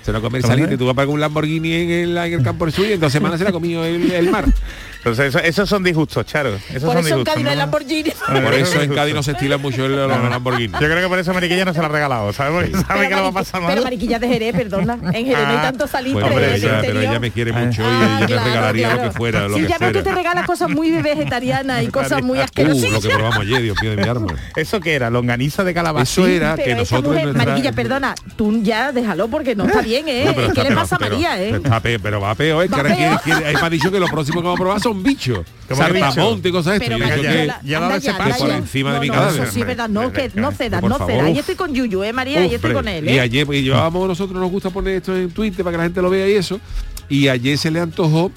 Se 0.09 0.13
lo 0.13 0.21
come 0.23 0.39
el 0.39 0.41
¿Cómo 0.41 0.53
salitre. 0.55 0.73
es? 0.73 0.79
Tú 0.79 0.85
vas 0.87 0.93
a 0.93 0.95
pagar 0.95 1.09
un 1.09 1.19
Lamborghini 1.19 1.71
en 1.71 1.89
el, 1.91 2.17
en 2.17 2.33
el 2.33 2.41
campo 2.41 2.69
sur 2.71 2.83
y 2.87 2.93
en 2.93 2.99
dos 2.99 3.11
semanas 3.11 3.37
se 3.37 3.43
la 3.43 3.51
ha 3.51 3.53
comido 3.53 3.85
el, 3.85 4.11
el 4.11 4.31
mar. 4.31 4.45
Entonces, 4.99 5.27
eso- 5.27 5.39
esos 5.39 5.69
son 5.69 5.81
disgustos, 5.83 6.25
Charo. 6.25 6.55
Esos 6.69 6.83
Por 6.83 6.95
son 6.97 7.05
eso 7.07 7.17
en. 7.19 7.23
Cádiz 7.23 7.43
no 7.43 7.49
hay 7.49 7.55
¿no? 7.55 7.61
Lamborghini. 7.61 8.11
Por 8.11 8.53
eso 8.53 8.81
en 8.81 8.93
Cádiz 8.93 9.13
no 9.15 9.23
se 9.23 9.31
estilan 9.31 9.61
mucho 9.61 9.85
el- 9.85 9.95
los 9.95 10.09
Lamborghini. 10.29 10.73
Yo 10.73 10.77
creo 10.79 11.01
que 11.01 11.07
por 11.07 11.19
eso 11.19 11.33
Mariquilla 11.33 11.63
no 11.63 11.73
se 11.73 11.79
la 11.79 11.85
ha 11.85 11.89
regalado, 11.89 12.33
¿sabes? 12.33 12.53
Porque 12.71 12.85
sabe 12.85 13.07
que 13.07 13.15
lo 13.15 13.23
va 13.23 13.27
a 13.29 13.31
pasar 13.31 13.61
Pero 13.65 13.81
mariquilla 13.83 14.19
de 14.19 14.27
Jerez, 14.27 14.53
perdona. 14.55 14.95
En 15.13 15.25
Jerez 15.25 15.39
no 15.43 15.47
hay 15.51 15.55
Ah, 15.57 15.61
tanto 15.63 15.87
salitre 15.87 16.21
Bueno, 16.21 16.35
pero 16.35 16.53
ella, 16.53 16.77
pero 16.81 16.99
ella 17.01 17.19
me 17.19 17.31
quiere 17.31 17.53
mucho 17.53 17.81
Ah, 17.85 17.89
y 17.89 18.05
ella 18.05 18.19
me 18.19 18.25
claro, 18.27 18.43
regalaría 18.45 18.95
lo 18.95 19.01
que 19.03 19.11
fuera, 19.11 19.47
lo 19.47 19.55
Sí, 19.55 19.61
que 19.63 19.67
ya 19.69 19.77
veo 19.77 19.87
que 19.89 19.93
te 19.99 20.03
fuera. 20.03 20.15
regalas 20.17 20.45
cosas 20.45 20.69
muy 20.69 20.91
vegetarianas 20.91 21.83
y 21.83 21.87
cosas 21.87 22.21
muy 22.21 22.39
Uh, 22.39 22.41
asquerosas. 22.41 22.91
lo 22.91 23.01
que 23.01 23.09
probamos 23.09 23.39
ayer, 23.39 23.61
Dios 23.61 23.77
mío 23.81 23.91
de 23.91 23.97
mi 23.97 24.07
arma. 24.09 24.27
¿Eso 24.55 24.79
qué 24.81 24.95
era? 24.95 25.09
¿Longaniza 25.09 25.63
de 25.63 25.73
calabaza? 25.73 26.03
Eso 26.03 26.27
era 26.27 26.55
que 26.55 26.63
Pero 26.63 26.77
nosotros 26.77 27.03
en 27.05 27.09
mujer, 27.11 27.23
nuestra- 27.25 27.45
Mariquilla, 27.45 27.71
perdona, 27.73 28.15
tú 28.35 28.61
ya 28.63 28.91
déjalo 28.91 29.27
porque 29.29 29.55
no 29.55 29.65
está 29.65 29.81
bien, 29.81 30.07
¿eh? 30.09 30.23
No, 30.25 30.35
¿Qué 30.35 30.45
está 30.47 30.63
le 30.63 30.75
pasa 30.75 30.95
a 30.97 30.99
María, 30.99 31.41
eh? 31.41 31.51
está 31.55 31.79
pero 31.79 32.19
va 32.21 32.35
peor, 32.35 32.63
es 32.65 32.69
que 32.69 32.75
Va 32.75 32.81
ahora 32.81 32.95
quiere, 32.95 33.09
peor. 33.11 33.21
quiere- 33.21 33.45
ahí 33.47 33.53
me 33.55 33.61
ha 33.61 33.69
dicho 33.69 33.91
que 33.91 33.99
lo 33.99 34.07
próximo 34.07 34.41
que 34.41 34.45
vamos 34.47 34.59
a 34.59 34.61
probar 34.63 34.79
son 34.81 34.98
bichos. 35.03 35.45
¿Cómo 35.67 35.85
que 35.85 35.93
bichos? 35.93 36.13
Saltamonte 36.15 36.49
y 36.49 36.51
cosas 36.51 36.79
la- 36.87 37.61
ya 37.63 37.79
va 37.79 37.93
a 37.95 37.99
separar 38.01 38.37
por 38.37 38.47
ya. 38.49 38.57
encima 38.57 38.93
de 38.93 38.99
mi 38.99 39.07
no, 39.07 39.13
cadáver. 39.13 39.43
Eso 39.43 39.51
sí, 39.51 39.63
verdad, 39.63 39.89
no, 39.89 40.11
que 40.11 40.31
no 40.35 40.51
cedas, 40.51 40.81
no 40.83 40.97
cedas. 41.05 41.23
Ahí 41.25 41.37
estoy 41.37 41.55
con 41.55 41.73
Yuyu, 41.73 42.03
¿eh, 42.03 42.13
María? 42.13 42.39
Ahí 42.41 42.53
estoy 42.53 42.73
con 42.73 42.87
él, 42.87 43.05
Y 43.09 43.13
¿eh? 43.13 43.21
ayer, 43.21 43.47
y 43.53 43.61
llevábamos 43.63 44.07
nosotros, 44.07 44.39
nos 44.39 44.49
gusta 44.51 44.69
poner 44.69 44.95
esto 44.95 45.15
en 45.15 45.29
Twitter 45.31 45.63
para 45.63 45.73
que 45.73 45.77
la 45.77 45.83
gente 45.83 46.01
lo 46.01 46.09
vea 46.09 46.27
y 46.27 46.33
eso. 46.33 46.59
Y 47.07 47.27
ayer 47.27 47.57
se 47.57 47.71
le 47.71 47.79
antojó. 47.79 48.31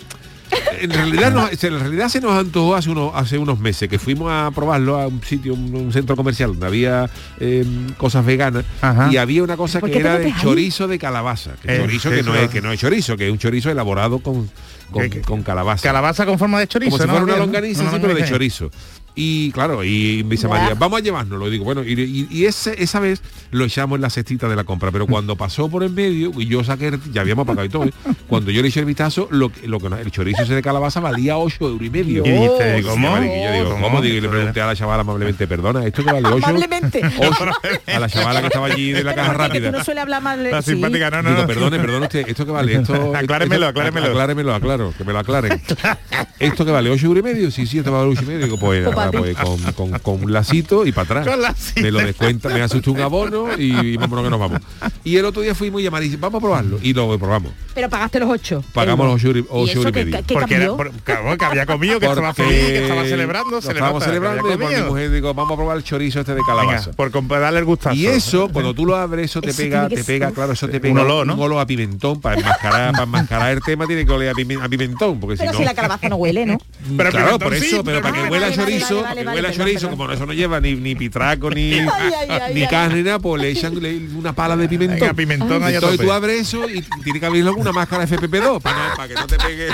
En 0.80 0.90
realidad, 0.90 1.32
nos- 1.32 1.50
se- 1.58 1.68
en 1.68 1.78
realidad 1.80 2.08
se 2.10 2.20
nos 2.20 2.32
antojó 2.32 2.74
hace 2.74 2.90
unos, 2.90 3.12
hace 3.14 3.38
unos 3.38 3.58
meses 3.58 3.88
que 3.88 3.98
fuimos 3.98 4.30
a 4.30 4.50
probarlo 4.54 4.98
a 5.00 5.06
un 5.06 5.22
sitio, 5.22 5.54
un, 5.54 5.74
un 5.74 5.92
centro 5.92 6.14
comercial 6.16 6.50
donde 6.50 6.66
había 6.66 7.08
eh, 7.40 7.64
cosas 7.96 8.24
veganas 8.26 8.64
Ajá. 8.82 9.08
y 9.10 9.16
había 9.16 9.42
una 9.42 9.56
cosa 9.56 9.80
¿Por 9.80 9.90
que 9.90 9.98
era 9.98 10.18
de 10.18 10.26
ahí? 10.26 10.34
chorizo 10.42 10.88
de 10.88 10.98
calabaza. 10.98 11.52
Que 11.62 11.74
Eh, 11.76 11.78
chorizo 11.80 12.10
que 12.10 12.22
no 12.22 12.34
es 12.34 12.50
que 12.50 12.60
no 12.60 12.70
es 12.72 12.80
chorizo, 12.80 13.16
que 13.16 13.26
es 13.26 13.32
un 13.32 13.38
chorizo 13.38 13.70
elaborado 13.70 14.18
con, 14.18 14.50
con, 14.92 15.08
con 15.22 15.42
calabaza. 15.42 15.82
Calabaza 15.82 16.24
con 16.26 16.38
forma 16.38 16.60
de 16.60 16.66
chorizo, 16.68 16.90
Como 16.92 17.02
si 17.02 17.06
¿no? 17.08 17.12
fuera 17.12 17.24
una 17.24 17.32
Bien, 17.34 17.46
longaniza, 17.46 17.82
una 17.82 17.90
sí, 17.92 17.98
pero 18.00 18.14
de 18.14 18.24
chorizo. 18.24 18.70
Y 19.14 19.52
claro, 19.52 19.84
y 19.84 20.22
me 20.24 20.30
dice. 20.30 20.48
María, 20.48 20.74
vamos 20.74 21.00
a 21.00 21.02
llevárnoslo. 21.02 21.46
Y 21.48 21.50
digo, 21.50 21.64
bueno, 21.64 21.82
y, 21.84 21.92
y- 22.00 22.28
y 22.30 22.46
ese, 22.46 22.82
esa 22.82 22.98
vez 23.00 23.20
lo 23.50 23.64
echamos 23.66 23.96
en 23.96 24.02
la 24.02 24.08
cestita 24.10 24.48
de 24.48 24.56
la 24.56 24.64
compra, 24.64 24.90
pero 24.90 25.06
cuando 25.12 25.36
pasó 25.36 25.68
por 25.68 25.82
en 25.84 25.94
medio, 25.94 26.32
y 26.38 26.46
yo 26.46 26.64
saqué, 26.64 26.98
ya 27.12 27.20
habíamos 27.20 27.46
pagado 27.46 27.66
y 27.66 27.68
todo, 27.68 27.84
¿eh? 27.84 27.92
cuando 28.26 28.50
yo 28.50 28.62
le 28.62 28.68
eché 28.68 28.80
el 28.80 28.86
vistazo, 28.86 29.28
lo, 29.30 29.50
que- 29.52 29.66
lo 29.68 29.78
que 29.80 29.88
el 29.88 30.10
chorizo 30.10 30.42
ese 30.42 30.54
de 30.54 30.62
calabaza 30.62 31.00
valía 31.00 31.36
8 31.36 31.56
euros 31.68 31.82
y 31.86 31.90
medio. 31.90 32.24
Y 32.24 32.30
Dios, 32.30 32.52
¿cómo? 32.86 33.16
Yo 33.18 33.52
digo, 33.52 33.70
¿Cómo? 33.70 33.82
¿cómo? 33.88 34.00
Digo, 34.00 34.16
y 34.16 34.20
le 34.20 34.28
pregunté 34.28 34.60
a 34.62 34.66
la 34.66 34.76
chavala 34.76 35.02
amablemente, 35.02 35.46
perdona, 35.46 35.84
¿esto 35.86 36.02
que 36.04 36.12
vale 36.12 36.28
8? 36.28 36.46
Amablemente. 36.46 37.02
a 37.94 37.98
la 37.98 38.08
chavala 38.08 38.40
que 38.40 38.46
estaba 38.46 38.66
allí 38.66 38.92
de 38.92 39.04
la 39.04 39.14
caja 39.14 39.34
rápida. 39.34 39.70
No 39.70 39.84
suele 39.84 40.00
hablar 40.00 40.22
mal 40.22 40.42
La 40.50 40.62
sí. 40.62 40.72
simpática, 40.72 41.10
no, 41.10 41.22
no, 41.22 41.28
Digo, 41.30 41.42
no. 41.42 41.46
perdone, 41.48 41.78
perdone 41.78 42.06
usted, 42.06 42.24
¿esto 42.28 42.46
que 42.46 42.52
vale? 42.52 42.74
Esto, 42.76 43.14
Acláremelo, 43.14 43.66
acláremelo. 43.66 44.06
Acláremelo, 44.06 44.54
aclaro, 44.54 44.94
que 44.96 45.04
me 45.04 45.12
lo 45.12 45.18
aclaren. 45.18 45.60
¿Esto 46.38 46.64
que 46.64 46.70
vale? 46.70 46.90
¿8 46.90 47.02
euros 47.04 47.20
y 47.20 47.22
medio? 47.22 47.50
Sí, 47.50 47.66
sí, 47.66 47.78
esto 47.78 47.92
vale 47.92 48.08
8 48.10 48.22
y 48.22 48.26
medio. 48.26 48.44
Digo, 48.46 48.58
pues, 48.58 48.84
Pues 49.10 49.36
con, 49.36 49.72
con- 49.72 49.98
con 50.00 50.24
un 50.24 50.32
lacito 50.32 50.86
y 50.86 50.92
para 50.92 51.20
atrás. 51.20 51.72
Me 51.76 51.90
lo 51.90 51.98
descuenta, 51.98 52.48
me 52.48 52.60
hace 52.62 52.76
usted 52.78 52.90
un 52.92 53.00
abono 53.00 53.46
y, 53.58 53.96
vámonos 53.96 54.24
que 54.24 54.30
nos 54.30 54.40
vamos. 54.40 54.60
Y 55.04 55.16
el 55.16 55.24
otro 55.24 55.42
día 55.42 55.54
fuimos 55.54 55.80
y 55.80 55.84
llamar 55.84 56.02
y 56.02 56.06
dice, 56.06 56.18
vamos 56.20 56.38
a 56.38 56.40
probarlo. 56.42 56.78
Y 56.82 56.92
lo 56.92 57.18
probamos. 57.18 57.52
Pero 57.74 57.88
pagaste 57.88 58.20
los 58.20 58.30
ocho. 58.30 58.62
Pagamos 58.72 59.06
los 59.06 59.46
ocho 59.50 59.82
¿Y 59.82 59.88
y 59.88 59.92
medio. 59.92 60.22
qué 60.26 60.34
Porque 60.34 60.54
era, 60.54 60.66
cambió? 60.66 60.76
por- 60.76 60.90
claro, 61.02 61.36
que 61.38 61.44
había 61.44 61.66
comido, 61.66 61.98
que 62.00 62.06
estaba 62.06 62.34
feliz, 62.34 62.50
que 62.66 62.82
estaba 62.82 63.04
celebrando, 63.04 63.60
se 63.62 63.72
estábamos 63.72 64.04
celebrando 64.04 64.52
y 64.52 64.56
por 64.56 64.70
mi 64.74 64.82
mujer 64.82 65.10
digo, 65.10 65.34
vamos 65.34 65.52
a 65.52 65.56
probar 65.56 65.76
el 65.76 65.84
chorizo 65.84 66.20
este 66.20 66.34
de 66.34 66.40
calabaza. 66.46 66.90
Venga, 66.90 66.96
por 66.96 67.10
comp- 67.10 67.38
darle 67.40 67.58
el 67.60 67.64
gustazo. 67.64 67.94
Y 67.96 68.06
eso, 68.06 68.48
cuando 68.48 68.74
tú 68.74 68.86
lo 68.86 68.96
abres, 68.96 69.30
eso 69.30 69.40
te 69.40 69.50
Eso 69.50 69.62
pega, 69.62 69.88
te 69.88 70.02
pega, 70.04 70.26
ser- 70.26 70.34
claro, 70.34 70.52
eso 70.52 70.68
te 70.68 70.76
Un 70.76 70.82
pega 70.82 71.02
olor, 71.02 71.26
¿no? 71.26 71.34
un 71.34 71.40
olor 71.40 71.60
a 71.60 71.66
pimentón 71.66 72.20
para 72.20 72.38
enmascarar, 72.38 72.92
para 72.92 73.02
enmascarar 73.04 73.52
el 73.52 73.60
tema 73.62 73.86
tiene 73.86 74.04
que 74.04 74.12
oler 74.12 74.30
a, 74.30 74.34
pime- 74.34 74.62
a 74.62 74.68
pimentón, 74.68 75.18
porque 75.20 75.36
Pero 75.36 75.50
si 75.52 75.56
si 75.58 75.62
no. 75.62 75.68
la 75.68 75.74
calabaza 75.74 76.08
no 76.08 76.16
huele, 76.16 76.46
¿no? 76.46 76.58
Pero 76.96 77.10
claro, 77.10 77.38
por 77.38 77.54
eso, 77.54 77.82
pero 77.84 78.00
pero 78.00 78.02
para 78.02 78.22
que 78.24 78.30
huela 78.30 78.46
a 78.48 78.52
vale, 78.96 79.06
vale, 79.06 79.24
vale, 79.24 79.36
huela 79.36 79.48
a 79.48 79.52
chorizo, 79.52 79.80
perdón. 79.88 79.98
como 79.98 80.12
eso 80.12 80.26
no 80.26 80.32
lleva 80.32 80.60
ni, 80.60 80.74
ni 80.74 80.94
pitraco, 80.94 81.50
ni, 81.50 81.72
Ay, 81.80 81.88
ay, 81.88 82.26
ay, 82.28 82.54
ni 82.54 82.62
ay. 82.62 82.68
carne, 82.68 83.02
nada, 83.02 83.18
pues 83.18 83.40
le 83.42 83.50
echan 83.50 83.80
le- 83.80 83.96
una 84.14 84.32
pala 84.34 84.56
de 84.56 84.68
pimentón. 84.68 84.98
Venga, 85.00 85.14
pimentón 85.14 85.62
Entonces 85.64 86.00
tú 86.00 86.12
abres 86.12 86.40
eso 86.48 86.68
y 86.68 86.82
tiene 87.02 87.20
que 87.20 87.26
abrirlo 87.26 87.52
con 87.52 87.62
una 87.62 87.72
máscara 87.72 88.04
FPP2 88.06 88.60
para, 88.60 88.88
no- 88.90 88.94
para 88.96 89.08
que 89.08 89.14
no 89.14 89.26
te 89.26 89.36
pegue 89.38 89.68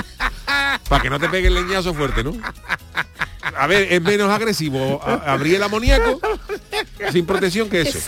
para 0.87 1.01
que 1.03 1.09
no 1.09 1.19
te 1.19 1.29
pegue 1.29 1.47
el 1.47 1.53
leñazo 1.55 1.93
fuerte, 1.93 2.23
¿no? 2.23 2.33
A 3.57 3.67
ver, 3.67 3.87
es 3.91 4.01
menos 4.01 4.29
agresivo 4.31 5.01
a- 5.03 5.33
abrir 5.33 5.55
el 5.55 5.63
amoníaco 5.63 6.19
sin 7.11 7.25
protección 7.25 7.69
que 7.69 7.81
eso. 7.81 7.99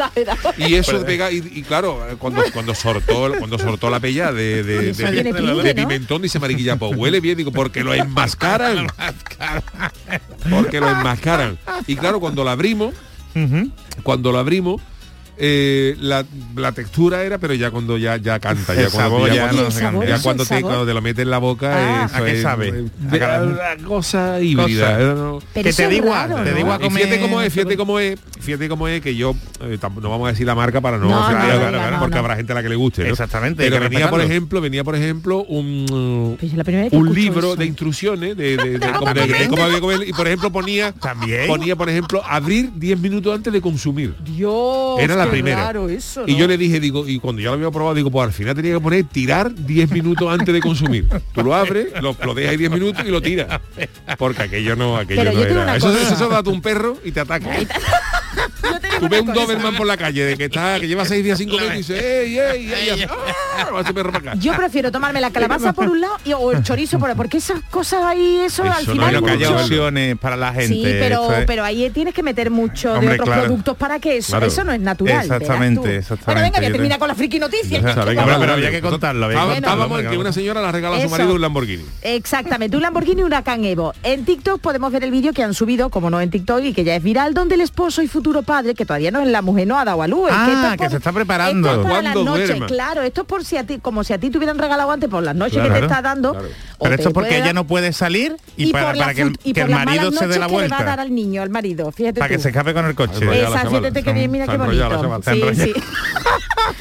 Y 0.58 0.76
eso 0.76 1.04
pega, 1.06 1.32
y, 1.32 1.38
y 1.54 1.62
claro, 1.64 2.00
cuando, 2.20 2.44
cuando 2.54 2.74
sortó 2.76 3.32
cuando 3.38 3.58
sortó 3.58 3.90
la 3.90 4.00
pella 4.00 4.32
de, 4.32 4.64
de, 4.64 4.94
de 4.94 5.34
¿no? 5.42 5.64
pimentón, 5.76 6.22
dice 6.22 6.40
Mariquilla, 6.40 6.76
pues 6.78 6.96
huele 6.96 7.20
bien, 7.20 7.38
digo, 7.38 7.52
porque 7.52 7.84
lo 7.84 7.94
enmascaran. 7.94 8.88
porque 10.50 10.80
lo 10.80 10.90
enmascaran. 10.90 11.58
Y 11.88 11.96
claro, 11.96 12.20
cuando 12.20 12.44
lo 12.44 12.50
abrimos, 12.50 12.94
cuando 14.04 14.32
lo 14.32 14.40
abrimos, 14.40 14.82
eh, 15.44 15.96
la, 16.00 16.24
la 16.56 16.72
textura 16.72 17.24
era, 17.24 17.40
pero 17.40 17.56
ya 17.56 17.72
cuando 17.72 17.98
ya, 17.98 18.18
ya 18.18 18.40
canta, 18.40 18.76
ya 18.76 18.92
cuando, 18.92 19.28
ya 19.28 19.34
ya 19.34 19.42
cuando- 19.46 19.64
no 19.64 19.72
se 19.72 19.80
sabor, 19.82 20.06
ya 20.08 20.22
cuando 20.22 20.46
te, 20.46 20.62
cuando 20.62 20.86
te 20.86 20.94
lo 20.94 21.02
metes 21.02 21.24
en 21.24 21.32
la 21.32 21.40
boca 21.40 21.72
Ah. 21.74 22.06
eso 22.06 22.16
¿A 22.16 22.26
qué 22.26 22.32
es- 22.34 22.42
sabe? 22.44 22.68
eh, 22.70 22.86
A 23.08 23.12
de- 23.12 23.20
cada- 23.20 23.44
una 23.48 23.88
cosa 23.88 24.40
híbrida. 24.40 24.98
Cosa. 24.98 25.14
no- 25.16 25.40
Pero 25.54 25.64
Que 25.70 25.74
te 25.74 25.84
da 25.88 25.94
igual, 25.94 26.30
raro, 26.30 26.44
te 26.44 26.50
da 26.50 26.54
¿no? 26.54 26.60
igual. 26.60 26.80
y 26.82 26.90
fíjate 26.92 27.04
comer- 27.06 27.20
cómo 27.22 27.42
es, 27.42 27.54
fíjate 27.54 27.78
cómo 27.78 28.00
es, 28.00 28.20
fíjate 28.40 28.70
cómo 28.70 28.88
es 28.88 29.02
que 29.02 29.16
yo 29.16 29.36
eh, 29.62 29.78
no 29.82 30.10
vamos 30.12 30.28
a 30.28 30.32
decir 30.32 30.46
la 30.46 30.54
marca 30.56 30.80
para 30.80 30.98
no, 31.00 31.10
No, 31.10 31.20
ofender 31.22 31.48
no, 31.48 31.52
a- 31.54 31.54
no, 31.72 31.78
claro, 31.78 31.92
no, 31.92 32.00
porque 32.00 32.16
no. 32.16 32.20
habrá 32.22 32.36
gente 32.36 32.52
a 32.52 32.56
la 32.56 32.62
que 32.64 32.70
le 32.70 32.76
guste. 32.76 33.04
¿no? 33.04 33.10
Exactamente, 33.10 33.64
Pero 33.68 33.80
venía 33.80 34.10
por 34.12 34.22
ejemplo, 34.22 34.62
venía 34.62 34.84
por 34.84 34.96
ejemplo 34.96 35.44
un 35.44 36.38
la 36.54 36.98
un 36.98 37.14
libro 37.16 37.40
eso. 37.40 37.56
de 37.56 37.66
instrucciones 37.66 38.38
de, 38.38 38.58
de- 38.58 38.78
de 38.78 38.80
cómo 38.80 39.00
cómo, 39.00 39.14
de- 39.14 39.22
de 39.22 39.28
comer. 39.34 39.48
cómo 39.50 39.64
había 39.64 39.76
que 39.76 39.82
comer 39.82 40.08
y 40.08 40.14
por 40.14 40.28
ejemplo 40.28 40.52
ponía 40.52 40.92
También. 40.92 41.48
ponía 41.48 41.76
por 41.76 41.90
ejemplo 41.90 42.22
abrir 42.24 42.70
10 42.76 43.00
minutos 43.00 43.34
antes 43.36 43.52
de 43.52 43.62
consumir. 43.62 44.14
Dios, 44.24 45.00
Era 45.00 45.16
la 45.16 45.31
primera. 45.32 45.74
eso, 45.90 46.24
Y 46.28 46.34
¿no? 46.34 46.38
yo 46.40 46.48
le 46.48 46.58
dije, 46.58 46.80
digo, 46.80 47.08
y 47.08 47.20
cuando 47.20 47.42
ya 47.42 47.50
lo 47.50 47.54
había 47.56 47.72
probado, 47.72 47.96
digo, 47.96 48.12
pues 48.12 48.28
al 48.28 48.34
final 48.34 48.56
tenía 48.56 48.74
que 48.74 48.80
poner 48.80 49.04
tirar 49.06 49.54
10 49.54 49.92
minutos 49.92 50.28
antes 50.32 50.54
de 50.54 50.60
consumir. 50.62 51.08
Tú 51.34 51.44
lo 51.44 51.54
abres, 51.56 51.88
lo, 52.02 52.16
lo 52.24 52.34
dejas 52.34 52.52
ahí 52.52 52.58
10 52.58 52.72
minutos 52.72 53.04
y 53.06 53.10
lo 53.10 53.22
tiras. 53.22 53.60
Porque 54.18 54.44
aquello 54.44 54.76
no, 54.76 54.98
aquello 54.98 55.22
Pero 55.24 55.34
no 55.56 55.62
era. 55.64 55.76
Eso, 55.76 55.88
cosa. 55.92 56.14
eso 56.14 56.30
da 56.30 56.42
un 56.46 56.62
perro 56.62 56.98
y 57.04 57.12
te 57.12 57.20
ataca. 57.20 57.50
Tú 59.00 59.10
ves 59.10 59.22
un. 59.22 59.34
Doberman 59.34 59.76
por 59.76 59.88
la 59.88 59.98
calle 59.98 60.24
de 60.26 60.38
que 60.38 60.46
está, 60.46 60.80
que 60.80 60.88
lleva 60.88 61.04
6 61.06 61.24
días 61.24 61.38
sin 61.38 61.50
comer 61.50 61.74
y 61.74 61.78
dices, 61.78 62.02
ey, 62.02 62.38
ey, 62.38 62.72
ey, 62.72 63.06
¡ah! 63.10 64.34
Yo 64.36 64.54
prefiero 64.56 64.92
tomarme 64.92 65.20
la 65.22 65.32
calabaza 65.32 65.74
por 65.74 65.88
un 65.90 66.00
lado 66.02 66.18
y, 66.24 66.34
o 66.34 66.52
el 66.52 66.64
chorizo 66.64 67.00
por 67.00 67.16
porque 67.16 67.38
esas 67.38 67.62
cosas 67.70 68.04
ahí, 68.04 68.42
eso, 68.46 68.64
Eso 68.64 68.74
al 68.74 68.86
no 68.86 68.92
final 68.94 69.16
haya 69.26 69.50
mucho. 69.50 69.56
opciones 69.64 70.18
para 70.18 70.38
la 70.38 70.54
gente. 70.54 70.68
Sí, 70.68 70.82
pero, 70.84 71.32
es- 71.34 71.46
pero 71.46 71.64
ahí 71.64 71.90
tienes 71.90 72.14
que 72.14 72.24
meter 72.24 72.52
mucho 72.52 72.94
de 72.94 73.08
otros 73.08 73.26
claro. 73.26 73.44
productos 73.44 73.78
para 73.78 74.00
que 74.00 74.18
eso, 74.18 74.32
Claro. 74.32 74.46
eso 74.46 74.64
no 74.64 74.72
es 74.72 74.80
natural. 74.80 75.21
Verás 75.30 75.42
Exactamente, 75.42 75.96
exactamente. 75.98 76.26
Bueno, 76.26 76.42
venga, 76.42 76.58
voy 76.60 76.66
a 76.66 76.70
Yo 76.70 76.74
terminar 76.74 76.96
te- 76.98 77.00
con 77.00 77.08
la 77.08 77.16
friki 77.16 77.40
noticia. 77.40 77.80
O 77.80 77.82
sea, 77.82 77.94
que 77.94 78.00
venga, 78.10 78.24
pero 78.26 78.38
vale, 78.40 78.52
había 78.54 78.72
que 78.72 78.82
vale. 78.82 78.92
contarlo, 78.92 79.26
había 79.26 79.38
que 79.48 79.54
Estábamos- 79.58 80.00
en 80.02 80.10
que 80.10 80.18
una 80.18 80.34
señora 80.34 80.62
la 80.62 80.72
regala 80.72 80.98
a 80.98 81.02
su 81.02 81.10
marido 81.10 81.34
un 81.36 81.42
Lamborghini. 81.42 81.86
Exactamente, 82.02 82.76
un 82.78 82.84
Lamborghini 82.84 83.24
Huracán 83.24 83.64
Evo. 83.66 83.94
En 84.04 84.26
TikTok 84.26 84.60
podemos 84.62 84.92
ver 84.92 85.04
el 85.04 85.12
vídeo 85.12 85.34
que 85.34 85.44
han 85.44 85.54
subido, 85.54 85.90
como 85.90 86.10
no 86.10 86.22
en 86.22 86.30
TikTok, 86.30 86.64
y 86.64 86.74
que 86.74 86.84
ya 86.84 86.96
es 86.96 87.04
viral, 87.04 87.34
donde 87.34 87.56
el 87.56 87.62
esposo 87.62 88.02
y 88.02 88.08
futuro 88.08 88.42
padre, 88.44 88.74
que 88.74 88.86
todavía 88.86 89.12
no 89.12 89.22
es 89.22 89.28
la 89.28 89.42
mujer, 89.42 89.68
no 89.68 89.78
ha 89.80 89.86
dado 89.86 90.02
a 90.02 90.08
luz. 90.08 90.30
es 90.30 90.36
Ah, 90.38 90.48
esto 90.52 90.68
es 90.74 90.78
que 90.82 90.90
se 90.92 90.98
está 90.98 91.12
preparando. 91.12 91.68
Esto 91.70 91.82
es 91.82 91.88
para 91.88 92.02
las 92.02 92.16
noches, 92.16 92.48
duerma. 92.50 92.68
claro, 92.68 93.02
esto 93.02 93.22
es 93.22 93.28
por 93.28 93.44
si 93.46 93.58
a 93.58 93.66
ti, 93.66 93.80
como 93.82 94.04
si 94.04 94.14
a 94.14 94.18
ti 94.20 94.30
te 94.30 94.38
hubieran 94.38 94.58
regalado 94.58 94.92
antes 94.92 95.10
por 95.10 95.24
las 95.24 95.36
noches 95.36 95.54
Claro, 95.56 95.74
que 95.74 95.80
te 95.80 95.86
está 95.86 96.02
dando. 96.02 96.32
claro. 96.34 96.48
Pero 96.82 96.96
esto 96.96 97.10
es 97.10 97.14
porque 97.14 97.36
ella 97.38 97.46
dar- 97.46 97.56
no 97.56 97.68
puede 97.68 97.94
salir 97.94 98.36
y, 98.58 98.72
para, 98.72 98.88
por 98.88 98.96
la 98.98 99.04
para 99.04 99.14
que 99.14 99.22
el, 99.22 99.38
y 99.44 99.54
que 99.54 99.62
por 99.62 99.70
el 99.70 99.76
las 99.76 99.86
marido 99.86 100.04
malas 100.06 100.20
se 100.20 100.28
dé 100.28 100.40
la 100.40 100.48
noches 100.48 100.58
que 100.58 100.62
le 100.64 100.68
va 100.70 100.76
a 100.76 100.80
dar 100.80 100.86
vuelta. 100.88 101.02
al 101.04 101.16
niño, 101.16 101.42
al 101.44 101.50
marido, 101.52 101.92
fíjate 101.92 102.20
Para 102.20 102.34
que 102.36 102.40
se 102.40 102.50
escape 102.50 102.74
con 102.74 102.86
el 102.88 102.96
coche. 102.96 103.18
Esa, 103.26 103.50
chavala. 103.52 103.70
siéntete 103.70 104.04
que 104.04 104.14
bien, 104.14 104.32
mira 104.32 104.46
qué 104.46 104.58
la 104.58 104.66
bonito. 104.66 104.84
Se 105.24 105.34
Sí, 105.34 105.44
sí. 105.56 105.74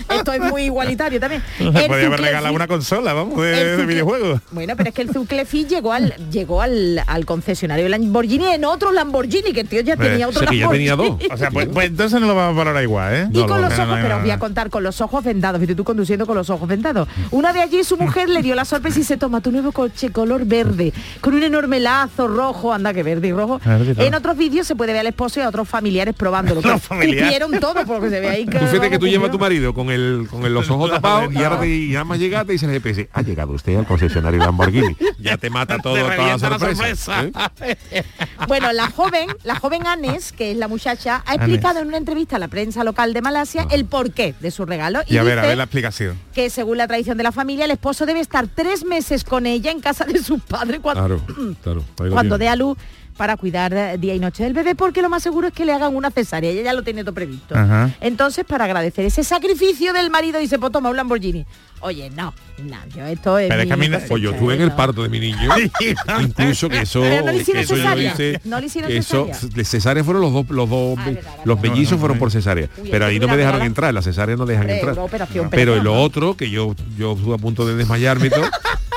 Esto 0.09 0.33
es 0.33 0.41
muy 0.41 0.65
igualitario 0.65 1.21
también. 1.21 1.43
El 1.59 1.73
Podría 1.73 2.07
haber 2.07 2.21
regalado 2.21 2.55
una 2.55 2.67
consola, 2.67 3.13
vamos, 3.13 3.41
de, 3.41 3.77
de 3.77 3.87
videojuegos. 3.87 4.41
Bueno, 4.51 4.75
pero 4.77 4.89
es 4.89 4.95
que 4.95 5.03
el 5.03 5.13
Zuclefi 5.13 5.67
llegó 5.67 5.93
al 5.93 6.15
llegó 6.31 6.63
al, 6.63 7.03
al 7.07 7.27
concesionario 7.27 7.85
de 7.85 7.91
Lamborghini 7.91 8.47
en 8.47 8.65
otro 8.65 8.93
Lamborghini, 8.93 9.53
que 9.53 9.61
el 9.61 9.69
tío 9.69 9.81
ya 9.81 9.97
tenía 9.97 10.29
otro 10.29 10.51
ya 10.53 10.69
tenía 10.69 10.97
dos. 10.97 11.17
O 11.31 11.37
sea, 11.37 11.51
pues, 11.51 11.69
pues 11.73 11.89
entonces 11.89 12.21
no 12.21 12.27
lo 12.27 12.35
vamos 12.35 12.55
a 12.55 12.59
valorar 12.59 12.83
igual, 12.83 13.15
¿eh? 13.15 13.29
Y 13.33 13.39
No, 13.39 13.47
con 13.47 13.63
los 13.63 13.79
ojos, 13.79 13.99
pero 14.03 14.17
os 14.17 14.23
voy 14.23 14.31
a 14.31 14.39
contar 14.39 14.71
con 14.71 14.83
los 14.83 15.01
ojos 15.01 15.25
vendados, 15.25 15.61
fíjate 15.61 15.77
tú 15.77 15.85
conduciendo 15.85 16.27
con 16.27 16.37
los 16.37 16.51
ojos 16.51 16.69
vendados. 16.69 17.09
Una 17.31 17.53
de 17.53 17.61
allí 17.61 17.85
su 17.85 17.97
mujer 17.97 18.29
le 18.29 18.43
dio 18.43 18.55
la 18.55 18.65
sorpresa 18.65 19.01
y 19.01 19.05
se 19.05 19.17
toma 19.17 19.41
tu 19.41 19.53
nuevo 19.53 19.73
coche 19.73 20.11
color 20.11 20.45
verde, 20.45 20.93
con 21.21 21.35
un 21.35 21.43
enorme 21.43 21.81
lazo 21.81 22.29
rojo, 22.29 22.73
anda 22.73 22.93
que 22.93 23.03
verde 23.03 23.29
y 23.29 23.33
rojo. 23.33 23.61
En 23.65 24.15
otros 24.15 24.37
vídeos 24.37 24.67
se 24.67 24.75
puede 24.75 24.93
ver 24.93 25.01
al 25.01 25.07
esposo 25.07 25.41
y 25.41 25.43
a 25.43 25.49
otros 25.49 25.69
familiares 25.69 26.15
probándolo. 26.15 26.61
Los 26.61 26.83
familiares. 26.83 27.41
Todo 27.61 27.85
porque 27.87 28.10
se 28.11 28.21
ve 28.21 28.29
ahí 28.29 28.47
que 28.47 28.59
Tú 28.59 28.67
fíjate 28.67 28.91
que 28.91 28.99
tú 28.99 29.07
llevas 29.09 29.29
a 29.29 29.33
tu 29.33 29.39
marido 29.39 29.73
con 29.73 29.91
el 29.91 30.27
con 30.31 30.45
el- 30.45 30.53
los 30.53 30.69
ojos 30.71 30.91
tapados 30.91 31.33
y 31.33 31.43
ahora 31.43 31.61
te, 31.61 32.05
más 32.05 32.19
llegaste 32.19 32.53
y 32.53 32.55
dice 32.57 32.67
el 32.67 32.73
GPS, 32.73 33.09
ha 33.13 33.23
llegado 33.23 33.53
usted 33.53 33.77
al 33.77 33.87
concesionario 33.87 34.41
Lamborghini. 34.41 34.97
Ya 35.21 35.37
te 35.37 35.51
mata 35.51 35.79
todo, 35.79 35.95
Te 35.95 36.01
toda 36.01 36.11
la 36.11 36.17
revienta 36.17 36.51
la 36.51 36.59
sorpresa. 36.59 37.23
sorpresa. 37.23 37.31
¿eh? 37.63 38.05
Bueno, 38.49 38.73
la 38.73 38.91
joven, 38.91 39.29
la 39.45 39.55
joven 39.57 39.87
Anes, 39.87 40.33
que 40.33 40.51
es 40.53 40.57
la 40.57 40.67
muchacha, 40.67 41.23
ha 41.27 41.35
explicado 41.35 41.81
en 41.81 41.89
una 41.89 41.97
entrevista 41.99 42.37
a 42.37 42.39
la 42.39 42.49
prensa 42.49 42.85
local 42.85 43.13
de 43.13 43.21
Malasia 43.23 43.67
el 43.71 43.85
porqué 43.85 44.35
de 44.41 44.51
su 44.51 44.65
regalo. 44.67 45.01
Y 45.07 45.15
Y 45.15 45.19
a 45.19 45.23
ver, 45.23 45.39
a 45.39 45.43
ver 45.43 45.57
la 45.57 45.65
explicación. 45.65 46.19
que 46.35 46.51
según 46.51 46.79
la 46.79 46.87
tradición 46.89 47.17
de 47.19 47.23
la 47.25 47.33
familia, 47.33 47.67
el 47.67 47.71
esposo 47.71 48.07
debe 48.07 48.21
estar 48.21 48.49
tres 48.49 48.85
meses 48.85 49.25
con 49.25 49.47
ella 49.47 49.71
en 49.71 49.81
casa 49.81 50.05
de 50.05 50.23
sus 50.23 50.41
padres 50.43 50.81
cuando, 50.81 51.21
Claro, 51.63 51.85
cuando 51.97 52.39
dé 52.39 52.49
a 52.49 52.57
luz 52.57 52.77
para 53.21 53.37
cuidar 53.37 54.01
día 54.01 54.15
y 54.15 54.19
noche 54.19 54.45
del 54.45 54.55
bebé, 54.55 54.75
porque 54.75 55.03
lo 55.03 55.11
más 55.11 55.23
seguro 55.23 55.49
es 55.49 55.53
que 55.53 55.67
le 55.67 55.75
hagan 55.75 55.95
una 55.95 56.11
cesárea, 56.11 56.51
ella 56.51 56.63
ya 56.63 56.73
lo 56.73 56.83
tiene 56.83 57.03
todo 57.05 57.13
previsto. 57.13 57.55
Ajá. 57.55 57.91
Entonces, 58.01 58.47
para 58.47 58.65
agradecer 58.65 59.05
ese 59.05 59.23
sacrificio 59.25 59.93
del 59.93 60.09
marido, 60.09 60.41
dice, 60.41 60.59
pues 60.59 60.73
toma 60.73 60.89
un 60.89 60.97
Lamborghini. 60.97 61.45
Oye, 61.81 62.09
no, 62.09 62.33
no, 62.65 62.77
yo 62.97 63.05
esto 63.07 63.39
es 63.39 63.49
Pero 63.51 63.61
es 63.61 63.67
que 63.67 63.73
a 63.75 63.77
mí 63.77 63.89
cosecha, 63.91 64.07
Pues 64.09 64.23
yo 64.23 64.31
estuve 64.31 64.55
en 64.55 64.63
el 64.63 64.73
parto 64.73 65.03
de 65.03 65.11
mi 65.11 65.21
niño. 65.21 65.51
Incluso 66.23 66.71
que 66.71 66.81
eso. 66.81 67.03
Pero 67.03 67.27
no 67.27 67.33
le 67.33 67.39
hicieron 67.43 67.61
que 67.61 67.65
eso 67.65 67.77
yo 67.77 67.83
cesárea. 67.83 68.13
hice- 68.15 68.41
No 68.45 68.59
le 68.59 68.67
hicieron 68.67 68.91
eso, 68.91 69.27
cesárea. 69.27 69.55
de 69.55 69.65
cesárea 69.67 70.03
fueron 70.05 70.23
los 70.23 70.33
dos, 70.33 70.49
los 70.49 70.71
dos, 70.71 70.99
Ah, 70.99 71.05
verdad, 71.05 71.23
verdad. 71.23 71.45
los 71.45 71.61
mellizos 71.61 72.01
fueron 72.01 72.19
por 72.19 72.31
cesárea. 72.31 72.71
Uy, 72.83 72.89
pero 72.91 73.05
ahí 73.05 73.21
no 73.21 73.29
me 73.29 73.37
dejaron 73.37 73.59
la- 73.61 73.67
entrar, 73.67 73.93
las 73.93 74.05
cesáreas 74.07 74.39
no 74.39 74.47
dejan 74.47 74.71
entrar. 74.71 74.95
una 74.95 75.03
operación, 75.03 75.51
pero 75.51 75.73
operación. 75.73 75.85
lo 75.85 76.03
otro, 76.03 76.37
que 76.39 76.49
yo, 76.49 76.75
yo 76.97 77.13
estuve 77.13 77.35
a 77.35 77.39
punto 77.39 77.67
de 77.67 77.75
desmayarme 77.77 78.29
y 78.29 78.31
todo, 78.31 78.45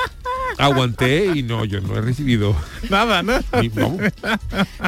aguanté 0.58 1.26
y 1.36 1.44
no, 1.44 1.66
yo 1.66 1.82
no 1.82 1.98
he 1.98 2.02
recibido. 2.02 2.56
Nada, 2.90 3.24
¿no? 3.24 3.40
ni- 3.62 3.70
vamos. 3.70 4.02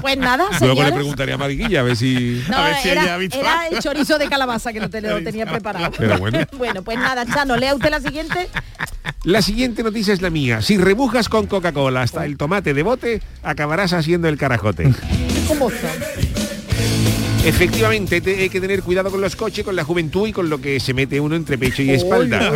Pues 0.01 0.17
nada, 0.17 0.45
Luego 0.62 0.84
le 0.84 0.91
preguntaré 0.91 1.34
a 1.34 1.38
Mariquilla 1.38 1.80
a 1.82 1.84
ver 1.84 1.95
si. 1.95 2.43
No, 2.49 2.58
A 2.58 2.63
ver 2.65 2.75
si 2.78 2.89
ella 2.89 3.04
era, 3.04 3.13
ha 3.13 3.17
visto 3.17 3.39
era 3.39 3.67
el 3.67 3.80
chorizo 3.80 4.17
de 4.17 4.28
calabaza 4.30 4.73
que 4.73 4.80
no 4.80 4.89
te 4.89 5.01
lo 5.01 5.21
tenía 5.23 5.45
preparado. 5.45 5.91
Pero 5.97 6.17
bueno. 6.17 6.39
bueno, 6.58 6.84
pues 6.84 6.97
nada, 6.97 7.25
Chano, 7.25 7.58
lea 7.58 7.73
usted 7.75 7.89
la 7.89 7.99
siguiente. 8.01 8.49
La 9.23 9.41
siguiente 9.41 9.82
noticia 9.84 10.13
es 10.13 10.21
la 10.21 10.30
mía. 10.30 10.62
Si 10.62 10.78
rebujas 10.78 11.30
con 11.30 11.47
Coca-Cola 11.47 12.01
hasta 12.04 12.25
el 12.25 12.38
tomate 12.38 12.73
de 12.73 12.84
bote, 12.84 13.21
acabarás 13.43 13.93
haciendo 13.93 14.28
el 14.28 14.38
carajote. 14.38 14.93
¿Cómo 15.47 15.69
son? 15.69 16.24
Efectivamente, 17.45 18.21
te- 18.21 18.41
hay 18.41 18.49
que 18.49 18.60
tener 18.60 18.81
cuidado 18.81 19.12
con 19.12 19.21
los 19.21 19.36
coches, 19.36 19.63
con 19.63 19.75
la 19.75 19.84
juventud 19.84 20.27
y 20.27 20.31
con 20.34 20.49
lo 20.49 20.60
que 20.60 20.79
se 20.79 20.95
mete 20.95 21.19
uno 21.19 21.36
entre 21.36 21.58
pecho 21.60 21.84
y 21.84 21.91
espalda. 21.91 22.51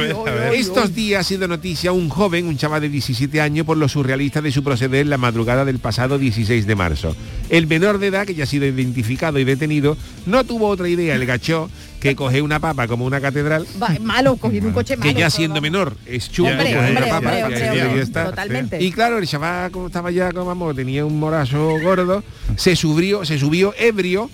Estos 0.52 0.96
días 0.96 1.20
ha 1.22 1.24
sido 1.24 1.48
noticia 1.48 1.92
un 1.92 2.10
joven, 2.10 2.48
un 2.48 2.58
chaval 2.58 2.82
de 2.82 2.90
17 2.90 3.40
años, 3.40 3.68
por 3.68 3.78
lo 3.78 3.88
surrealista 3.88 4.42
de 4.42 4.52
su 4.52 4.64
proceder 4.64 5.06
la 5.06 5.18
madrugada 5.18 5.64
del 5.64 5.78
pasado 5.78 6.18
16 6.18 6.66
de 6.66 6.76
marzo. 6.76 7.16
El 7.50 7.68
menor 7.68 8.00
de 8.00 8.08
edad, 8.08 8.26
que 8.26 8.34
ya 8.34 8.46
ha 8.46 8.48
sido 8.48 8.66
identificado 8.66 9.38
y 9.38 9.44
detenido, 9.44 9.96
no 10.26 10.44
tuvo 10.44 10.68
otra 10.68 10.90
idea, 10.90 11.14
el 11.16 11.26
gachó, 11.28 11.70
que 12.00 12.16
coge 12.16 12.42
una 12.42 12.60
papa 12.60 12.88
como 12.88 13.06
una 13.06 13.22
catedral, 13.22 13.68
Va, 13.82 13.96
malo, 14.02 14.38
cogiendo 14.38 14.70
un 14.70 14.74
coche 14.74 14.98
malo. 14.98 15.12
que 15.14 15.20
ya 15.20 15.30
siendo 15.30 15.60
menor 15.62 15.96
es 16.06 16.32
chungo 16.32 16.50
Hombre, 16.50 16.74
coger 16.74 16.80
hombre, 16.90 17.04
una 17.04 17.12
papa, 17.12 17.18
hombre, 17.18 17.40
y 17.40 17.44
hombre, 17.44 17.70
ahí 17.70 17.80
hombre, 17.88 18.02
está. 18.02 18.26
totalmente. 18.30 18.82
Y 18.82 18.92
claro, 18.92 19.18
el 19.20 19.28
chaval 19.28 19.70
como 19.72 19.88
estaba 19.88 20.10
ya, 20.10 20.32
como 20.32 20.46
vamos, 20.46 20.76
tenía 20.76 21.06
un 21.06 21.20
morazo 21.20 21.74
gordo, 21.84 22.24
se 22.56 22.76
subió, 22.76 23.26
se 23.26 23.38
subió 23.38 23.74
ebrio 23.78 24.30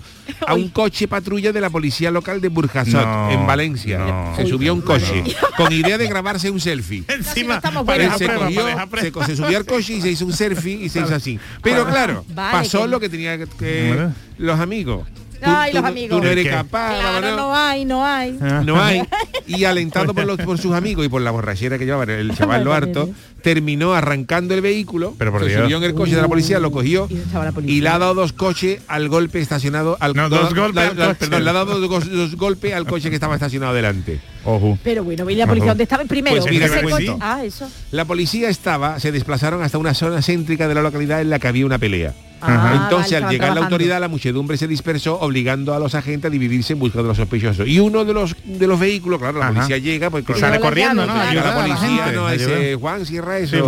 a 0.46 0.54
un 0.54 0.68
coche 0.68 1.08
patrulla 1.08 1.52
de 1.52 1.60
la 1.60 1.70
policía 1.70 2.10
local 2.10 2.40
de 2.40 2.48
Burjasot, 2.48 3.04
No, 3.04 3.30
en 3.30 3.46
Valencia. 3.46 3.98
no. 3.98 4.36
se 4.36 4.46
subió 4.46 4.72
a 4.72 4.74
un 4.74 4.80
coche 4.82 5.22
con 5.56 5.72
idea 5.72 5.98
de 5.98 6.06
grabarse 6.06 6.50
un 6.50 6.60
selfie. 6.60 7.04
Encima, 7.08 7.60
se, 7.60 8.32
cogió, 8.32 9.24
se, 9.26 9.36
subió 9.36 9.58
al 9.58 9.64
coche 9.64 9.94
y 9.94 10.00
se 10.00 10.10
hizo 10.10 10.26
un 10.26 10.32
selfie 10.32 10.74
y 10.74 10.88
se 10.88 11.00
hizo 11.00 11.14
así. 11.14 11.38
Pero 11.62 11.86
claro, 11.86 12.24
Vale, 12.28 12.52
pasó 12.58 12.82
que- 12.82 12.88
lo 12.88 13.00
que 13.00 13.08
tenía 13.08 13.38
que, 13.38 14.08
los 14.38 14.60
amigos. 14.60 15.06
Ay, 15.42 15.72
los 15.74 15.84
amigos. 15.84 16.18
Tú 16.18 16.24
no 16.24 16.30
eres 16.30 16.44
¿Qué? 16.44 16.50
capaz, 16.50 16.98
Claro, 16.98 17.12
vámonos. 17.20 17.36
no 17.36 17.54
hay, 17.54 17.84
no 17.84 18.04
hay. 18.06 18.32
No 18.64 18.82
hay. 18.82 19.02
Y 19.46 19.64
alentado 19.64 20.12
por, 20.12 20.24
los, 20.24 20.38
por 20.40 20.58
sus 20.58 20.74
amigos 20.74 21.06
y 21.06 21.08
por 21.08 21.22
la 21.22 21.30
borrachera 21.30 21.78
que 21.78 21.84
llevaba 21.84 22.04
el 22.04 22.34
chaval 22.34 22.64
lo 22.64 22.72
harto, 22.72 23.10
terminó 23.46 23.94
arrancando 23.94 24.54
el 24.54 24.60
vehículo, 24.60 25.14
Pero 25.16 25.30
por 25.30 25.42
se 25.44 25.50
Dios. 25.50 25.62
subió 25.62 25.76
en 25.76 25.84
el 25.84 25.94
coche 25.94 26.16
de 26.16 26.20
la 26.22 26.26
policía, 26.26 26.58
lo 26.58 26.72
cogió 26.72 27.06
Y 27.08 27.18
estaba 27.18 27.44
la 27.44 27.52
policía. 27.52 27.76
y 27.76 27.80
le 27.80 27.88
ha 27.90 27.96
dado 27.96 28.12
dos 28.14 28.32
coches 28.32 28.80
al 28.88 29.08
golpe 29.08 29.38
estacionado 29.40 29.96
al 30.00 30.14
No, 30.14 30.28
dos 30.28 30.52
golpes 30.52 30.74
la- 30.74 30.88
al 30.90 30.98
la- 30.98 31.06
coche. 31.06 31.16
Perdón, 31.20 31.44
le 31.44 31.50
ha 31.50 31.52
dado 31.52 31.78
dos, 31.78 32.10
dos 32.10 32.34
golpes 32.34 32.74
al 32.74 32.86
coche 32.86 33.08
que 33.08 33.14
estaba 33.14 33.34
estacionado 33.36 33.72
delante. 33.72 34.18
Ojo. 34.44 34.76
Pero 34.82 35.04
bueno, 35.04 35.30
¿y 35.30 35.36
la 35.36 35.46
policía 35.46 35.68
dónde 35.70 35.84
estaba? 35.84 36.04
Primero, 36.06 36.38
Pues 36.40 36.50
mira, 36.50 36.66
ese 36.66 36.80
pues 36.80 36.92
coche- 36.94 37.06
sí. 37.06 37.12
Ah, 37.20 37.44
eso. 37.44 37.70
La 37.92 38.04
policía 38.04 38.48
estaba, 38.48 38.98
se 38.98 39.12
desplazaron 39.12 39.62
hasta 39.62 39.78
una 39.78 39.94
zona 39.94 40.22
céntrica 40.22 40.66
de 40.66 40.74
la 40.74 40.82
localidad 40.82 41.20
en 41.20 41.30
la 41.30 41.38
que 41.38 41.46
había 41.46 41.66
una 41.66 41.78
pelea. 41.78 42.14
Ah, 42.42 42.82
Entonces, 42.84 43.12
vale, 43.14 43.24
al 43.26 43.32
llegar 43.32 43.54
la 43.54 43.62
autoridad, 43.62 43.98
la 43.98 44.08
muchedumbre 44.08 44.58
se 44.58 44.68
dispersó, 44.68 45.18
obligando 45.20 45.72
a 45.72 45.78
los 45.78 45.94
agentes 45.94 46.28
a 46.28 46.30
dividirse 46.30 46.74
en 46.74 46.78
busca 46.78 46.98
de 47.00 47.08
los 47.08 47.16
sospechosos. 47.16 47.66
Y 47.66 47.80
uno 47.80 48.04
de 48.04 48.12
los 48.12 48.36
de 48.44 48.66
los 48.66 48.78
vehículos, 48.78 49.18
claro, 49.18 49.38
la 49.38 49.46
Ajá. 49.46 49.54
policía 49.54 49.78
llega, 49.78 50.10
pues 50.10 50.22
sale 50.38 50.56
la 50.56 50.60
corriendo, 50.60 51.06
¿no? 51.06 51.12
Ayuda 51.14 51.42
a 51.42 51.54
la 51.56 51.62
policía, 51.62 52.04
gente, 52.04 52.16
no, 52.16 52.26
ayuda. 52.26 52.58
ese 52.58 52.74
Juan, 52.76 53.06
eso. 53.38 53.56
Sí, 53.56 53.62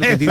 que 0.00 0.16
tiene 0.16 0.28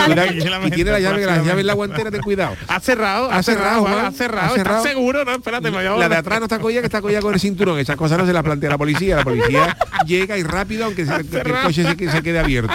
y 0.65 0.71
tiene 0.71 0.91
la 0.91 0.99
llave, 0.99 1.25
la 1.25 1.41
llave 1.43 1.62
en 1.62 1.67
la 1.67 1.73
guantera, 1.73 2.12
ten 2.12 2.21
cuidado. 2.21 2.56
Ha 2.67 2.80
cerrado, 2.80 3.32
Ha 3.32 3.41
cerrado, 3.43 3.82
Juan, 3.82 4.06
ha 4.06 4.12
cerrado, 4.12 4.56
cerrado. 4.56 4.77
¿Estás 4.77 4.84
seguro? 4.93 5.23
No, 5.25 5.32
espérate, 5.34 5.71
me 5.71 5.77
voy 5.77 5.86
a 5.86 5.91
La 5.97 6.10
de 6.10 6.15
atrás 6.15 6.39
no 6.39 6.45
está 6.45 6.60
collada, 6.60 6.82
que 6.82 6.88
está 6.88 7.01
collada 7.01 7.21
con 7.21 7.34
el 7.34 7.39
cinturón. 7.39 7.80
Esas 7.80 7.95
cosas 7.95 8.17
no 8.17 8.25
se 8.25 8.34
las 8.34 8.43
plantea 8.43 8.69
la 8.69 8.77
policía. 8.77 9.17
La 9.17 9.23
policía 9.23 9.77
llega 10.06 10.38
y 10.38 10.43
rápido, 10.43 10.86
aunque 10.86 11.06
se- 11.06 11.15
el 11.15 11.53
coche 11.63 11.84
se, 11.84 11.95
que- 11.97 12.10
se 12.10 12.21
quede 12.21 12.39
abierto. 12.39 12.73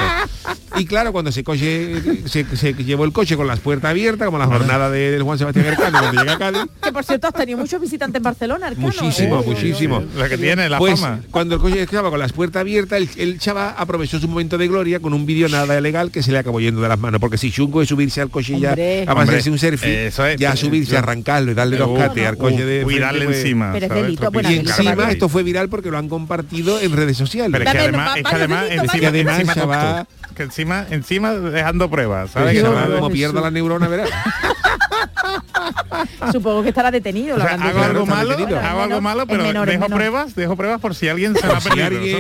Y 0.77 0.87
claro, 0.87 1.13
cuando 1.13 1.31
se 1.33 1.45
coche, 1.45 2.03
se, 2.27 2.45
se 2.57 2.73
llevó 2.73 3.05
el 3.05 3.13
coche 3.13 3.37
con 3.37 3.47
las 3.47 3.61
puertas 3.61 3.91
abiertas, 3.91 4.25
como 4.27 4.39
la 4.39 4.47
jornada 4.47 4.91
de- 4.91 5.11
del 5.11 5.23
Juan 5.23 5.39
Sebastián 5.39 5.67
Ercano 5.67 5.99
cuando 5.99 6.21
llega 6.21 6.33
a 6.35 6.39
Cádiz. 6.39 6.63
Que 6.83 6.93
por 6.93 7.05
cierto 7.05 7.27
has 7.29 7.35
tenido 7.35 7.59
muchos 7.59 7.81
visitantes 7.81 8.17
en 8.19 8.23
Barcelona, 8.23 8.69
Arcano. 8.69 8.87
Muchísimo, 8.87 9.41
Eh, 9.41 9.45
muchísimo. 9.47 10.03
La 10.17 10.29
que 10.29 10.39
tiene, 10.39 10.69
la 10.69 10.79
pues 10.79 10.99
fama. 10.99 11.21
cuando 11.31 11.57
el 11.57 11.61
coche 11.61 11.83
estaba 11.83 12.09
con 12.11 12.19
las 12.19 12.33
puertas 12.33 12.61
abiertas, 12.61 12.99
el, 13.01 13.09
el 13.19 13.39
chaval 13.39 13.75
aprovechó 13.77 14.19
su 14.19 14.29
momento 14.29 14.57
de 14.57 14.67
gloria 14.69 15.01
con 15.01 15.13
un 15.13 15.27
vídeo 15.27 15.49
nada 15.49 15.75
ilegal 15.83 16.11
que 16.11 16.23
se 16.23 16.33
le 16.33 16.39
acabó 16.39 16.61
yendo 16.61 16.81
de 16.81 16.89
las 16.89 16.99
manos. 16.99 17.21
Porque 17.21 17.39
si 17.39 17.51
chungo 17.51 17.83
es 17.83 17.89
subirse 17.89 18.21
al 18.21 18.31
coche 18.31 18.59
ya 18.59 18.71
Hombre. 18.71 19.05
a 19.07 19.13
hacerse 19.13 19.51
un 19.51 19.59
selfie, 19.59 20.07
eso 20.07 20.27
es. 20.27 20.39
ya 20.39 20.57
subirse, 20.57 20.97
arrancarlo 20.97 21.53
y 21.53 21.55
darle 21.55 21.77
dos 21.77 21.91
Uh, 21.93 21.97
cates 21.97 22.27
al 22.27 22.39
coche 22.39 22.65
de 22.65 22.85
uh, 22.85 22.91
y 22.91 22.99
darle 22.99 23.27
pues, 23.27 23.39
encima. 23.39 23.73
Pero 23.73 23.87
es 23.87 23.89
¿sabes? 23.89 24.05
delito, 24.05 24.31
bueno, 24.31 24.51
Y 24.51 24.55
encima 24.59 25.11
esto 25.11 25.29
fue 25.29 25.43
viral 25.43 25.69
porque 25.69 25.91
lo 25.91 25.99
han 25.99 26.09
compartido 26.09 26.81
en 26.81 26.93
redes 26.93 27.17
sociales. 27.17 27.51
Pero 27.53 27.65
es 27.65 27.73
que 27.73 27.79
además, 27.79 28.17
es 28.17 28.23
que 28.23 28.35
además, 28.35 28.65
encima, 28.71 29.09
encima 29.09 30.07
que 30.35 30.43
encima, 30.45 30.87
encima 30.91 31.33
dejando 31.33 31.91
pruebas, 31.91 32.31
Pues 32.33 32.45
¿sabes? 32.45 32.63
Que 32.63 32.95
como 32.97 33.11
pierda 33.11 33.41
la 33.41 33.51
neurona, 33.51 33.89
verás. 33.89 34.09
Supongo 36.33 36.63
que 36.63 36.69
estará 36.71 36.91
detenido. 36.91 37.37
O 37.37 37.39
lo 37.39 37.45
sea, 37.45 37.55
hago 37.55 37.63
Claro, 37.73 37.91
algo 37.91 38.07
malo, 38.07 38.31
detenido. 38.31 38.59
hago 38.61 38.81
algo 38.83 39.01
malo, 39.01 39.27
pero 39.27 39.43
dejo 39.45 39.65
menor. 39.65 39.91
pruebas, 39.91 40.35
dejo 40.35 40.57
pruebas 40.57 40.81
por 40.81 40.95
si 40.95 41.09
alguien 41.09 41.35
se 41.35 41.41
si 41.41 41.47
¿sabes? 41.47 41.63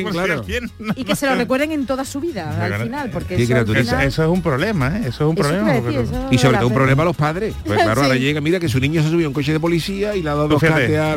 Por 0.02 0.12
si 0.12 0.18
claro. 0.18 0.34
alguien- 0.40 0.70
Y 0.96 1.04
que 1.04 1.16
se 1.16 1.26
lo 1.26 1.34
recuerden 1.34 1.72
en 1.72 1.86
toda 1.86 2.04
su 2.04 2.20
vida, 2.20 2.64
al 2.64 2.82
final, 2.82 3.10
porque 3.10 3.34
eso, 3.42 3.54
al 3.56 3.66
final- 3.66 4.02
eso 4.06 4.22
es 4.22 4.28
un 4.28 4.42
problema, 4.42 4.96
¿eh? 4.98 5.00
Eso 5.06 5.08
es 5.08 5.20
un 5.20 5.32
Eso 5.38 5.48
problema. 5.48 5.70
a 5.70 5.74
decir, 5.74 5.84
porque- 6.00 6.16
eso 6.16 6.26
Y 6.30 6.38
sobre 6.38 6.52
la 6.52 6.58
todo 6.58 6.68
un 6.68 6.74
problema 6.74 7.02
a 7.02 7.06
los 7.06 7.16
padres. 7.16 7.54
Pues 7.64 7.80
claro, 7.82 8.02
ahora 8.02 8.14
llega, 8.16 8.40
mira 8.40 8.60
que 8.60 8.68
su 8.68 8.78
niño 8.80 9.02
se 9.02 9.10
subió 9.10 9.26
a 9.26 9.28
un 9.28 9.34
coche 9.34 9.52
de 9.52 9.60
policía 9.60 10.14
y 10.16 10.22
le 10.22 10.30
ha 10.30 10.34
dado 10.34 10.48
dos 10.48 10.62
a 10.62 10.66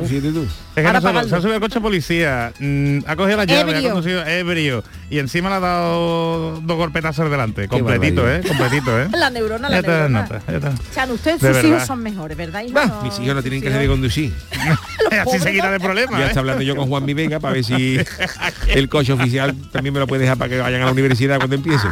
fíjate 0.01 0.31
tú. 0.31 0.45
Es 0.75 0.81
que 0.81 0.88
Ahora 0.88 0.93
no 0.99 1.01
solo, 1.01 1.13
pagando. 1.13 1.29
se 1.29 1.35
ha 1.35 1.39
subido 1.41 1.55
al 1.55 1.61
coche 1.61 1.79
policía, 1.79 2.51
mm, 2.59 2.97
ha 3.07 3.15
cogido 3.15 3.38
la 3.38 3.45
llave, 3.45 3.71
Ebrio. 3.71 3.89
ha 3.89 3.93
conducido 3.93 4.25
ebrio 4.25 4.83
y 5.09 5.19
encima 5.19 5.47
le 5.49 5.55
ha 5.55 5.59
dado 5.61 6.59
dos 6.61 6.77
golpetazos 6.77 7.29
delante. 7.31 7.69
Completito, 7.69 8.29
¿eh? 8.29 8.41
Completito, 8.45 8.99
¿eh? 9.01 9.07
La 9.15 9.29
neurona, 9.29 9.69
la 9.69 9.81
Ya 9.81 9.81
das 9.88 10.09
neurona. 10.11 10.21
nota, 10.23 10.41
ya 10.51 10.59
te- 10.59 10.93
Chan, 10.93 11.11
ustedes 11.11 11.39
De 11.39 11.47
sus 11.47 11.55
verdad. 11.55 11.69
hijos 11.77 11.88
son 11.88 12.03
mejores, 12.03 12.35
¿verdad? 12.35 12.61
hijo? 12.63 12.73
Bah, 12.73 12.85
No, 12.88 13.01
mis 13.03 13.17
hijos 13.19 13.35
no 13.35 13.41
tienen 13.41 13.61
que 13.61 13.69
de 13.69 13.83
hijos- 13.85 13.93
conducir. 13.93 14.33
Así 15.21 15.39
se 15.39 15.51
quita 15.53 15.71
de 15.71 15.79
Ya 15.79 15.85
problemas, 15.85 16.19
está 16.21 16.33
¿eh? 16.33 16.39
hablando 16.39 16.61
yo 16.63 16.75
con 16.75 16.89
Juan 16.89 17.05
Mi 17.05 17.13
Vega 17.13 17.39
para 17.39 17.53
ver 17.53 17.63
si 17.63 17.97
el 18.67 18.89
coche 18.89 19.13
oficial 19.13 19.55
también 19.71 19.93
me 19.93 20.01
lo 20.01 20.07
puede 20.07 20.23
dejar 20.23 20.38
para 20.38 20.49
que 20.49 20.59
vayan 20.59 20.81
a 20.81 20.85
la 20.85 20.91
universidad 20.91 21.38
cuando 21.38 21.55
empiecen. 21.55 21.89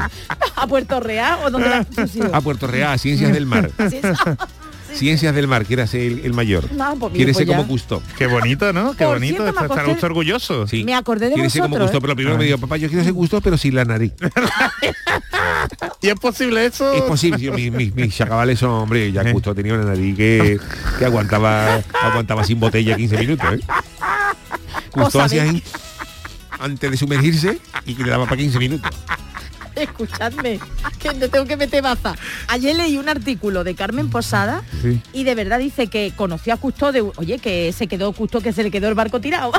¿A 0.58 0.68
Puerto 0.68 1.00
Real 1.00 1.40
o 1.46 1.50
dónde 1.50 1.70
van 1.70 1.88
sus 1.94 2.16
hijos? 2.18 2.30
A 2.34 2.42
Puerto 2.42 2.68
Real, 2.68 3.00
Ciencias 3.00 3.32
del 3.32 3.46
Mar. 3.46 3.70
Ciencias 4.94 5.34
del 5.36 5.48
Mar, 5.48 5.66
quiere 5.66 5.86
ser 5.88 6.02
el, 6.02 6.20
el 6.26 6.34
mayor. 6.34 6.72
No, 6.74 6.96
pues 6.98 7.12
mira, 7.12 7.18
quiere 7.18 7.34
pues 7.34 7.38
ser 7.38 7.48
ya. 7.48 7.56
como 7.58 7.68
Gusto. 7.68 8.02
Qué 8.18 8.28
bonito, 8.28 8.72
¿no? 8.74 8.94
Qué 8.96 9.04
Por 9.06 9.16
bonito. 9.16 9.44
cierto, 9.44 9.62
Está- 9.66 9.88
usted 9.88 10.04
orgulloso. 10.04 10.68
Sí. 10.68 10.84
Me 10.84 10.94
acordé 10.96 11.28
de 11.30 11.34
quiere 11.34 11.50
ser 11.50 11.62
como 11.64 11.76
vosotros, 11.78 11.92
Gusto, 11.92 11.98
¿eh? 11.98 12.02
pero 12.02 12.12
lo 12.12 12.16
primero 12.16 12.38
me 12.38 12.46
dijo, 12.46 12.58
papá, 12.58 12.78
yo 12.78 12.88
quiero 12.90 13.04
ser 13.04 13.14
Gusto, 13.14 13.42
pero 13.42 13.58
sin 13.58 13.76
la 13.76 13.86
nariz. 13.86 14.14
¿Y 16.02 16.10
es 16.10 16.16
posible 16.16 16.66
eso? 16.66 16.94
Es 16.94 17.02
posible, 17.04 17.52
mis, 17.52 17.72
mis, 17.72 17.96
mis 17.96 18.16
chacabales 18.16 18.60
son, 18.60 18.72
hombre, 18.72 19.12
ya 19.12 19.24
Gusto 19.32 19.56
tenía 19.56 19.74
una 19.74 19.86
nariz 19.86 20.16
que, 20.16 20.60
que 21.00 21.06
aguantaba 21.06 21.82
aguantaba 22.02 22.44
sin 22.44 22.60
botella 22.60 22.96
15 22.96 23.18
minutos, 23.18 23.48
¿eh? 23.54 23.60
Gusto 24.94 25.22
hacía 25.22 25.44
ahí, 25.44 25.64
antes 26.60 26.92
de 26.92 26.98
sumergirse 26.98 27.58
y 27.86 27.96
que 27.96 28.04
le 28.04 28.10
daba 28.10 28.26
para 28.26 28.38
15 28.38 28.60
minutos. 28.60 28.92
Escuchadme, 29.84 30.60
que 31.00 31.14
no 31.14 31.30
tengo 31.30 31.46
que 31.46 31.58
meter 31.58 31.82
baza. 31.82 32.16
Ayer 32.48 32.76
leí 32.76 32.98
un 32.98 33.10
artículo 33.10 33.64
de 33.64 33.76
Carmen 33.76 34.10
Posada 34.10 34.62
Sí. 34.82 35.02
y 35.14 35.24
de 35.24 35.36
verdad 35.36 35.60
dice 35.60 35.88
que 35.88 36.14
conoció 36.16 36.54
a 36.54 36.58
Custo 36.58 36.92
de, 36.92 37.02
oye, 37.02 37.40
que 37.40 37.72
se 37.74 37.88
quedó 37.88 38.12
Custo, 38.14 38.42
que 38.42 38.54
se 38.54 38.64
le 38.64 38.72
quedó 38.72 38.88
el 38.90 38.96
barco 38.96 39.20
tirado. 39.20 39.52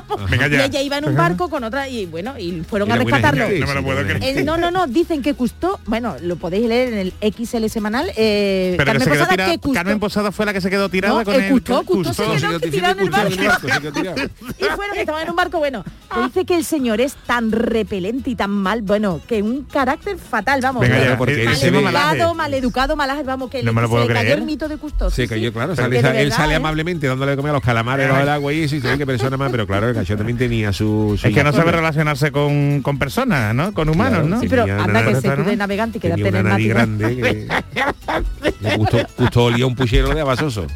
Y 0.50 0.54
ella 0.54 0.82
iba 0.82 0.98
en 0.98 1.08
un 1.08 1.16
barco 1.16 1.48
con 1.50 1.64
otra 1.64 1.88
y 1.88 2.06
bueno, 2.06 2.38
y 2.38 2.62
fueron 2.62 2.90
a 2.90 2.94
Era 2.94 3.02
buena 3.04 3.16
rescatarlo. 3.18 3.58
No 3.58 3.66
me 3.66 3.74
lo 3.74 3.82
puedo. 3.82 4.00
Eh, 4.00 4.42
no, 4.44 4.56
no, 4.56 4.70
no, 4.70 4.86
dicen 4.86 5.22
que 5.22 5.34
Custo, 5.34 5.80
bueno, 5.86 6.16
lo 6.20 6.36
podéis 6.36 6.66
leer 6.68 6.92
en 6.92 6.98
el 6.98 7.34
XL 7.34 7.66
semanal. 7.68 8.10
eh, 8.16 8.74
Pero 8.76 8.92
que 8.92 8.98
Carmen 8.98 9.02
se 9.02 9.10
Posada 9.10 9.28
tirada, 9.30 9.56
que 9.58 9.72
Carmen 9.72 10.00
Posada 10.00 10.32
fue 10.32 10.46
la 10.46 10.52
que 10.52 10.60
se 10.60 10.70
quedó 10.70 10.88
tirada 10.88 11.18
No, 11.18 11.24
con 11.24 11.34
el 11.34 11.42
el 11.44 11.50
Custó 11.50 11.82
se 12.14 12.24
quedó 12.24 12.60
tirado 12.60 12.92
en 12.92 13.00
el 13.00 13.10
tirado 13.10 13.10
barco. 13.10 13.92
tirado. 13.92 14.16
y 14.58 14.64
fueron 14.76 14.94
que 14.94 15.00
estaban 15.00 15.22
en 15.22 15.30
un 15.30 15.36
barco 15.36 15.58
bueno 15.58 15.84
pues 16.08 16.26
dice 16.26 16.44
que 16.44 16.56
el 16.56 16.64
señor 16.64 17.00
es 17.00 17.14
tan 17.26 17.50
repelente 17.52 18.30
y 18.30 18.34
tan 18.34 18.50
mal 18.50 18.82
bueno 18.82 19.20
que 19.26 19.42
un 19.42 19.64
carácter 19.64 20.03
carácter 20.04 20.18
fatal, 20.18 20.60
vamos. 20.62 20.82
Venga 20.82 21.04
ya, 21.04 21.18
porque 21.18 21.34
eh, 21.34 21.40
él 21.40 21.46
mal 21.46 21.56
se 21.56 21.70
ve- 21.70 21.78
educado, 21.78 22.34
mal 22.34 22.54
educado, 22.54 22.96
malaje, 22.96 23.22
vamos, 23.22 23.50
que 23.50 23.62
No 23.62 23.70
le, 23.70 23.74
me 23.74 23.80
lo 23.82 23.86
se 23.88 23.90
puedo 23.90 24.08
le 24.08 24.14
cayó 24.14 24.20
creer. 24.24 24.38
el 24.38 24.44
mito 24.44 24.68
de 24.68 24.76
Custodio. 24.76 25.10
Sí, 25.10 25.26
cayó, 25.28 25.48
sí. 25.48 25.52
claro. 25.52 25.74
Porque 25.74 26.00
sale- 26.00 26.22
él 26.22 26.32
sale 26.32 26.52
¿eh? 26.52 26.56
amablemente 26.56 27.06
dándole 27.06 27.32
de 27.32 27.36
comer 27.36 27.50
a 27.50 27.54
los 27.54 27.62
calamares, 27.62 28.08
los 28.08 28.18
del 28.18 28.28
agua 28.28 28.52
y 28.52 28.66
ve 28.88 28.98
que 28.98 29.06
persona 29.06 29.36
más, 29.36 29.50
pero 29.50 29.66
claro, 29.66 29.88
el 29.88 29.94
cachorro 29.94 30.18
también 30.18 30.38
tenía 30.38 30.72
su... 30.72 31.16
su 31.20 31.26
Es 31.28 31.34
que 31.34 31.44
no 31.44 31.52
sabe 31.52 31.72
relacionarse 31.72 32.30
con, 32.32 32.82
con 32.82 32.98
personas, 32.98 33.54
¿no? 33.54 33.72
Con 33.72 33.88
humanos, 33.88 34.20
Claro, 34.20 34.28
¿no? 34.28 34.40
Sí, 34.40 34.48
pero 34.48 34.64
anda 34.64 35.04
que 35.04 35.14
se 35.16 35.28
de 35.50 35.56
navegante 35.56 35.98
y 35.98 36.00
nariz 36.42 36.74
matinal. 36.74 36.98
grande 36.98 37.48
gustó, 38.76 38.98
gustó 39.16 39.44
olía 39.44 39.66
un 39.66 39.74
puchero 39.74 40.14
de 40.14 40.20
abasoso. 40.20 40.66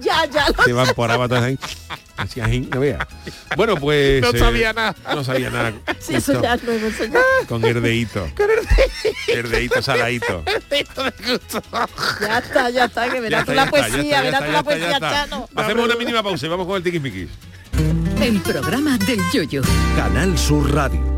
Ya, 0.00 0.24
ya 0.26 0.48
lo 0.48 0.64
Se 0.64 0.70
evaporaba 0.70 1.28
todo 1.28 1.42
ahí. 1.42 1.58
Así, 2.16 2.40
ahí, 2.40 2.60
no 2.60 2.80
vea. 2.80 3.06
Bueno, 3.56 3.76
pues... 3.76 4.20
No 4.20 4.32
sabía 4.32 4.72
nada. 4.72 4.94
No 5.14 5.22
sabía 5.22 5.50
nada. 5.50 5.72
Sí, 6.00 6.16
eso 6.16 6.32
Justo 6.32 6.42
ya 6.42 6.56
luego, 6.56 6.86
eso 6.88 7.04
ya. 7.04 7.20
Con 7.48 7.64
herdeíto. 7.64 8.28
Herdeíto 9.28 9.82
saladito. 9.82 10.42
Ya 12.20 12.38
está, 12.38 12.70
ya 12.70 12.84
está, 12.86 13.08
que 13.08 13.20
verás 13.20 13.44
tú 13.44 13.52
la 13.52 13.70
poesía, 13.70 14.22
verás 14.22 14.44
tú 14.44 14.52
la 14.52 14.62
poesía. 14.62 14.98
Chano. 15.00 15.48
Hacemos 15.54 15.84
una 15.84 15.96
mínima 15.96 16.22
pausa 16.22 16.46
y 16.46 16.48
vamos 16.48 16.66
con 16.66 16.76
el 16.76 16.82
tiquismiquis. 16.82 17.28
El 18.20 18.40
programa 18.40 18.98
del 18.98 19.20
yoyo. 19.32 19.62
Canal 19.96 20.36
Sur 20.36 20.74
Radio. 20.74 21.17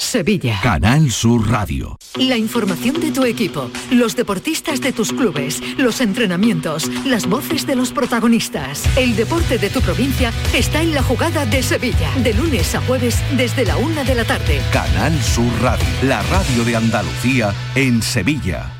Sevilla. 0.00 0.58
Canal 0.62 1.10
Sur 1.10 1.48
Radio. 1.48 1.96
La 2.16 2.36
información 2.36 2.98
de 3.00 3.12
tu 3.12 3.24
equipo, 3.24 3.70
los 3.90 4.16
deportistas 4.16 4.80
de 4.80 4.92
tus 4.92 5.12
clubes, 5.12 5.62
los 5.76 6.00
entrenamientos, 6.00 6.88
las 7.04 7.26
voces 7.26 7.66
de 7.66 7.76
los 7.76 7.92
protagonistas. 7.92 8.84
El 8.96 9.14
deporte 9.14 9.58
de 9.58 9.68
tu 9.68 9.80
provincia 9.82 10.32
está 10.54 10.82
en 10.82 10.94
la 10.94 11.02
jugada 11.02 11.44
de 11.46 11.62
Sevilla. 11.62 12.10
De 12.24 12.32
lunes 12.34 12.74
a 12.74 12.80
jueves 12.80 13.22
desde 13.36 13.64
la 13.66 13.76
una 13.76 14.02
de 14.02 14.14
la 14.14 14.24
tarde. 14.24 14.60
Canal 14.72 15.22
Sur 15.22 15.52
Radio. 15.60 15.86
La 16.02 16.22
radio 16.22 16.64
de 16.64 16.76
Andalucía 16.76 17.54
en 17.76 18.02
Sevilla. 18.02 18.79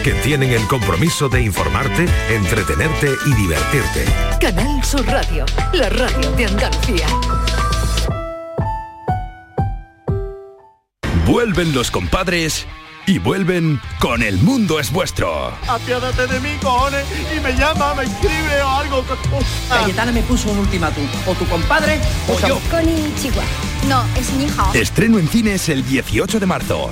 que 0.03 0.13
tienen 0.13 0.51
el 0.51 0.67
compromiso 0.67 1.29
de 1.29 1.41
informarte, 1.41 2.05
entretenerte 2.29 3.15
y 3.25 3.33
divertirte. 3.33 4.05
Canal 4.39 4.83
Sur 4.83 5.05
Radio, 5.05 5.45
la 5.73 5.89
radio 5.89 6.31
de 6.31 6.45
Andalucía. 6.45 7.05
Vuelven 11.25 11.73
los 11.73 11.91
compadres 11.91 12.65
y 13.05 13.19
vuelven 13.19 13.79
con 13.99 14.23
El 14.23 14.37
Mundo 14.39 14.79
es 14.79 14.91
Vuestro. 14.91 15.51
Apiádate 15.67 16.27
de 16.27 16.39
mí, 16.39 16.49
cojones, 16.61 17.05
y 17.35 17.39
me 17.39 17.53
llama, 17.53 17.93
me 17.93 18.03
escribe 18.03 18.61
o 18.63 18.69
algo. 18.69 19.05
Cayetana 19.69 20.11
me 20.11 20.21
puso 20.23 20.49
un 20.49 20.59
ultimátum. 20.59 21.05
O 21.27 21.35
tu 21.35 21.45
compadre 21.45 21.99
o 22.27 22.39
yo. 22.39 22.59
Chihuahua. 23.21 23.43
No, 23.87 24.03
es 24.19 24.31
mi 24.33 24.45
hija. 24.45 24.71
Estreno 24.73 25.19
en 25.19 25.27
cines 25.27 25.69
el 25.69 25.85
18 25.85 26.39
de 26.39 26.45
marzo. 26.45 26.91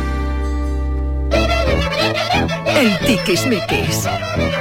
El 2.75 2.97
Tiquismiquis. 2.99 4.07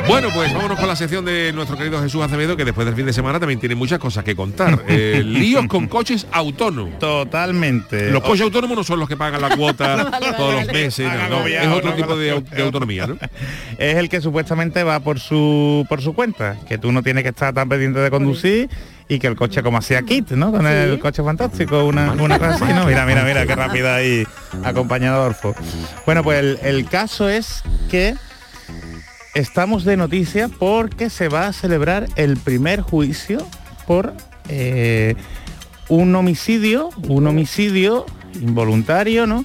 Bueno, 0.06 0.28
pues 0.34 0.52
vámonos 0.52 0.78
con 0.78 0.88
la 0.88 0.96
sección 0.96 1.24
de 1.24 1.52
nuestro 1.52 1.76
querido 1.76 2.02
Jesús 2.02 2.22
Acevedo, 2.22 2.56
que 2.56 2.64
después 2.64 2.84
del 2.86 2.94
fin 2.94 3.06
de 3.06 3.12
semana 3.12 3.38
también 3.38 3.60
tiene 3.60 3.74
muchas 3.74 3.98
cosas 3.98 4.24
que 4.24 4.34
contar. 4.36 4.78
Eh, 4.92 5.22
líos 5.24 5.66
con 5.66 5.86
coches 5.86 6.26
autónomos. 6.32 6.98
Totalmente. 6.98 8.10
Los 8.10 8.22
coches 8.22 8.42
autónomos 8.42 8.76
no 8.76 8.84
son 8.84 8.98
los 8.98 9.08
que 9.08 9.16
pagan 9.16 9.40
la 9.40 9.56
cuota 9.56 10.04
Vale, 10.10 10.32
todos 10.36 10.54
vale, 10.54 10.64
los 10.64 10.72
meses, 10.74 11.06
vale. 11.06 11.28
no, 11.28 11.40
no, 11.40 11.46
es 11.46 11.68
otro 11.68 11.90
¿no? 11.90 11.96
tipo 11.96 12.16
de 12.16 12.30
autonomía, 12.62 13.06
¿no? 13.06 13.16
es 13.78 13.96
el 13.96 14.08
que 14.08 14.20
supuestamente 14.20 14.82
va 14.82 14.98
por 15.00 15.20
su 15.20 15.86
por 15.88 16.02
su 16.02 16.12
cuenta, 16.14 16.56
que 16.68 16.76
tú 16.76 16.90
no 16.90 17.02
tienes 17.02 17.22
que 17.22 17.28
estar 17.28 17.54
tan 17.54 17.68
pendiente 17.68 18.00
de 18.00 18.10
conducir 18.10 18.68
y 19.10 19.18
que 19.18 19.26
el 19.26 19.34
coche 19.34 19.62
como 19.62 19.76
hacía 19.76 20.02
Kit, 20.02 20.30
¿no? 20.30 20.52
Con 20.52 20.66
el 20.68 21.00
coche 21.00 21.22
fantástico, 21.22 21.84
una, 21.84 22.12
una 22.12 22.38
cosa 22.38 22.54
así, 22.54 22.72
¿no? 22.72 22.86
Mira, 22.86 23.04
mira, 23.04 23.24
mira, 23.24 23.44
qué 23.44 23.56
rápida 23.56 23.96
ahí 23.96 24.24
acompañado 24.64 25.20
Adolfo. 25.20 25.52
Bueno, 26.06 26.22
pues 26.22 26.38
el, 26.38 26.58
el 26.62 26.88
caso 26.88 27.28
es 27.28 27.64
que 27.90 28.14
estamos 29.34 29.84
de 29.84 29.96
noticia 29.96 30.48
porque 30.48 31.10
se 31.10 31.28
va 31.28 31.48
a 31.48 31.52
celebrar 31.52 32.06
el 32.14 32.36
primer 32.36 32.82
juicio 32.82 33.44
por 33.84 34.14
eh, 34.48 35.16
un 35.88 36.14
homicidio, 36.14 36.90
un 37.08 37.26
homicidio 37.26 38.06
involuntario, 38.40 39.26
¿no? 39.26 39.44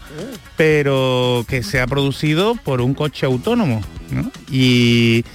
Pero 0.57 1.43
que 1.47 1.63
se 1.63 1.81
ha 1.81 1.87
producido 1.87 2.53
por 2.53 2.81
un 2.81 2.93
coche 2.93 3.25
autónomo, 3.25 3.81
¿no? 4.11 4.31
Y, 4.51 5.25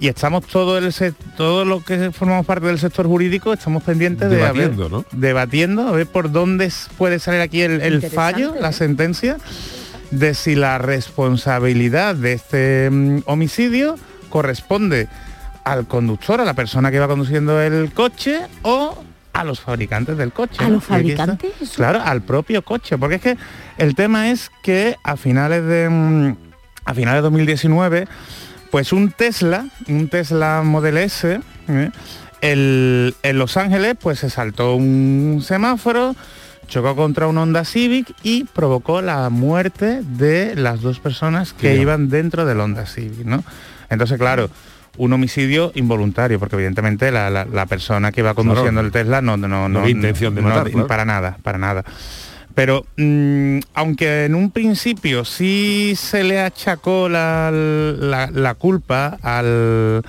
y 0.00 0.08
estamos 0.08 0.46
todo 0.46 0.78
el 0.78 0.92
todo 1.36 1.64
lo 1.66 1.84
que 1.84 2.10
formamos 2.10 2.46
parte 2.46 2.66
del 2.66 2.78
sector 2.78 3.06
jurídico 3.06 3.52
estamos 3.52 3.82
pendientes 3.82 4.30
de 4.30 4.36
ver- 4.36 4.46
Debatiendo, 4.54 4.88
¿no? 4.88 5.04
debatiendo 5.12 5.86
a 5.88 5.92
ver 5.92 6.06
por 6.06 6.32
dónde 6.32 6.72
puede 6.96 7.18
salir 7.18 7.42
aquí 7.42 7.60
el, 7.60 8.02
fallo, 8.02 8.54
¿eh? 8.54 8.58
la 8.60 8.72
sentencia 8.72 9.36
de 10.10 10.34
si 10.34 10.54
la 10.56 10.78
responsabilidad 10.78 12.14
de 12.14 12.32
este 12.32 12.88
mm, 12.90 13.18
homicidio 13.26 13.96
corresponde 14.30 15.06
al 15.64 15.86
conductor, 15.86 16.40
a 16.40 16.44
la 16.44 16.54
persona 16.54 16.90
que 16.90 16.98
va 16.98 17.06
conduciendo 17.06 17.60
el 17.60 17.92
coche 17.92 18.40
o 18.62 19.04
a 19.32 19.44
los 19.44 19.60
fabricantes 19.60 20.16
del 20.16 20.32
coche. 20.32 20.56
¿A 20.64 20.68
¿no? 20.68 20.74
los 20.74 20.82
está. 20.82 20.94
fabricantes? 20.94 21.52
Claro, 21.76 22.00
al 22.02 22.22
propio 22.22 22.62
coche, 22.62 22.96
porque 22.98 23.16
es 23.16 23.22
que 23.22 23.36
el 23.78 23.94
tema 23.94 24.30
es 24.30 24.50
que 24.62 24.96
a 25.04 25.16
finales 25.16 25.64
de 25.64 25.88
mm, 25.88 26.36
a 26.86 26.94
finales 26.94 27.18
de 27.18 27.22
2019, 27.22 28.08
pues 28.70 28.92
un 28.92 29.10
Tesla, 29.10 29.66
un 29.88 30.08
Tesla 30.08 30.62
Model 30.64 30.98
S, 30.98 31.40
¿eh? 31.68 31.90
el- 32.40 33.14
en 33.22 33.38
Los 33.38 33.56
Ángeles, 33.56 33.96
pues 34.00 34.18
se 34.20 34.30
saltó 34.30 34.74
un 34.74 35.42
semáforo, 35.44 36.14
chocó 36.68 36.94
contra 36.96 37.26
un 37.26 37.36
Honda 37.38 37.64
Civic 37.64 38.14
y 38.22 38.44
provocó 38.44 39.02
la 39.02 39.28
muerte 39.28 40.02
de 40.02 40.54
las 40.54 40.80
dos 40.80 41.00
personas 41.00 41.52
que 41.52 41.76
iban 41.76 42.08
dentro 42.08 42.44
del 42.46 42.60
Honda 42.60 42.86
Civic, 42.86 43.26
¿no? 43.26 43.42
Entonces, 43.90 44.18
claro, 44.18 44.48
un 44.96 45.12
homicidio 45.12 45.72
involuntario, 45.74 46.38
porque 46.38 46.56
evidentemente 46.56 47.10
la, 47.10 47.28
la- 47.30 47.44
la 47.44 47.66
persona 47.66 48.12
que 48.12 48.20
iba 48.20 48.34
conduciendo 48.34 48.80
Claro. 48.80 48.86
el 48.86 48.92
Tesla 48.92 49.20
no, 49.20 49.36
no, 49.36 49.48
no, 49.48 49.68
No 49.68 49.80
había 49.80 49.90
intención 49.92 50.34
de 50.34 50.42
matar, 50.42 50.70
claro. 50.70 50.86
para 50.86 51.04
nada, 51.04 51.38
para 51.42 51.58
nada. 51.58 51.84
Pero 52.60 52.84
mm, 52.98 53.60
aunque 53.72 54.26
en 54.26 54.34
un 54.34 54.50
principio 54.50 55.24
sí 55.24 55.94
se 55.96 56.22
le 56.24 56.40
achacó 56.42 57.08
la, 57.08 57.50
la- 57.50 58.30
la 58.30 58.52
culpa 58.54 59.16
al- 59.22 60.02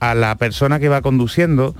a 0.00 0.14
la 0.14 0.34
persona 0.34 0.78
que 0.78 0.90
va 0.90 1.00
conduciendo, 1.00 1.74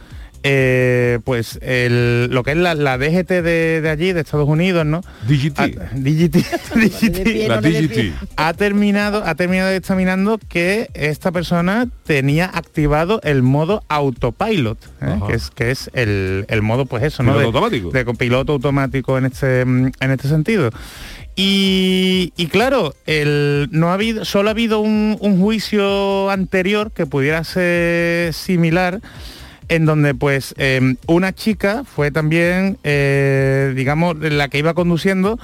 eh, 0.47 1.20
pues 1.24 1.59
el- 1.62 2.26
lo 2.30 2.42
que 2.42 2.51
es 2.53 2.57
la, 2.59 2.74
la 2.74 2.99
DGT 2.99 3.28
de, 3.42 3.80
de 3.80 3.88
allí, 3.88 4.12
de 4.12 4.20
Estados 4.20 4.47
Unidos, 4.49 4.84
¿no? 4.84 5.01
DGT. 5.26 5.59
Ha, 5.59 5.66
DGT, 5.95 6.36
DGT. 6.74 7.49
La 7.49 7.61
DGT. 7.62 8.12
ha 8.36 8.53
terminado, 8.53 9.24
ha 9.24 9.34
terminado 9.36 9.70
examinando 9.70 10.38
que 10.49 10.90
esta 10.92 11.32
persona 11.32 11.88
tenía 12.05 12.45
activado 12.45 13.20
el 13.24 13.42
modo 13.42 13.82
autopilot, 13.88 14.78
¿eh? 15.01 15.18
Que 15.26 15.32
es 15.34 15.51
que 15.51 15.70
es 15.70 15.90
el, 15.95 16.45
el 16.49 16.61
modo, 16.62 16.84
pues 16.84 17.03
eso, 17.05 17.22
¿no? 17.22 17.38
De- 17.38 17.45
automático. 17.47 17.90
de 17.90 18.05
piloto 18.05 18.53
automático 18.53 19.16
en 19.16 19.24
este 19.24 19.62
en 19.62 19.92
este 20.01 20.28
sentido. 20.28 20.70
Y, 21.36 22.32
y 22.36 22.47
claro, 22.47 22.95
el, 23.07 23.68
no 23.72 23.88
ha 23.90 23.95
habido, 23.95 24.24
solo 24.24 24.51
ha 24.51 24.53
habido 24.53 24.78
un, 24.80 25.16
un 25.20 25.40
juicio 25.40 26.30
anterior 26.30 26.92
que 26.92 27.07
pudiera 27.07 27.42
ser 27.42 28.32
similar, 28.32 29.01
en 29.68 29.86
donde 29.86 30.14
pues 30.14 30.54
eh, 30.58 30.96
una 31.06 31.34
chica 31.34 31.84
fue 31.84 32.10
también, 32.10 32.78
eh, 32.84 33.72
digamos, 33.76 34.16
la 34.18 34.48
que 34.48 34.58
iba 34.58 34.74
conduciendo 34.74 35.38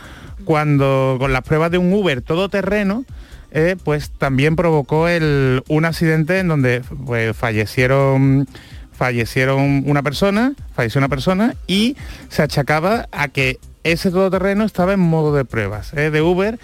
cuando 0.45 1.17
con 1.19 1.33
las 1.33 1.43
pruebas 1.43 1.71
de 1.71 1.79
un 1.79 1.93
Uber 1.93 2.23
todoterreno, 2.23 3.05
eh, 3.53 3.77
pues 3.83 4.11
también 4.11 4.57
provocó 4.57 5.09
el, 5.09 5.63
un 5.69 5.85
accidente 5.85 6.39
en 6.39 6.49
donde 6.49 6.83
pues, 7.07 7.37
fallecieron 7.37 8.47
fallecieron 8.93 9.85
una 9.87 10.03
persona, 10.03 10.53
falleció 10.75 10.99
una 10.99 11.09
persona 11.09 11.55
y 11.67 11.97
se 12.29 12.43
achacaba 12.43 13.09
a 13.13 13.29
que 13.29 13.59
ese 13.83 14.11
todoterreno 14.11 14.65
estaba 14.65 14.93
en 14.93 15.01
modo 15.01 15.35
de 15.35 15.47
pruebas 15.47 15.95
eh, 15.95 16.11
de 16.11 16.21
Uber 16.21 16.59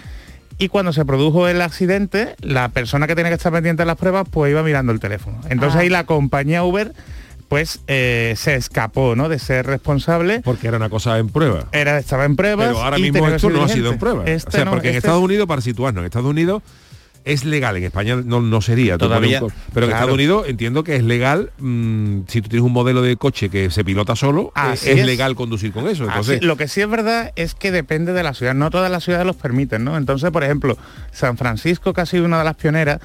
y 0.59 0.67
cuando 0.69 0.93
se 0.93 1.03
produjo 1.03 1.47
el 1.47 1.61
accidente, 1.61 2.35
la 2.41 2.69
persona 2.69 3.07
que 3.07 3.15
tenía 3.15 3.31
que 3.31 3.35
estar 3.37 3.51
pendiente 3.51 3.81
de 3.81 3.87
las 3.87 3.97
pruebas 3.97 4.27
pues 4.29 4.51
iba 4.51 4.61
mirando 4.61 4.91
el 4.91 4.99
teléfono. 4.99 5.39
Entonces 5.49 5.77
Ah. 5.77 5.81
ahí 5.81 5.89
la 5.89 6.05
compañía 6.05 6.63
Uber 6.63 6.93
pues 7.47 7.79
eh, 7.87 8.33
se 8.37 8.55
escapó 8.55 9.15
¿no? 9.15 9.29
de 9.29 9.39
ser 9.39 9.65
responsable. 9.65 10.41
Porque 10.43 10.67
era 10.67 10.77
una 10.77 10.89
cosa 10.89 11.17
en 11.17 11.29
prueba. 11.29 11.67
Era, 11.71 11.97
estaba 11.97 12.25
en 12.25 12.35
pruebas. 12.35 12.67
Pero 12.67 12.81
ahora 12.83 12.99
y 12.99 13.03
mismo 13.03 13.27
esto 13.27 13.49
no 13.49 13.63
ha 13.63 13.69
sido 13.69 13.91
en 13.91 13.99
prueba. 13.99 14.25
Este 14.25 14.49
o 14.49 14.51
sea, 14.51 14.65
no, 14.65 14.71
porque 14.71 14.89
en 14.89 14.95
Estados 14.95 15.21
Unidos, 15.21 15.47
para 15.47 15.61
situarnos, 15.61 16.01
en 16.01 16.05
Estados 16.05 16.29
Unidos 16.29 16.61
es 17.23 17.43
legal, 17.43 17.75
en 17.75 17.83
España 17.83 18.15
no, 18.23 18.39
no 18.41 18.61
sería. 18.61 18.97
Todavía, 18.97 19.39
pero 19.39 19.51
en 19.51 19.73
claro. 19.73 19.85
Estados 19.91 20.13
Unidos 20.13 20.45
entiendo 20.47 20.85
que 20.85 20.95
es 20.95 21.03
legal, 21.03 21.51
mm, 21.59 22.21
si 22.27 22.41
tú 22.41 22.47
tienes 22.47 22.65
un 22.65 22.71
modelo 22.71 23.01
de 23.01 23.17
coche 23.17 23.49
que 23.49 23.69
se 23.69 23.83
pilota 23.83 24.15
solo, 24.15 24.47
eh, 24.47 24.51
Así 24.55 24.89
es, 24.91 24.99
es. 24.99 25.05
legal 25.05 25.35
conducir 25.35 25.73
con 25.73 25.89
eso. 25.89 26.05
Entonces, 26.05 26.37
Así- 26.37 26.45
lo 26.45 26.55
que 26.55 26.69
sí 26.69 26.79
es 26.79 26.89
verdad 26.89 27.33
es 27.35 27.53
que 27.53 27.71
depende 27.71 28.13
de 28.13 28.23
la 28.23 28.33
ciudad. 28.33 28.53
No 28.53 28.69
todas 28.69 28.89
las 28.89 29.03
ciudades 29.03 29.27
los 29.27 29.35
permiten, 29.35 29.83
¿no? 29.83 29.97
Entonces, 29.97 30.31
por 30.31 30.45
ejemplo, 30.45 30.77
San 31.11 31.37
Francisco, 31.37 31.91
que 31.93 31.99
ha 31.99 32.05
sido 32.05 32.23
una 32.23 32.39
de 32.39 32.45
las 32.45 32.55
pioneras, 32.55 33.01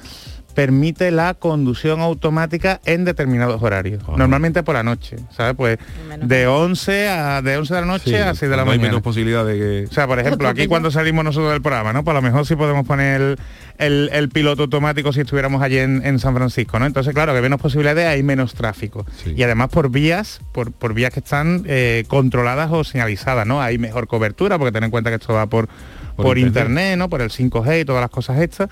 permite 0.54 1.10
la 1.10 1.34
conducción 1.34 2.00
automática 2.00 2.80
en 2.84 3.04
determinados 3.04 3.62
horarios. 3.62 4.02
Normalmente 4.16 4.62
por 4.62 4.74
la 4.74 4.82
noche, 4.82 5.16
¿sabes? 5.36 5.54
Pues 5.56 5.78
de 6.22 6.46
11 6.46 7.08
a 7.08 7.42
de 7.42 7.56
11 7.56 7.74
de 7.74 7.80
la 7.80 7.86
noche 7.86 8.04
sí, 8.10 8.14
a 8.16 8.34
6 8.34 8.40
de 8.40 8.48
la 8.56 8.64
no 8.64 8.70
hay 8.70 8.78
mañana. 8.78 8.88
menos 8.88 9.02
posibilidad 9.02 9.44
de 9.46 9.54
que... 9.58 9.86
O 9.90 9.92
sea, 9.92 10.06
por 10.06 10.18
ejemplo, 10.18 10.48
aquí 10.48 10.66
cuando 10.66 10.90
salimos 10.90 11.24
nosotros 11.24 11.52
del 11.52 11.62
programa, 11.62 11.92
¿no? 11.92 12.04
Pues 12.04 12.12
a 12.16 12.20
lo 12.20 12.22
mejor 12.22 12.46
sí 12.46 12.54
podemos 12.56 12.86
poner 12.86 13.20
el, 13.20 13.38
el- 13.78 14.10
el 14.12 14.28
piloto 14.28 14.62
automático 14.64 15.12
si 15.12 15.20
estuviéramos 15.20 15.62
allí 15.62 15.78
en, 15.78 16.04
en 16.04 16.18
San 16.18 16.34
Francisco, 16.34 16.78
¿no? 16.78 16.86
Entonces, 16.86 17.14
claro, 17.14 17.32
que 17.32 17.36
hay 17.38 17.42
menos 17.42 17.60
posibilidades, 17.60 18.06
hay 18.06 18.22
menos 18.22 18.54
tráfico. 18.54 19.06
Y 19.24 19.42
además 19.42 19.68
por 19.70 19.90
vías, 19.90 20.40
por, 20.52 20.72
por 20.72 20.92
vías 20.94 21.12
que 21.12 21.20
están 21.20 21.64
eh, 21.66 22.04
controladas 22.08 22.70
o 22.72 22.84
señalizadas, 22.84 23.46
¿no? 23.46 23.62
Hay 23.62 23.78
mejor 23.78 24.06
cobertura, 24.06 24.58
porque 24.58 24.72
ten 24.72 24.84
en 24.84 24.90
cuenta 24.90 25.10
que 25.10 25.16
esto 25.16 25.32
va 25.32 25.46
por, 25.46 25.68
por, 26.16 26.36
internet. 26.38 26.46
internet. 26.46 26.98
¿no? 26.98 27.08
Por 27.08 27.22
el 27.22 27.30
5G 27.30 27.80
y 27.80 27.84
todas 27.84 28.00
las 28.02 28.10
cosas 28.10 28.38
estas. 28.40 28.68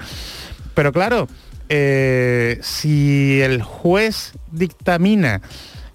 Pero 0.74 0.92
claro, 0.92 1.26
eh, 1.70 2.58
si 2.62 3.40
el 3.40 3.62
juez 3.62 4.32
dictamina 4.50 5.40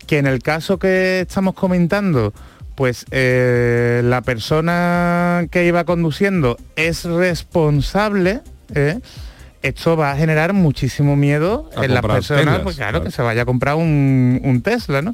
que 0.07 0.17
en 0.19 0.25
el 0.25 0.41
caso 0.41 0.79
que 0.79 1.19
estamos 1.21 1.53
comentando, 1.53 2.33
pues 2.75 3.05
eh, 3.11 4.01
la 4.03 4.21
persona 4.21 5.45
que 5.51 5.65
iba 5.65 5.83
conduciendo 5.83 6.57
es 6.77 7.03
responsable, 7.03 8.41
¿eh? 8.73 8.99
esto 9.63 9.97
va 9.97 10.11
a 10.11 10.15
generar 10.15 10.53
muchísimo 10.53 11.15
miedo 11.17 11.69
A 11.75 11.83
en 11.83 11.93
las 11.93 12.03
personas, 12.03 12.45
Teslas, 12.45 12.61
pues 12.61 12.75
claro, 12.77 12.91
claro. 12.91 13.05
que 13.05 13.11
se 13.11 13.21
vaya 13.21 13.41
a 13.41 13.45
comprar 13.45 13.75
un, 13.75 14.39
un 14.43 14.61
Tesla, 14.61 15.01
¿no? 15.01 15.13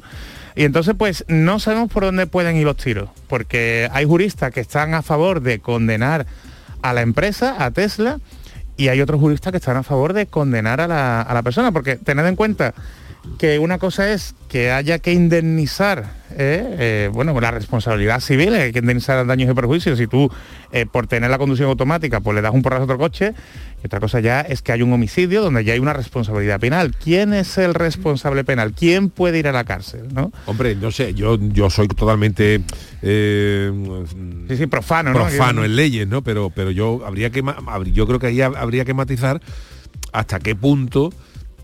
Y 0.54 0.64
entonces, 0.64 0.94
pues, 0.96 1.24
no 1.28 1.58
sabemos 1.58 1.90
por 1.90 2.04
dónde 2.04 2.26
pueden 2.26 2.56
ir 2.56 2.66
los 2.66 2.76
tiros, 2.76 3.08
porque 3.26 3.88
hay 3.92 4.04
juristas 4.04 4.52
que 4.52 4.60
están 4.60 4.94
a 4.94 5.02
favor 5.02 5.40
de 5.40 5.58
condenar 5.60 6.26
a 6.82 6.92
la 6.92 7.00
empresa, 7.00 7.56
a 7.58 7.70
Tesla, 7.70 8.20
y 8.76 8.88
hay 8.88 9.00
otros 9.00 9.20
juristas 9.20 9.50
que 9.52 9.58
están 9.58 9.76
a 9.76 9.82
favor 9.82 10.12
de 10.12 10.26
condenar 10.26 10.80
a 10.80 10.88
la, 10.88 11.22
a 11.22 11.34
la 11.34 11.42
persona, 11.42 11.72
porque 11.72 11.96
tened 11.96 12.26
en 12.26 12.36
cuenta 12.36 12.74
que 13.38 13.58
una 13.58 13.78
cosa 13.78 14.12
es 14.12 14.34
que 14.48 14.70
haya 14.72 14.98
que 14.98 15.12
indemnizar, 15.12 16.12
eh, 16.32 16.76
eh, 16.78 17.10
bueno, 17.12 17.38
la 17.40 17.50
responsabilidad 17.52 18.20
civil, 18.20 18.52
hay 18.54 18.72
que 18.72 18.80
indemnizar 18.80 19.24
daños 19.26 19.50
y 19.50 19.54
perjuicios. 19.54 19.98
Si 19.98 20.06
tú, 20.08 20.30
eh, 20.72 20.86
por 20.86 21.06
tener 21.06 21.30
la 21.30 21.38
conducción 21.38 21.68
automática, 21.68 22.20
pues 22.20 22.34
le 22.34 22.42
das 22.42 22.52
un 22.52 22.62
porrazo 22.62 22.82
a 22.82 22.84
otro 22.84 22.98
coche, 22.98 23.32
y 23.82 23.86
otra 23.86 24.00
cosa 24.00 24.18
ya 24.20 24.40
es 24.40 24.60
que 24.62 24.72
hay 24.72 24.82
un 24.82 24.92
homicidio 24.92 25.40
donde 25.42 25.64
ya 25.64 25.72
hay 25.74 25.78
una 25.78 25.92
responsabilidad 25.92 26.58
penal. 26.60 26.94
¿Quién 27.02 27.32
es 27.32 27.58
el 27.58 27.74
responsable 27.74 28.42
penal? 28.44 28.72
¿Quién 28.72 29.08
puede 29.08 29.38
ir 29.38 29.46
a 29.48 29.52
la 29.52 29.64
cárcel? 29.64 30.08
¿no? 30.12 30.32
Hombre, 30.46 30.74
no 30.74 30.90
sé, 30.90 31.14
yo, 31.14 31.38
yo 31.40 31.70
soy 31.70 31.88
totalmente 31.88 32.60
Sí, 34.48 34.56
sí, 34.56 34.66
profano, 34.66 35.12
¿no? 35.12 35.20
profano 35.26 35.64
en 35.64 35.76
leyes, 35.76 36.06
¿no? 36.08 36.22
Pero, 36.22 36.50
pero 36.50 36.70
yo 36.70 37.02
habría 37.06 37.30
que 37.30 37.42
yo 37.92 38.06
creo 38.06 38.18
que 38.18 38.26
ahí 38.28 38.36
hab- 38.38 38.56
habría 38.56 38.84
que 38.84 38.94
matizar 38.94 39.40
hasta 40.12 40.38
qué 40.40 40.54
punto. 40.54 41.12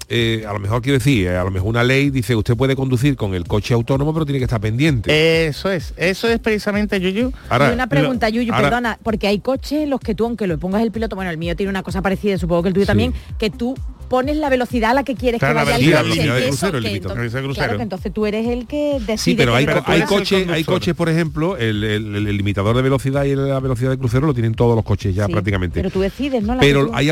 Eh, 0.09 0.45
a 0.49 0.53
lo 0.53 0.59
mejor 0.59 0.81
quiero 0.83 0.99
decir, 0.99 1.27
eh, 1.27 1.37
a 1.37 1.45
lo 1.45 1.51
mejor 1.51 1.69
una 1.69 1.85
ley 1.85 2.11
dice 2.11 2.35
usted 2.35 2.57
puede 2.57 2.75
conducir 2.77 3.15
con 3.17 3.35
el 3.35 3.45
coche 3.47 3.75
autónomo, 3.75 4.13
pero 4.15 4.25
tiene 4.25 4.39
que 4.39 4.45
estar 4.45 4.61
pendiente. 4.61 5.47
Eso 5.47 5.71
es, 5.71 5.93
eso 5.97 6.29
es 6.29 6.39
precisamente 6.39 7.01
Yuyu. 7.01 7.33
Ahora, 7.49 7.71
y 7.71 7.75
una 7.75 7.87
pregunta, 7.89 8.29
Yuyu, 8.29 8.53
ahora- 8.53 8.69
perdona, 8.69 8.99
porque 9.03 9.27
hay 9.27 9.41
coches 9.41 9.83
en 9.85 9.91
los 9.91 10.01
que 10.01 10.15
tú, 10.15 10.25
aunque 10.25 10.47
lo 10.47 10.59
pongas 10.59 10.83
el 10.83 10.91
piloto, 10.91 11.15
bueno, 11.17 11.31
el 11.31 11.37
mío 11.39 11.55
tiene 11.57 11.71
una 11.71 11.83
cosa 11.83 12.01
parecida, 12.03 12.39
supongo 12.39 12.63
que 12.63 12.69
el 12.69 12.75
tuyo 12.75 12.87
también, 12.87 13.13
que 13.39 13.51
tú 13.51 13.75
pones 14.09 14.37
la 14.37 14.49
velocidad 14.49 14.93
a 14.93 14.95
la 14.95 15.05
que 15.05 15.15
quieres 15.15 15.39
Claro, 15.39 15.61
que 15.61 15.65
vaya 15.65 15.77
velocidad, 15.77 16.01
el 16.01 16.09
la 16.09 16.15
velocidad 16.35 16.71
que 16.73 16.77
el 16.79 16.85
entonces- 16.97 17.55
Claro, 17.55 17.77
que 17.77 17.83
entonces 17.83 18.13
tú 18.13 18.27
eres 18.27 18.47
el 18.47 18.67
que 18.67 18.95
decide. 19.01 19.17
Sí, 19.19 19.35
pero 19.37 19.55
hay, 19.55 19.67
co- 19.67 19.83
hay, 19.87 20.03
coches, 20.03 20.49
hay 20.49 20.65
coches, 20.65 20.95
por 20.95 21.09
ejemplo, 21.09 21.57
el, 21.57 21.85
el- 21.85 22.15
el 22.29 22.37
limitador 22.37 22.75
de 22.77 22.83
velocidad 22.83 23.25
y 23.25 23.35
la 23.37 23.61
velocidad 23.61 23.91
de 23.91 23.99
crucero 23.99 24.27
lo 24.27 24.35
tienen 24.35 24.55
todos 24.55 24.75
los 24.75 24.85
coches 24.85 25.15
ya 25.15 25.27
Sí, 25.27 25.33
prácticamente. 25.33 25.79
Pero 25.81 25.91
tú 25.91 26.01
decides, 26.01 26.43
¿no? 26.43 26.55
La 26.55 26.61
Pero 26.61 26.91
hay, 26.93 27.11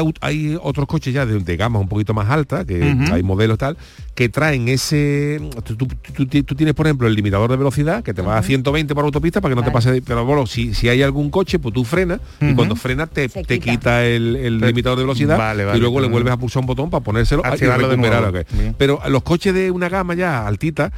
otros 0.63 0.87
coches 0.87 1.13
ya 1.15 1.27
de, 1.27 1.39
de 1.41 1.57
gama 1.57 1.79
un 1.79 1.89
poquito 1.89 2.15
más 2.15 2.29
alta, 2.31 2.65
que 2.65 2.83
hay 3.13 3.23
modelos 3.23 3.59
tal, 3.59 3.77
que 4.15 4.29
traen 4.29 4.69
ese... 4.69 5.41
Tú, 5.65 5.77
tú- 5.77 5.87
tú- 6.15 6.27
tú- 6.27 6.43
tú 6.45 6.55
tienes, 6.55 6.75
por 6.75 6.87
ejemplo, 6.87 7.07
el 7.07 7.15
limitador 7.15 7.51
de 7.51 7.57
velocidad, 7.57 8.03
que 8.03 8.15
te 8.15 8.23
va 8.23 8.39
a 8.39 8.43
120 8.43 8.95
por 8.95 9.05
autopista 9.05 9.41
para 9.41 9.55
que 9.55 9.61
no 9.61 9.65
te 9.65 9.71
pase... 9.71 9.93
de- 9.93 10.03
Pero 10.03 10.25
bueno, 10.25 10.47
si, 10.47 10.73
si 10.75 10.89
hay 10.89 11.03
algún 11.03 11.31
coche, 11.31 11.59
pues 11.59 11.75
tú 11.75 11.85
frenas 11.85 12.21
y 12.41 12.55
cuando 12.55 12.75
frenas 12.77 13.11
te, 13.11 13.29
te 13.29 13.61
quita. 13.61 14.05
el, 14.07 14.59
limitador 14.61 14.99
de 14.99 15.05
velocidad 15.05 15.37
Vale, 15.39 15.65
vale, 15.65 15.79
y 15.79 15.81
luego 15.81 16.01
le 16.01 16.09
vuelves 16.09 16.33
a 16.33 16.37
pulsar 16.37 16.61
un 16.61 16.67
botón 16.67 16.86
para 16.91 17.05
ponérselo 17.05 17.43
y 17.45 17.49
Activarlo 17.49 17.89
de 17.89 17.97
nuevo. 17.97 18.33
Bien. 18.53 18.75
Pero 18.79 19.01
los 19.09 19.23
coches 19.23 19.55
de 19.55 19.71
una 19.71 19.89
gama 19.89 20.15
ya 20.15 20.47
altita 20.47 20.93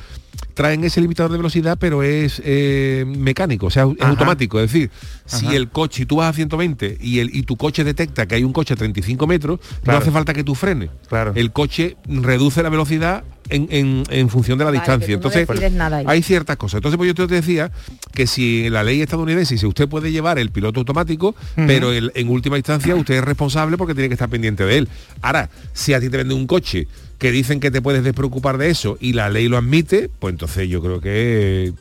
traen 0.59 0.83
ese 0.83 1.01
limitador 1.01 1.31
de 1.31 1.39
velocidad, 1.39 1.79
pero 1.79 2.03
es 2.03 2.43
eh, 2.45 3.05
mecánico, 3.07 3.67
o 3.67 3.71
sea, 3.71 3.85
es 3.85 3.91
Ajá. 4.01 4.11
automático. 4.11 4.59
Es 4.59 4.73
decir, 4.73 4.91
si 5.25 5.47
el 5.55 5.69
coche, 5.69 5.99
si 5.99 6.05
tú 6.07 6.17
vas 6.17 6.31
a 6.31 6.33
120 6.33 6.99
y, 7.01 7.21
el, 7.21 7.31
y 7.33 7.45
tu 7.45 7.57
coche 7.57 7.85
detecta 7.85 8.27
que 8.27 8.35
hay 8.35 8.43
un 8.43 8.53
coche 8.53 8.75
a 8.75 8.77
35 8.77 9.25
metros, 9.29 9.61
Claro. 9.85 10.01
no 10.01 10.03
hace 10.03 10.11
falta 10.11 10.35
que 10.35 10.43
tú 10.43 10.57
frenes. 10.57 10.91
Claro. 11.09 11.31
El 11.37 11.53
coche 11.53 11.97
reduce 12.09 12.61
la 12.65 12.71
velocidad 12.71 13.23
en, 13.51 13.69
en- 13.71 14.03
en 14.11 14.29
función 14.31 14.59
de 14.59 14.65
la 14.65 14.71
Vale, 14.73 14.81
distancia. 14.81 15.09
no 15.09 15.15
Entonces, 15.29 15.73
nada 15.73 16.03
hay 16.05 16.23
ciertas 16.25 16.57
cosas. 16.57 16.79
Entonces, 16.79 16.97
pues 16.99 17.07
yo 17.07 17.15
te 17.15 17.33
decía 17.33 17.71
que 18.13 18.27
si 18.27 18.69
la 18.69 18.83
ley 18.83 19.01
estadounidense, 19.01 19.57
si 19.59 19.65
usted 19.65 19.89
puede 19.89 20.11
llevar 20.11 20.41
el 20.41 20.51
piloto 20.51 20.81
automático, 20.81 21.37
pero 21.55 21.93
el- 21.93 22.11
en 22.17 22.29
última 22.31 22.57
instancia 22.57 22.97
usted 22.97 23.15
es 23.15 23.25
responsable 23.25 23.77
porque 23.79 23.95
tiene 23.95 24.09
que 24.09 24.15
estar 24.15 24.29
pendiente 24.29 24.65
de 24.65 24.79
él. 24.79 24.89
Ahora, 25.23 25.51
si 25.73 25.95
a 25.95 26.01
ti 26.01 26.09
te 26.11 26.17
venden 26.17 26.37
un 26.37 26.49
coche 26.49 26.89
que 27.19 27.33
dicen 27.33 27.61
que 27.61 27.71
te 27.71 27.83
puedes 27.83 28.05
despreocupar 28.05 28.59
de 28.59 28.71
eso 28.71 28.97
y 29.01 29.12
la 29.12 29.29
ley 29.29 29.49
lo 29.49 29.57
admite, 29.57 30.09
pues 30.21 30.33
entonces 30.33 30.69
yo 30.69 30.81
creo 30.81 31.01
que 31.01 31.73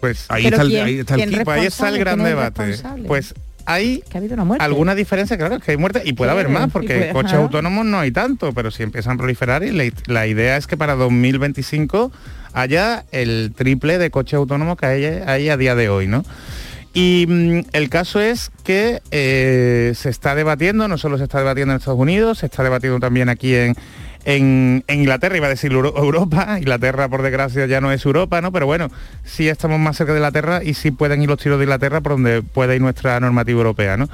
Pues 0.00 0.26
ahí 0.28 0.46
está 0.46 0.62
el, 0.62 0.68
¿quién- 0.68 0.84
ahí 0.84 0.98
está 0.98 1.14
el 1.14 1.20
quién 1.20 1.30
kit. 1.38 1.48
Ahí 1.48 1.66
está 1.66 1.88
el 1.88 1.94
responsable? 1.94 1.98
gran 1.98 2.14
¿Quién 2.16 2.26
es 2.26 2.32
el 2.32 2.82
debate. 2.82 3.06
Pues 3.08 3.34
hay 3.66 4.02
Que 4.10 4.16
ha 4.16 4.18
habido 4.18 4.34
una 4.34 4.44
muerte. 4.44 4.64
alguna 4.64 4.94
diferencia, 4.96 5.36
claro, 5.36 5.56
es 5.56 5.62
que 5.62 5.70
hay 5.72 5.76
muerte 5.76 6.02
y 6.04 6.14
puede 6.14 6.30
Sí, 6.30 6.32
haber 6.32 6.48
más, 6.48 6.70
porque 6.72 6.88
puede- 6.96 7.12
coches 7.12 7.34
autónomos 7.34 7.84
no 7.86 8.00
hay 8.00 8.10
tanto, 8.10 8.52
pero 8.52 8.70
si 8.70 8.82
empiezan 8.82 9.14
a 9.14 9.18
proliferar 9.18 9.62
y 9.62 9.70
la, 9.70 9.84
la 10.06 10.26
idea 10.26 10.56
es 10.56 10.66
que 10.66 10.76
para 10.76 10.94
2025 10.96 12.10
haya 12.52 13.04
el 13.12 13.52
triple 13.54 13.98
de 13.98 14.10
coches 14.10 14.34
autónomos 14.34 14.76
que 14.76 14.86
hay, 14.86 15.04
hay 15.04 15.48
a 15.50 15.56
día 15.56 15.74
de 15.76 15.88
hoy, 15.88 16.08
¿no? 16.08 16.24
Y 16.92 17.26
mm, 17.28 17.60
el 17.72 17.88
caso 17.88 18.18
es 18.20 18.50
que 18.64 19.00
eh, 19.12 19.92
se 19.94 20.08
está 20.08 20.34
debatiendo, 20.34 20.88
no 20.88 20.98
solo 20.98 21.18
se 21.18 21.24
está 21.24 21.38
debatiendo 21.38 21.72
en 21.72 21.78
Estados 21.78 22.00
Unidos, 22.00 22.38
se 22.38 22.46
está 22.46 22.64
debatiendo 22.64 22.98
también 22.98 23.28
aquí 23.28 23.54
en, 23.54 23.76
en, 24.24 24.84
Inglaterra, 24.88 25.36
iba 25.36 25.46
a 25.46 25.50
decir 25.50 25.72
Euro- 25.72 25.94
Europa, 25.96 26.56
Inglaterra 26.58 27.08
por 27.08 27.22
desgracia 27.22 27.66
ya 27.66 27.80
no 27.80 27.90
es 27.92 28.04
Europa, 28.04 28.40
¿no? 28.40 28.52
Pero 28.52 28.66
bueno, 28.66 28.90
sí 29.24 29.48
estamos 29.48 29.78
más 29.80 29.96
cerca 29.96 30.12
de 30.12 30.18
Inglaterra 30.18 30.62
y 30.64 30.74
sí 30.74 30.90
pueden 30.90 31.22
ir 31.22 31.28
los 31.28 31.38
tiros 31.38 31.58
de 31.58 31.64
Inglaterra 31.64 32.00
por 32.00 32.12
donde 32.12 32.42
puede 32.42 32.76
ir 32.76 32.80
nuestra 32.82 33.18
normativa 33.20 33.58
europea, 33.58 33.96
¿no? 33.96 34.08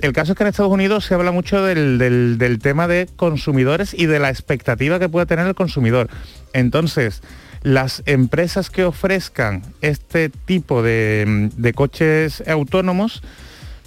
El 0.00 0.12
caso 0.12 0.32
es 0.32 0.38
que 0.38 0.44
en 0.44 0.48
Estados 0.48 0.70
Unidos 0.72 1.04
se 1.06 1.14
habla 1.14 1.32
mucho 1.32 1.64
del, 1.64 1.98
del- 1.98 2.38
del 2.38 2.58
tema 2.60 2.86
de 2.86 3.08
consumidores 3.16 3.94
y 3.94 4.06
de 4.06 4.20
la 4.20 4.30
expectativa 4.30 4.98
que 5.00 5.08
puede 5.08 5.26
tener 5.26 5.46
el 5.46 5.54
consumidor. 5.56 6.08
Entonces, 6.52 7.20
las 7.62 8.04
empresas 8.06 8.70
que 8.70 8.84
ofrezcan 8.84 9.62
este 9.80 10.28
tipo 10.28 10.82
de, 10.84 11.50
de 11.56 11.72
coches 11.72 12.44
autónomos 12.46 13.22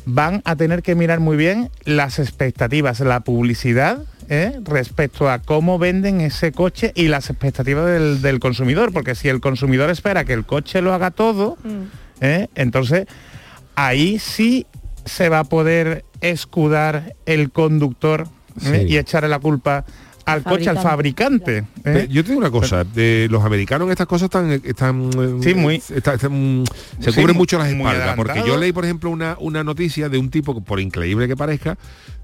van 0.06 0.41
a 0.45 0.56
tener 0.56 0.82
que 0.82 0.95
mirar 0.95 1.20
muy 1.20 1.38
bien 1.38 1.70
las 1.84 2.20
expectativas, 2.20 2.99
la 3.02 3.20
publicidad 3.22 4.04
¿eh? 4.30 4.60
respecto 4.64 5.30
a 5.30 5.39
cómo 5.39 5.78
venden 5.78 6.22
ese 6.22 6.52
coche 6.52 6.91
y 6.95 7.08
las 7.08 7.30
expectativas 7.30 7.86
del, 7.86 8.22
del 8.22 8.39
consumidor, 8.39 8.93
porque 8.93 9.16
si 9.16 9.30
el 9.30 9.41
consumidor 9.41 9.89
espera 9.89 10.24
que 10.24 10.34
el 10.34 10.45
coche 10.45 10.82
lo 10.82 10.93
haga 10.93 11.12
todo, 11.12 11.58
¿eh? 12.22 12.47
entonces 12.56 13.08
ahí 13.76 14.20
sí 14.20 14.66
se 15.06 15.30
va 15.30 15.39
a 15.39 15.43
poder 15.43 16.06
escudar 16.22 17.16
el 17.26 17.52
conductor 17.52 18.28
¿eh? 18.66 18.86
Sí. 18.88 18.93
y 18.93 18.97
echarle 18.97 19.30
la 19.30 19.39
culpa 19.39 19.86
al 20.26 20.44
coche, 20.44 20.70
al 20.70 20.78
fabricante. 20.80 21.64
¿eh? 21.84 22.08
Yo 22.10 22.24
te 22.24 22.30
digo 22.30 22.40
una 22.40 22.52
cosa, 22.52 22.84
de 22.84 23.28
los 23.32 23.44
americanos 23.44 23.90
estas 23.90 24.08
cosas 24.08 24.26
están, 24.26 24.52
están 24.64 25.10
eh, 25.18 25.38
Sí, 25.44 25.54
muy- 25.54 25.82
está- 25.94 26.14
están, 26.14 26.64
se 27.00 27.12
Sí, 27.12 27.20
cubren 27.20 27.36
muy- 27.36 27.42
mucho 27.42 27.58
las 27.58 27.72
muy 27.74 27.86
espaldas, 27.88 28.16
porque 28.16 28.44
yo 28.46 28.58
leí, 28.58 28.72
por 28.72 28.86
ejemplo, 28.86 29.10
una, 29.10 29.36
una 29.40 29.64
noticia 29.64 30.10
de 30.10 30.18
un 30.18 30.30
tipo, 30.30 30.54
que, 30.56 30.62
por 30.62 30.80
increíble 30.80 31.28
que 31.28 31.36
parezca, 31.36 31.78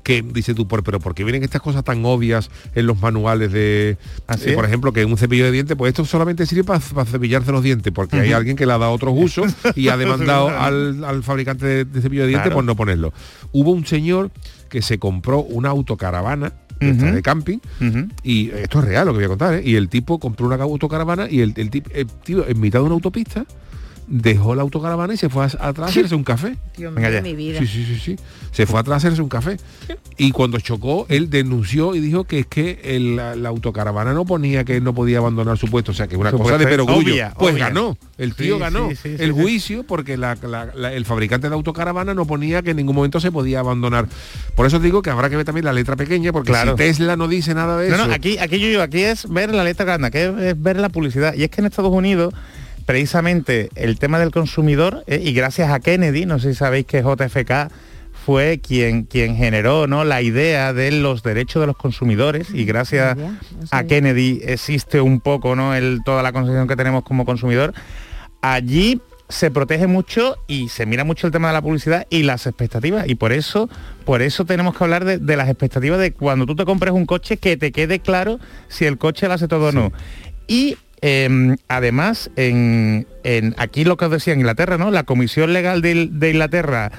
que 0.04 0.22
dice 0.22 0.54
tú, 0.54 0.68
por, 0.70 0.84
pero 0.84 1.02
¿por 1.02 1.14
qué 1.16 1.26
vienen 1.26 1.43
estas 1.43 1.62
cosas 1.62 1.84
tan 1.84 2.06
obvias 2.06 2.50
en 2.76 2.86
los 2.88 3.02
manuales 3.02 3.52
de, 3.52 3.98
Así 4.26 4.52
eh, 4.52 4.54
por 4.54 4.64
ejemplo, 4.64 4.93
que 4.93 5.04
un 5.04 5.18
cepillo 5.18 5.43
de 5.43 5.52
dientes, 5.52 5.76
pues 5.76 5.89
esto 5.89 6.06
solamente 6.06 6.45
sirve 6.45 6.64
para, 6.64 6.80
cepillarse 7.06 7.52
los 7.52 7.62
dientes, 7.62 7.91
porque 7.93 8.18
hay 8.22 8.32
alguien 8.32 8.56
que 8.56 8.66
le 8.66 8.72
ha 8.72 8.78
dado 8.78 8.93
otros 8.93 9.14
usos 9.18 9.54
y 9.76 9.89
ha 9.89 9.98
demandado 9.98 10.48
al, 10.50 11.04
al 11.04 11.24
fabricante 11.24 11.66
de, 11.66 11.86
de 11.86 12.02
cepillo 12.02 12.22
de 12.22 12.30
dientes 12.30 12.43
Claro. 12.48 12.56
por 12.58 12.64
no 12.64 12.76
ponerlo. 12.78 13.12
Hubo 13.52 13.72
un 13.72 13.86
señor 13.86 14.32
que 14.70 14.82
se 14.82 14.98
compró 14.98 15.39
una 15.41 15.70
autocaravana 15.70 16.54
de 16.80 17.21
camping 17.21 17.57
y 18.23 18.49
esto 18.51 18.80
es 18.80 18.86
real 18.86 19.07
lo 19.07 19.13
que 19.13 19.17
voy 19.17 19.25
a 19.25 19.30
contar, 19.30 19.53
¿eh? 19.55 19.61
Y 19.65 19.75
el 19.75 19.89
tipo 19.89 20.19
compró 20.19 20.45
una 20.47 20.55
autocaravana 20.55 21.28
y 21.30 21.41
el, 21.41 21.53
el, 21.57 21.84
el 21.93 22.07
tío 22.07 22.47
en 22.47 22.59
mitad 22.59 22.80
de 22.80 22.86
una 22.86 22.95
autopista 22.95 23.45
dejó 24.08 24.55
la 24.55 24.62
autocaravana 24.62 25.14
y 25.14 25.18
se 25.18 25.30
fue 25.30 25.43
a- 25.43 25.47
atrás 25.60 25.88
a 25.88 25.89
hacerse 25.89 26.16
un 26.16 26.24
café. 26.24 26.55
Dios 26.78 26.93
Venga 26.95 27.10
mío 27.10 27.18
ya. 27.18 27.22
de 27.24 27.30
mi 27.30 27.36
vida. 27.36 27.60
Sí, 27.60 27.68
sí, 27.68 27.84
sí, 27.86 27.99
sí. 27.99 28.16
Se 28.51 28.66
fue 28.66 28.80
atrás 28.80 28.93
a 28.95 28.97
hacerse 28.97 29.22
un 29.22 29.30
café. 29.30 29.58
Y 30.20 30.32
cuando 30.32 30.60
chocó, 30.60 31.05
él 31.10 31.30
denunció 31.30 31.93
y 31.93 31.99
dijo 31.99 32.24
que 32.24 32.39
es 32.39 32.47
que 32.47 32.80
el- 32.84 33.18
la, 33.18 33.36
la 33.36 33.49
autocaravana 33.49 34.14
no 34.14 34.26
ponía 34.26 34.64
que 34.64 34.78
él 34.78 34.84
no 34.84 34.95
podía 34.95 35.20
abandonar 35.20 35.60
su 35.60 35.68
puesto. 35.68 35.91
O 35.91 35.93
sea, 35.93 36.08
que 36.08 36.16
es 36.16 36.20
una 36.20 36.32
Su 36.32 36.39
cosa 36.39 36.58
de 36.58 36.66
perogrullo. 36.66 37.14
obvia, 37.14 37.34
pues 37.38 37.53
obvia. 37.53 37.66
ganó. 37.68 37.97
El 38.18 38.34
tío 38.34 38.55
Sí, 38.55 38.60
ganó 38.60 38.89
sí, 38.89 38.95
sí, 38.95 39.01
sí, 39.18 39.24
el 39.24 39.36
sí. 39.36 39.39
juicio 39.41 39.84
porque 39.84 40.18
la- 40.18 40.36
la- 40.41 40.72
la- 40.74 40.91
el 40.93 41.05
fabricante 41.05 41.49
de 41.49 41.53
autocaravana 41.53 42.16
no 42.16 42.26
ponía 42.26 42.64
que 42.64 42.72
en 42.72 42.78
ningún 42.78 42.95
momento 42.95 43.20
se 43.20 43.32
podía 43.32 43.60
abandonar. 43.60 44.08
Por 44.55 44.66
eso 44.66 44.80
digo 44.80 45.03
que 45.03 45.12
habrá 45.12 45.30
que 45.30 45.36
ver 45.36 45.45
también 45.45 45.66
la 45.66 45.74
letra 45.74 45.95
pequeña, 45.95 46.32
porque 46.34 46.51
Claro. 46.51 46.72
si 46.72 46.78
Tesla 46.78 47.16
no 47.16 47.28
dice 47.28 47.53
nada 47.53 47.78
de 47.78 47.89
No, 47.89 47.95
eso. 47.97 48.08
no, 48.08 48.14
aquí, 48.14 48.39
aquí 48.39 48.58
yo, 48.60 48.82
aquí 48.82 49.01
es 49.03 49.30
ver 49.30 49.53
la 49.53 49.64
letra 49.64 49.86
grande, 49.86 50.08
aquí 50.08 50.18
es, 50.18 50.36
es 50.36 50.60
ver 50.60 50.78
la 50.80 50.89
publicidad. 50.89 51.36
Y 51.36 51.43
es 51.43 51.51
que 51.51 51.62
en 51.62 51.68
Estados 51.68 51.91
Unidos, 51.93 52.34
precisamente 52.88 53.69
el 53.75 53.99
tema 53.99 54.17
del 54.17 54.31
consumidor, 54.31 55.03
eh, 55.07 55.21
y 55.21 55.33
gracias 55.33 55.69
a 55.71 55.81
Kennedy, 55.81 56.25
no 56.25 56.39
sé 56.39 56.53
si 56.53 56.55
sabéis 56.57 56.85
que 56.85 57.03
JFK 57.03 57.69
fue 58.25 58.59
quien, 58.59 59.03
quien 59.03 59.35
generó 59.35 59.88
¿no? 59.88 60.05
la 60.05 60.21
idea 60.21 60.71
de 60.71 60.91
los 60.91 61.21
derechos 61.21 61.59
de 61.59 61.67
los 61.67 61.75
consumidores 61.75 62.47
y 62.53 62.63
gracias 62.63 63.17
a 63.71 63.83
Kennedy 63.83 64.39
existe 64.41 65.01
un 65.01 65.19
poco 65.19 65.53
¿no? 65.53 65.75
el, 65.75 65.99
toda 66.05 66.23
la 66.23 66.31
concepción 66.31 66.65
que 66.65 66.77
tenemos 66.77 67.03
como 67.03 67.25
consumidor. 67.25 67.73
Allí 68.41 69.01
se 69.27 69.51
protege 69.51 69.88
mucho 69.88 70.38
y 70.47 70.69
se 70.69 70.85
mira 70.85 71.03
mucho 71.03 71.27
el 71.27 71.33
tema 71.33 71.49
de 71.49 71.55
la 71.55 71.61
publicidad 71.61 72.07
y 72.09 72.23
las 72.23 72.47
expectativas 72.47 73.09
y 73.09 73.15
por 73.15 73.33
eso 73.33 73.69
por 74.05 74.21
eso 74.21 74.45
tenemos 74.45 74.77
que 74.77 74.83
hablar 74.85 75.03
de, 75.03 75.17
de 75.17 75.35
las 75.35 75.49
expectativas 75.49 75.99
de 75.99 76.13
cuando 76.13 76.45
tú 76.45 76.55
te 76.55 76.63
compres 76.63 76.93
un 76.93 77.05
coche 77.05 77.35
que 77.35 77.57
te 77.57 77.73
quede 77.73 77.99
claro 77.99 78.39
si 78.69 78.85
el 78.85 78.97
coche 78.97 79.27
lo 79.27 79.33
hace 79.33 79.49
todo 79.49 79.67
o 79.67 79.71
no 79.73 79.91
y 80.47 80.77
eh, 81.02 81.56
además 81.68 82.32
en, 82.36 83.06
aquí 83.58 83.84
lo 83.84 83.98
que 83.98 84.06
os 84.06 84.12
decía 84.12 84.34
en 84.34 84.39
Inglaterra 84.39 84.78
no 84.78 84.91
la 84.91 85.04
comisión 85.04 85.54
legal 85.54 85.82
de, 85.82 85.91
Inglaterra 85.91 86.91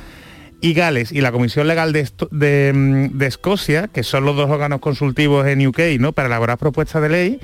y 0.60 0.74
Gales 0.74 1.12
y 1.12 1.20
la 1.20 1.30
Comisión 1.30 1.68
Legal 1.68 1.92
de, 1.92 2.08
de, 2.32 2.72
mm, 2.74 3.18
de 3.18 3.26
Escocia, 3.26 3.86
que 3.86 4.02
son 4.02 4.24
los 4.24 4.36
dos 4.36 4.50
órganos 4.50 4.80
consultivos 4.80 5.46
en 5.46 5.64
UK, 5.64 5.80
¿no? 6.00 6.12
Para 6.12 6.26
elaborar 6.26 6.58
propuestas 6.58 7.00
de 7.00 7.08
ley, 7.08 7.40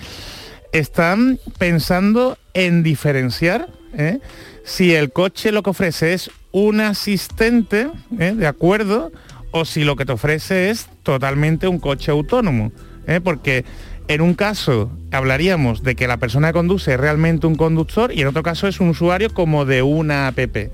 están 0.73 1.39
pensando 1.59 2.37
en 2.53 2.83
diferenciar 2.83 3.69
¿eh? 3.97 4.19
si 4.65 4.95
el 4.95 5.13
coche 5.13 5.53
lo 5.53 5.63
que 5.63 5.71
ofrece 5.71 6.15
es 6.15 6.31
un 6.51 6.81
asistente, 6.81 7.89
¿eh? 8.19 8.35
de 8.35 8.47
acuerdo, 8.47 9.13
o 9.53 9.65
si 9.65 9.85
lo 9.85 9.95
que 9.95 10.05
te 10.05 10.13
ofrece 10.13 10.71
es 10.71 10.89
totalmente 11.05 11.69
un 11.69 11.79
coche 11.79 12.11
autónomo. 12.11 12.73
¿eh? 13.07 13.21
Porque 13.23 13.65
en 14.09 14.21
un 14.21 14.35
caso 14.35 14.91
hablaríamos 15.13 15.83
de 15.83 15.95
que 15.95 16.07
la 16.07 16.19
persona 16.19 16.49
que 16.49 16.55
conduce 16.55 16.95
es 16.95 17.01
realmente 17.01 17.47
un 17.47 17.55
conductor 17.55 18.13
y 18.13 18.21
en 18.21 18.29
otro 18.29 18.43
caso 18.43 18.69
es 18.69 18.81
un 18.81 18.89
usuario 18.89 19.33
como 19.33 19.65
de 19.65 19.83
una 19.83 20.29
app. 20.29 20.39
¿eh? 20.39 20.71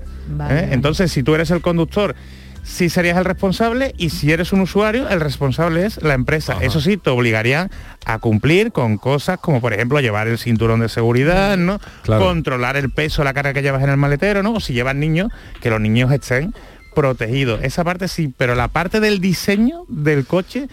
Entonces, 0.71 1.11
si 1.11 1.23
tú 1.23 1.35
eres 1.35 1.51
el 1.51 1.61
conductor, 1.61 2.15
sí 2.63 2.89
serías 2.89 3.17
el 3.17 3.25
responsable 3.25 3.93
y 3.97 4.09
si 4.09 4.31
eres 4.31 4.53
un 4.53 4.61
usuario, 4.61 5.09
el 5.09 5.19
responsable 5.19 5.85
es 5.85 6.01
la 6.01 6.13
empresa. 6.13 6.57
Eso 6.61 6.81
sí, 6.81 6.97
te 6.97 7.09
obligarían 7.09 7.69
a 8.05 8.19
cumplir 8.19 8.71
con 8.71 8.97
cosas 8.97 9.39
como, 9.39 9.61
por 9.61 9.73
ejemplo, 9.73 9.99
llevar 9.99 10.27
el 10.27 10.37
cinturón 10.37 10.81
de 10.81 10.89
seguridad, 10.89 11.57
¿no? 11.57 11.79
Claro. 12.03 12.25
Controlar 12.25 12.77
el 12.77 12.91
peso, 12.91 13.23
la 13.23 13.33
carga 13.33 13.53
que 13.53 13.61
llevas 13.61 13.83
en 13.83 13.89
el 13.89 13.97
maletero, 13.97 14.43
¿no? 14.43 14.53
O 14.53 14.59
si 14.59 14.73
llevas 14.73 14.95
niños, 14.95 15.29
que 15.61 15.69
los 15.69 15.79
niños 15.79 16.11
estén 16.11 16.53
protegidos. 16.93 17.61
Esa 17.63 17.83
parte 17.83 18.07
sí, 18.07 18.33
pero 18.35 18.55
la 18.55 18.67
parte 18.67 18.99
del 18.99 19.21
diseño 19.21 19.85
del 19.87 20.25
coche 20.25 20.67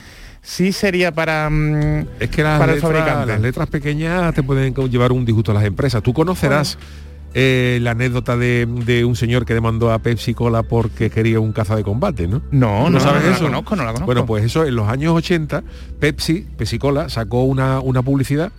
sí 0.49 0.73
sería 0.73 1.13
para, 1.13 1.51
mm, 1.51 2.07
Es 2.21 2.31
que 2.31 2.43
las, 2.43 2.59
para 2.59 2.73
el 2.73 2.79
letras, 2.81 2.93
fabricante. 2.97 3.27
las 3.33 3.41
letras 3.41 3.69
pequeñas 3.69 4.35
te 4.35 4.43
pueden 4.43 4.75
llevar 4.75 5.13
un 5.13 5.25
disgusto 5.27 5.51
a 5.53 5.55
las 5.55 5.65
empresas. 5.65 6.03
Tú 6.03 6.15
conocerás 6.15 6.79
eh, 7.35 7.79
la 7.83 7.91
anécdota 7.91 8.37
de, 8.39 8.67
de 8.67 9.05
un 9.05 9.15
señor 9.15 9.45
que 9.45 9.53
demandó 9.53 9.93
a 9.93 9.99
Pepsi 9.99 10.33
Cola 10.33 10.63
porque 10.63 11.11
quería 11.11 11.39
un 11.39 11.53
caza 11.53 11.77
de 11.77 11.83
combate, 11.85 12.27
¿no? 12.27 12.41
No, 12.51 12.85
¿Tú 12.87 12.91
no, 12.93 13.01
sabes 13.01 13.23
no 13.25 13.29
la 13.31 13.37
eso? 13.37 13.45
conozco, 13.45 13.77
no 13.77 13.83
la 13.85 13.89
conozco. 13.93 14.07
Bueno, 14.07 14.25
pues 14.25 14.45
eso 14.45 14.65
en 14.65 14.75
los 14.75 14.89
años 14.89 15.13
80, 15.15 15.63
Pepsi, 16.01 16.47
Pepsi 16.57 16.79
Cola, 16.79 17.11
sacó 17.11 17.43
una, 17.45 17.81
una 17.81 18.01
publicidad 18.03 18.51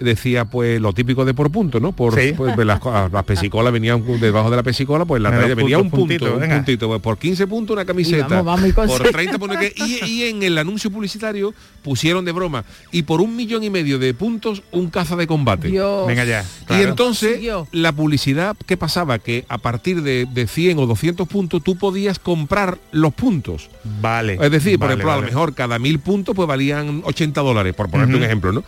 decía 0.00 0.44
pues 0.44 0.80
lo 0.80 0.92
típico 0.92 1.24
de 1.24 1.34
por 1.34 1.50
punto, 1.50 1.80
¿no? 1.80 1.92
Por 1.92 2.18
Sí. 2.18 2.32
pues, 2.36 2.56
las, 2.66 2.80
las 3.12 3.24
pesicolas 3.24 3.72
venían 3.72 4.02
debajo 4.20 4.50
de 4.50 4.56
la 4.56 4.62
pesicola, 4.62 5.04
pues 5.04 5.18
en 5.18 5.22
la 5.24 5.30
Venga, 5.30 5.42
raya 5.42 5.54
venía 5.54 5.78
un 5.78 5.90
puntos, 5.90 5.98
punto, 6.18 6.26
puntitos, 6.26 6.48
un 6.50 6.56
puntito, 6.56 6.88
pues, 6.88 7.00
por 7.00 7.18
15 7.18 7.46
puntos 7.46 7.74
una 7.74 7.84
camiseta, 7.84 8.42
vamos, 8.42 8.44
vamos, 8.46 8.68
y 8.68 8.72
por 8.72 8.88
seis. 9.02 9.12
30 9.12 9.38
puntos 9.38 9.58
que- 9.58 9.72
y, 9.76 10.04
y 10.04 10.22
en 10.24 10.42
el 10.42 10.58
anuncio 10.58 10.90
publicitario 10.90 11.54
pusieron 11.82 12.24
de 12.24 12.32
broma 12.32 12.64
y 12.90 13.02
por 13.02 13.20
un 13.20 13.34
millón 13.36 13.64
y 13.64 13.70
medio 13.70 13.98
de 13.98 14.14
puntos 14.14 14.62
un 14.72 14.88
caza 14.90 15.16
de 15.16 15.26
combate. 15.26 15.68
Dios. 15.68 16.06
Venga 16.06 16.24
ya. 16.24 16.44
Y 16.70 16.82
entonces 16.82 17.40
la 17.72 17.92
publicidad, 17.92 18.56
¿qué 18.66 18.76
pasaba? 18.76 19.18
Que 19.18 19.44
a 19.48 19.58
partir 19.58 20.02
de, 20.02 20.26
de 20.32 20.46
100 20.46 20.78
o 20.78 20.86
200 20.86 21.26
puntos 21.28 21.62
tú 21.62 21.76
podías 21.76 22.18
comprar 22.18 22.78
los 22.92 23.12
puntos. 23.14 23.68
Vale. 24.00 24.38
Es 24.40 24.50
decir, 24.50 24.78
por 24.78 24.88
vale, 24.88 24.94
ejemplo, 25.00 25.12
a 25.12 25.16
lo 25.16 25.22
mejor 25.22 25.54
cada 25.54 25.78
mil 25.78 25.98
puntos 25.98 26.34
pues 26.36 26.46
valían 26.48 27.02
80 27.04 27.40
dólares, 27.40 27.74
por 27.74 27.90
ponerte 27.90 28.14
un 28.16 28.22
ejemplo, 28.22 28.52
¿no? 28.52 28.62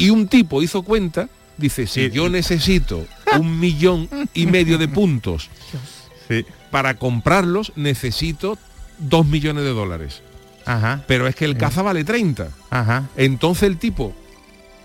Y 0.00 0.10
un 0.10 0.26
tipo 0.28 0.62
hizo 0.62 0.82
cuenta, 0.82 1.28
dice, 1.56 1.86
si 1.86 2.04
Sí. 2.06 2.10
yo 2.10 2.28
necesito 2.28 3.06
un 3.38 3.60
millón 3.60 4.08
y 4.34 4.46
medio 4.46 4.78
de 4.78 4.88
puntos 4.88 5.48
Sí. 6.28 6.44
para 6.70 6.94
comprarlos, 6.94 7.72
necesito 7.76 8.56
dos 8.98 9.26
millones 9.26 9.64
de 9.64 9.70
dólares. 9.70 10.22
Ajá. 10.66 11.02
Pero 11.06 11.26
es 11.26 11.34
que 11.34 11.44
el 11.44 11.56
caza 11.56 11.82
vale 11.82 12.04
30. 12.04 12.48
Ajá. 12.70 13.08
Entonces 13.16 13.64
el 13.64 13.78
tipo 13.78 14.14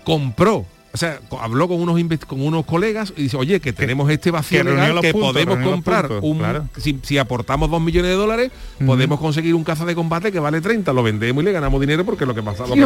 compró, 0.04 0.66
o 0.96 0.98
sea, 0.98 1.20
habló 1.42 1.68
con 1.68 1.78
unos 1.78 2.00
con 2.26 2.40
unos 2.40 2.64
colegas 2.64 3.12
y 3.18 3.24
dice, 3.24 3.36
oye, 3.36 3.60
que 3.60 3.74
tenemos 3.74 4.10
este 4.10 4.30
vacío 4.30 4.64
que 4.64 4.70
legal 4.70 4.98
que 5.02 5.12
puntos, 5.12 5.32
podemos 5.34 5.58
comprar 5.58 6.08
puntos, 6.08 6.24
un 6.24 6.38
claro. 6.38 6.68
si, 6.78 6.98
si 7.02 7.18
aportamos 7.18 7.70
dos 7.70 7.82
millones 7.82 8.12
de 8.12 8.16
dólares, 8.16 8.50
podemos 8.86 9.20
conseguir 9.20 9.54
un 9.54 9.62
caza 9.62 9.84
de 9.84 9.94
combate 9.94 10.32
que 10.32 10.40
vale 10.40 10.62
30, 10.62 10.90
lo 10.94 11.02
vendemos 11.02 11.42
y 11.42 11.44
le 11.44 11.52
ganamos 11.52 11.78
dinero 11.82 12.06
porque 12.06 12.24
lo 12.24 12.34
que 12.34 12.42
pasa, 12.42 12.66
lo 12.66 12.72
que 12.72 12.80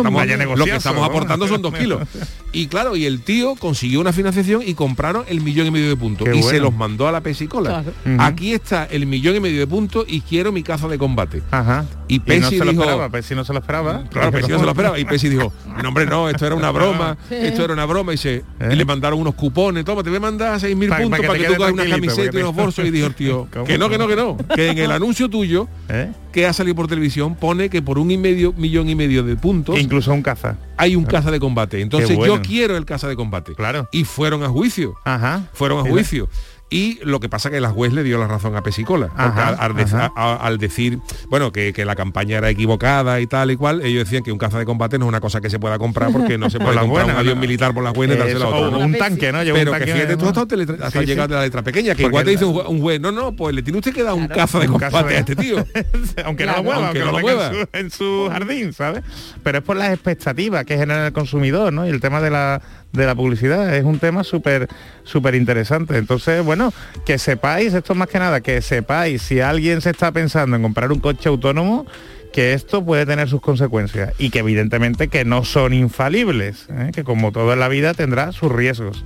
estamos, 0.74 1.08
aportando 1.08 1.46
son 1.46 1.62
dos 1.62 1.72
kilos. 1.72 2.02
Y 2.52 2.66
claro, 2.66 2.96
y 2.96 3.06
el 3.06 3.22
tío 3.22 3.54
consiguió 3.54 4.00
una 4.00 4.12
financiación 4.12 4.62
y 4.66 4.74
compraron 4.74 5.24
el 5.28 5.40
millón 5.40 5.68
y 5.68 5.70
medio 5.70 5.88
de 5.88 5.94
puntos. 5.94 6.28
Qué 6.28 6.36
y 6.36 6.42
se 6.42 6.58
los 6.58 6.74
mandó 6.74 7.06
a 7.06 7.12
la 7.12 7.20
pesicola. 7.20 7.84
Claro. 8.02 8.22
Aquí 8.24 8.54
está 8.54 8.86
el 8.86 9.06
millón 9.06 9.36
y 9.36 9.40
medio 9.40 9.60
de 9.60 9.68
puntos 9.68 10.04
y 10.08 10.20
quiero 10.20 10.50
mi 10.50 10.64
caza 10.64 10.88
de 10.88 10.98
combate. 10.98 11.42
Ajá. 11.52 11.86
Y 12.10 12.16
Y 12.16 12.40
no 12.40 12.64
lo 12.64 12.70
dijo- 12.72 12.82
esperaba, 12.82 13.08
no 13.08 13.44
se 13.44 13.52
lo 13.52 13.58
esperaba. 13.60 14.04
Claro, 14.10 14.32
Pepsi 14.32 14.50
no 14.50 14.58
se 14.58 14.64
lo 14.64 14.70
esperaba. 14.72 14.98
Y 14.98 15.04
Pepsi 15.04 15.28
dijo, 15.28 15.52
no 15.80 15.88
hombre, 15.88 16.06
no, 16.06 16.28
esto 16.28 16.44
era 16.44 16.56
una 16.56 16.70
broma, 16.72 17.16
Sí. 17.28 17.36
esto 17.36 17.62
era 17.64 17.72
una 17.72 17.86
broma. 17.86 18.12
Y, 18.12 18.16
se, 18.16 18.36
¿Eh? 18.36 18.44
y 18.72 18.74
le 18.74 18.84
mandaron 18.84 19.20
unos 19.20 19.34
cupones, 19.34 19.84
toma, 19.84 20.02
te 20.02 20.10
voy 20.10 20.16
a 20.16 20.20
mandar 20.20 20.58
6.000 20.60 20.88
Pa- 20.88 20.96
pa 20.96 21.02
puntos 21.02 21.20
que 21.20 21.26
para 21.28 21.38
que, 21.38 21.44
tú 21.46 21.54
cojas 21.54 21.72
una 21.72 21.88
camiseta 21.88 22.36
y 22.38 22.42
unos 22.42 22.54
bolsos. 22.56 22.84
Y 22.84 22.90
dijo 22.90 23.06
el 23.06 23.14
tío, 23.14 23.48
que 23.66 23.78
no, 23.78 23.88
que 23.88 23.96
no, 23.98 24.08
que 24.08 24.16
no. 24.16 24.36
Que 24.56 24.70
en 24.70 24.78
el 24.78 24.90
anuncio 24.92 25.28
tuyo, 25.30 25.68
¿Eh? 25.88 26.10
que 26.32 26.46
ha 26.46 26.52
salido 26.52 26.74
por 26.74 26.88
televisión, 26.88 27.36
pone 27.36 27.68
que 27.70 27.80
por 27.82 27.98
un 27.98 28.10
y 28.10 28.16
medio, 28.18 28.52
millón 28.54 28.88
y 28.88 28.94
medio 28.96 29.22
de 29.22 29.36
puntos 29.36 29.76
Que 29.76 29.80
incluso 29.80 30.12
un 30.12 30.22
caza. 30.22 30.56
hay 30.76 30.96
un 30.96 31.04
caza 31.04 31.30
de 31.30 31.38
combate. 31.38 31.80
Entonces 31.80 32.16
bueno. 32.16 32.36
yo 32.36 32.42
quiero 32.42 32.76
el 32.76 32.84
caza 32.84 33.06
de 33.08 33.14
combate. 33.16 33.54
Claro. 33.54 33.88
Y 33.92 34.04
fueron 34.04 34.42
a 34.42 34.48
juicio. 34.48 34.94
Ajá. 35.04 35.44
Fueron 35.52 35.86
a 35.86 35.88
juicio. 35.88 36.28
Y 36.72 37.00
lo 37.02 37.18
que 37.18 37.28
pasa 37.28 37.50
que 37.50 37.60
las 37.60 37.72
juez 37.72 37.92
le 37.92 38.04
dio 38.04 38.16
la 38.18 38.28
razón 38.28 38.54
a 38.54 38.62
Pesicola. 38.62 39.10
Ajá, 39.16 39.48
al, 39.48 39.72
al 39.74 40.54
a- 40.54 40.56
decir, 40.56 41.00
bueno, 41.28 41.50
que, 41.50 41.72
que 41.72 41.84
la 41.84 41.96
campaña 41.96 42.38
era 42.38 42.48
equivocada 42.48 43.20
y 43.20 43.26
tal 43.26 43.50
y 43.50 43.56
cual, 43.56 43.82
ellos 43.82 44.04
decían 44.04 44.22
que 44.22 44.30
un 44.30 44.38
caza 44.38 44.58
de 44.58 44.64
combate 44.64 44.96
no 44.98 45.06
es 45.06 45.08
una 45.08 45.20
cosa 45.20 45.40
que 45.40 45.50
se 45.50 45.58
pueda 45.58 45.78
comprar 45.78 46.12
porque 46.12 46.38
no 46.38 46.48
se 46.48 46.58
puede 46.58 46.70
comprar 46.78 46.86
buenas, 46.88 47.14
un 47.14 47.18
avión 47.20 47.34
¿no? 47.34 47.40
militar 47.40 47.74
por 47.74 47.82
las 47.82 47.92
buenas 47.92 48.16
y 48.16 48.18
dárselo 48.20 48.44
a 48.44 48.56
otro. 48.56 48.78
un 48.78 48.92
tanque, 48.96 49.32
¿no? 49.32 49.42
Lleva 49.42 49.58
un 49.58 49.64
Pero 49.64 49.72
que 49.72 49.78
tanque, 49.80 49.92
fíjate, 49.94 50.16
tú 50.16 50.24
¿no? 50.24 50.30
hasta, 50.30 50.86
hasta 50.86 51.00
Sí, 51.00 51.06
llegar 51.06 51.28
sí. 51.28 51.34
a 51.34 51.36
la 51.38 51.42
letra 51.42 51.62
pequeña, 51.62 51.94
que 51.96 52.02
Porque 52.04 52.12
igual 52.12 52.24
te 52.24 52.30
dice 52.30 52.44
la- 52.44 52.50
un 52.68 52.76
un 52.76 52.80
juez, 52.82 53.00
no, 53.00 53.10
no, 53.10 53.32
pues 53.32 53.54
le 53.54 53.62
tiene 53.62 53.78
usted 53.80 53.92
que 53.92 54.02
dar 54.04 54.14
un 54.14 54.28
caza 54.28 54.60
de 54.60 54.68
Un 54.68 54.78
caza 54.78 54.98
combate 55.02 55.10
de- 55.12 55.16
a 55.16 55.20
este 55.20 55.36
tío. 55.36 55.56
aunque 56.24 56.44
Claro. 56.44 56.58
no 56.62 56.62
lo 56.62 56.62
mueva, 56.62 56.86
Aunque 56.88 57.00
aunque, 57.02 57.12
no 57.12 57.12
lo 57.12 57.20
mueva. 57.20 57.48
en 57.48 57.52
su, 57.54 57.68
en 57.72 57.90
su 57.90 58.28
jardín, 58.30 58.72
¿sabes? 58.72 59.02
Pero 59.42 59.58
es 59.58 59.64
por 59.64 59.76
las 59.76 59.92
expectativas 59.92 60.64
que 60.64 60.76
genera 60.78 61.06
el 61.08 61.12
consumidor, 61.12 61.72
¿no? 61.72 61.84
Y 61.86 61.90
el 61.90 62.00
tema 62.00 62.20
de 62.20 62.30
la, 62.30 62.62
de 62.92 63.06
la 63.06 63.14
publicidad 63.14 63.74
es 63.76 63.84
un 63.84 63.98
tema 63.98 64.24
súper 64.24 64.68
súper 65.04 65.34
interesante. 65.34 65.96
Entonces, 65.96 66.44
bueno, 66.44 66.72
que 67.04 67.18
sepáis, 67.18 67.74
esto 67.74 67.94
más 67.94 68.08
que 68.08 68.18
nada, 68.18 68.40
que 68.40 68.62
sepáis 68.62 69.22
si 69.22 69.40
alguien 69.40 69.80
se 69.80 69.90
está 69.90 70.12
pensando 70.12 70.56
en 70.56 70.62
comprar 70.62 70.92
un 70.92 71.00
coche 71.00 71.28
autónomo, 71.28 71.86
que 72.32 72.52
esto 72.52 72.84
puede 72.84 73.06
tener 73.06 73.28
sus 73.28 73.40
consecuencias 73.40 74.12
y 74.18 74.30
que 74.30 74.40
evidentemente 74.40 75.08
que 75.08 75.24
no 75.24 75.44
son 75.44 75.74
infalibles, 75.74 76.66
¿eh? 76.70 76.90
que 76.92 77.04
como 77.04 77.32
todo 77.32 77.52
en 77.52 77.60
la 77.60 77.68
vida 77.68 77.94
tendrá 77.94 78.32
sus 78.32 78.52
riesgos. 78.52 79.04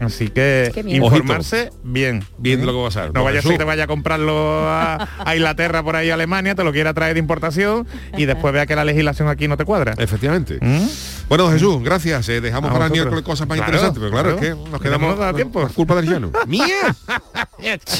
Así 0.00 0.28
que 0.28 0.72
informarse 0.86 1.70
bien. 1.82 2.22
Bien 2.38 2.58
de 2.58 2.62
¿eh? 2.62 2.66
lo 2.66 2.72
que 2.72 2.78
va 2.78 2.84
a 2.84 2.88
pasar. 2.88 3.12
No 3.12 3.24
vaya 3.24 3.40
a 3.40 3.42
ser 3.42 3.50
Jesús. 3.50 3.52
que 3.52 3.58
te 3.58 3.64
vaya 3.64 3.84
a 3.84 3.86
comprarlo 3.88 4.68
a, 4.68 5.08
a 5.24 5.36
Inglaterra 5.36 5.82
por 5.82 5.96
ahí 5.96 6.10
a 6.10 6.14
Alemania, 6.14 6.54
te 6.54 6.62
lo 6.62 6.72
quiera 6.72 6.94
traer 6.94 7.14
de 7.14 7.20
importación 7.20 7.86
y 8.16 8.24
después 8.26 8.54
vea 8.54 8.66
que 8.66 8.76
la 8.76 8.84
legislación 8.84 9.28
aquí 9.28 9.48
no 9.48 9.56
te 9.56 9.64
cuadra. 9.64 9.94
Efectivamente. 9.98 10.58
¿Mm? 10.60 10.86
Bueno, 11.28 11.50
Jesús, 11.50 11.82
gracias. 11.82 12.26
eh, 12.30 12.40
dejamos 12.40 12.70
A 12.70 12.72
para 12.72 12.86
el 12.86 12.92
miércoles 12.92 13.22
cosas 13.22 13.46
más 13.46 13.56
Claro, 13.58 13.72
interesantes, 13.72 14.00
pero 14.00 14.10
claro, 14.10 14.36
claro. 14.38 14.42
es 14.46 14.48
que 14.48 14.54
nos 14.54 14.64
Que 14.64 14.70
no 14.70 14.78
quedamos 14.80 15.10
nos 15.10 15.18
da 15.18 15.34
tiempo. 15.34 15.60
por 15.60 15.72
culpa 15.74 15.94
del 15.96 16.06
llano. 16.10 16.30
¡Mía! 16.46 16.64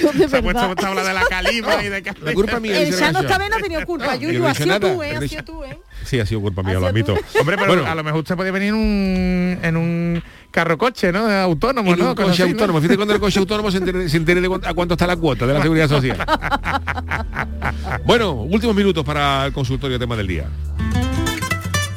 Yo 0.01 0.13
de 0.13 0.29
Se 0.29 0.37
ha 0.39 0.43
puesto 0.43 0.61
a 0.61 0.89
hablar 0.89 1.05
de 1.07 1.13
la 1.15 1.25
caliba 1.29 1.85
y 1.85 1.89
de 1.91 2.03
que... 2.03 2.13
La 2.23 2.33
culpa 2.33 2.59
mía. 2.59 2.81
El 2.81 2.89
Gracia. 2.91 3.21
esta 3.21 3.39
vez 3.39 3.51
no 3.51 3.57
ha 3.57 3.61
tenido 3.61 3.85
culpa, 3.85 4.17
Yo 4.17 4.29
Yuyu, 4.29 4.41
no 4.43 4.49
ha 4.49 4.55
sido 4.55 4.67
nada, 4.69 4.81
tú, 4.81 5.03
¿eh? 5.03 5.13
no 5.15 5.19
Ha 5.21 5.29
sido 5.29 5.45
tú, 5.45 5.65
¿eh? 5.65 5.79
Sí, 6.05 6.19
ha 6.21 6.25
sido 6.27 6.41
culpa 6.41 6.63
mía, 6.63 6.81
lo 6.81 6.87
admito. 6.87 7.13
Hombre, 7.39 7.57
pero 7.59 7.67
Bueno. 7.75 7.87
a 7.87 7.95
lo 7.95 8.03
mejor 8.03 8.21
usted 8.21 8.35
podía 8.37 8.53
venir 8.53 8.69
en 8.71 8.75
un, 8.75 9.59
en 9.63 9.77
un 9.77 10.23
carro 10.51 10.79
coche, 10.79 11.13
¿no? 11.13 11.29
Autónomo, 11.31 11.93
En 11.93 11.99
¿no? 11.99 12.09
un 12.11 12.15
coche 12.15 12.31
así, 12.31 12.43
¿no? 12.45 12.49
autónomo. 12.51 12.79
Fíjate 12.81 12.97
cuando 12.97 13.13
el 13.15 13.21
coche 13.21 13.39
autónomo 13.41 13.71
se 13.71 13.77
entere, 13.77 14.09
se 14.09 14.17
entere 14.17 14.41
de 14.41 14.49
cuánto, 14.49 14.69
a 14.69 14.73
cuánto 14.73 14.95
está 14.95 15.07
la 15.07 15.17
cuota 15.17 15.47
de 15.47 15.53
la 15.53 15.61
seguridad 15.61 15.89
social. 15.89 16.17
bueno, 18.07 18.33
últimos 18.33 18.75
minutos 18.75 19.05
para 19.05 19.45
el 19.47 19.53
consultorio 19.53 19.99
tema 19.99 20.17
del 20.17 20.27
día. 20.29 20.47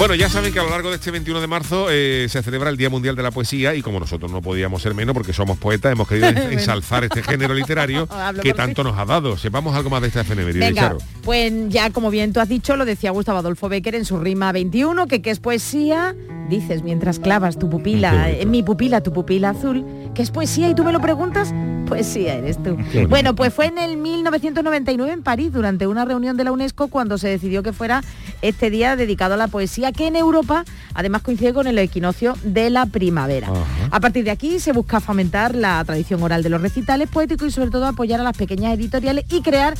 Bueno, 0.00 0.14
ya 0.14 0.30
saben 0.30 0.50
que 0.50 0.58
a 0.58 0.62
lo 0.62 0.70
largo 0.70 0.88
de 0.88 0.94
este 0.96 1.10
21 1.10 1.42
de 1.42 1.46
marzo 1.46 1.88
eh, 1.90 2.26
se 2.30 2.42
celebra 2.42 2.70
el 2.70 2.78
Día 2.78 2.88
Mundial 2.88 3.16
de 3.16 3.22
la 3.22 3.30
Poesía 3.30 3.74
y 3.74 3.82
como 3.82 4.00
nosotros 4.00 4.32
no 4.32 4.40
podíamos 4.40 4.80
ser 4.80 4.94
menos 4.94 5.12
porque 5.12 5.34
somos 5.34 5.58
poetas, 5.58 5.92
hemos 5.92 6.08
querido 6.08 6.26
ens- 6.30 6.52
ensalzar 6.52 7.04
este 7.04 7.22
género 7.22 7.52
literario 7.52 8.08
que 8.42 8.54
tanto 8.54 8.82
nos 8.82 8.98
ha 8.98 9.04
dado. 9.04 9.36
Sepamos 9.36 9.76
algo 9.76 9.90
más 9.90 10.00
de 10.00 10.08
esta 10.08 10.22
efeméride, 10.22 10.58
Venga, 10.60 10.80
Charo. 10.82 10.98
pues 11.22 11.52
ya 11.68 11.90
como 11.90 12.08
bien 12.10 12.32
tú 12.32 12.40
has 12.40 12.48
dicho, 12.48 12.76
lo 12.76 12.86
decía 12.86 13.10
Gustavo 13.10 13.40
Adolfo 13.40 13.68
Becker 13.68 13.94
en 13.94 14.06
su 14.06 14.18
rima 14.18 14.52
21, 14.52 15.06
que 15.06 15.20
qué 15.20 15.28
es 15.30 15.38
poesía, 15.38 16.16
dices 16.48 16.82
mientras 16.82 17.18
clavas 17.18 17.58
tu 17.58 17.68
pupila, 17.68 18.30
en 18.30 18.50
mi 18.50 18.62
pupila, 18.62 19.02
tu 19.02 19.12
pupila 19.12 19.50
azul, 19.50 19.84
que 20.14 20.22
es 20.22 20.30
poesía 20.30 20.70
y 20.70 20.74
tú 20.74 20.82
me 20.82 20.92
lo 20.92 21.00
preguntas, 21.02 21.52
poesía 21.86 22.36
eres 22.36 22.56
tú. 22.62 22.78
Bueno, 23.10 23.34
pues 23.34 23.52
fue 23.52 23.66
en 23.66 23.76
el 23.76 23.98
1999 23.98 25.12
en 25.12 25.22
París, 25.22 25.52
durante 25.52 25.86
una 25.86 26.06
reunión 26.06 26.38
de 26.38 26.44
la 26.44 26.52
UNESCO, 26.52 26.88
cuando 26.88 27.18
se 27.18 27.28
decidió 27.28 27.62
que 27.62 27.74
fuera 27.74 28.02
este 28.42 28.70
día 28.70 28.96
dedicado 28.96 29.34
a 29.34 29.36
la 29.36 29.48
poesía, 29.48 29.89
que 29.92 30.06
en 30.06 30.16
Europa 30.16 30.64
además 30.94 31.22
coincide 31.22 31.52
con 31.52 31.66
el 31.66 31.78
equinoccio 31.78 32.34
de 32.42 32.70
la 32.70 32.86
primavera. 32.86 33.48
A 33.90 34.00
partir 34.00 34.24
de 34.24 34.30
aquí 34.30 34.60
se 34.60 34.72
busca 34.72 35.00
fomentar 35.00 35.54
la 35.54 35.84
tradición 35.84 36.22
oral 36.22 36.42
de 36.42 36.48
los 36.48 36.60
recitales 36.60 37.08
poéticos 37.08 37.48
y 37.48 37.50
sobre 37.50 37.70
todo 37.70 37.86
apoyar 37.86 38.20
a 38.20 38.24
las 38.24 38.36
pequeñas 38.36 38.74
editoriales 38.74 39.24
y 39.30 39.42
crear 39.42 39.74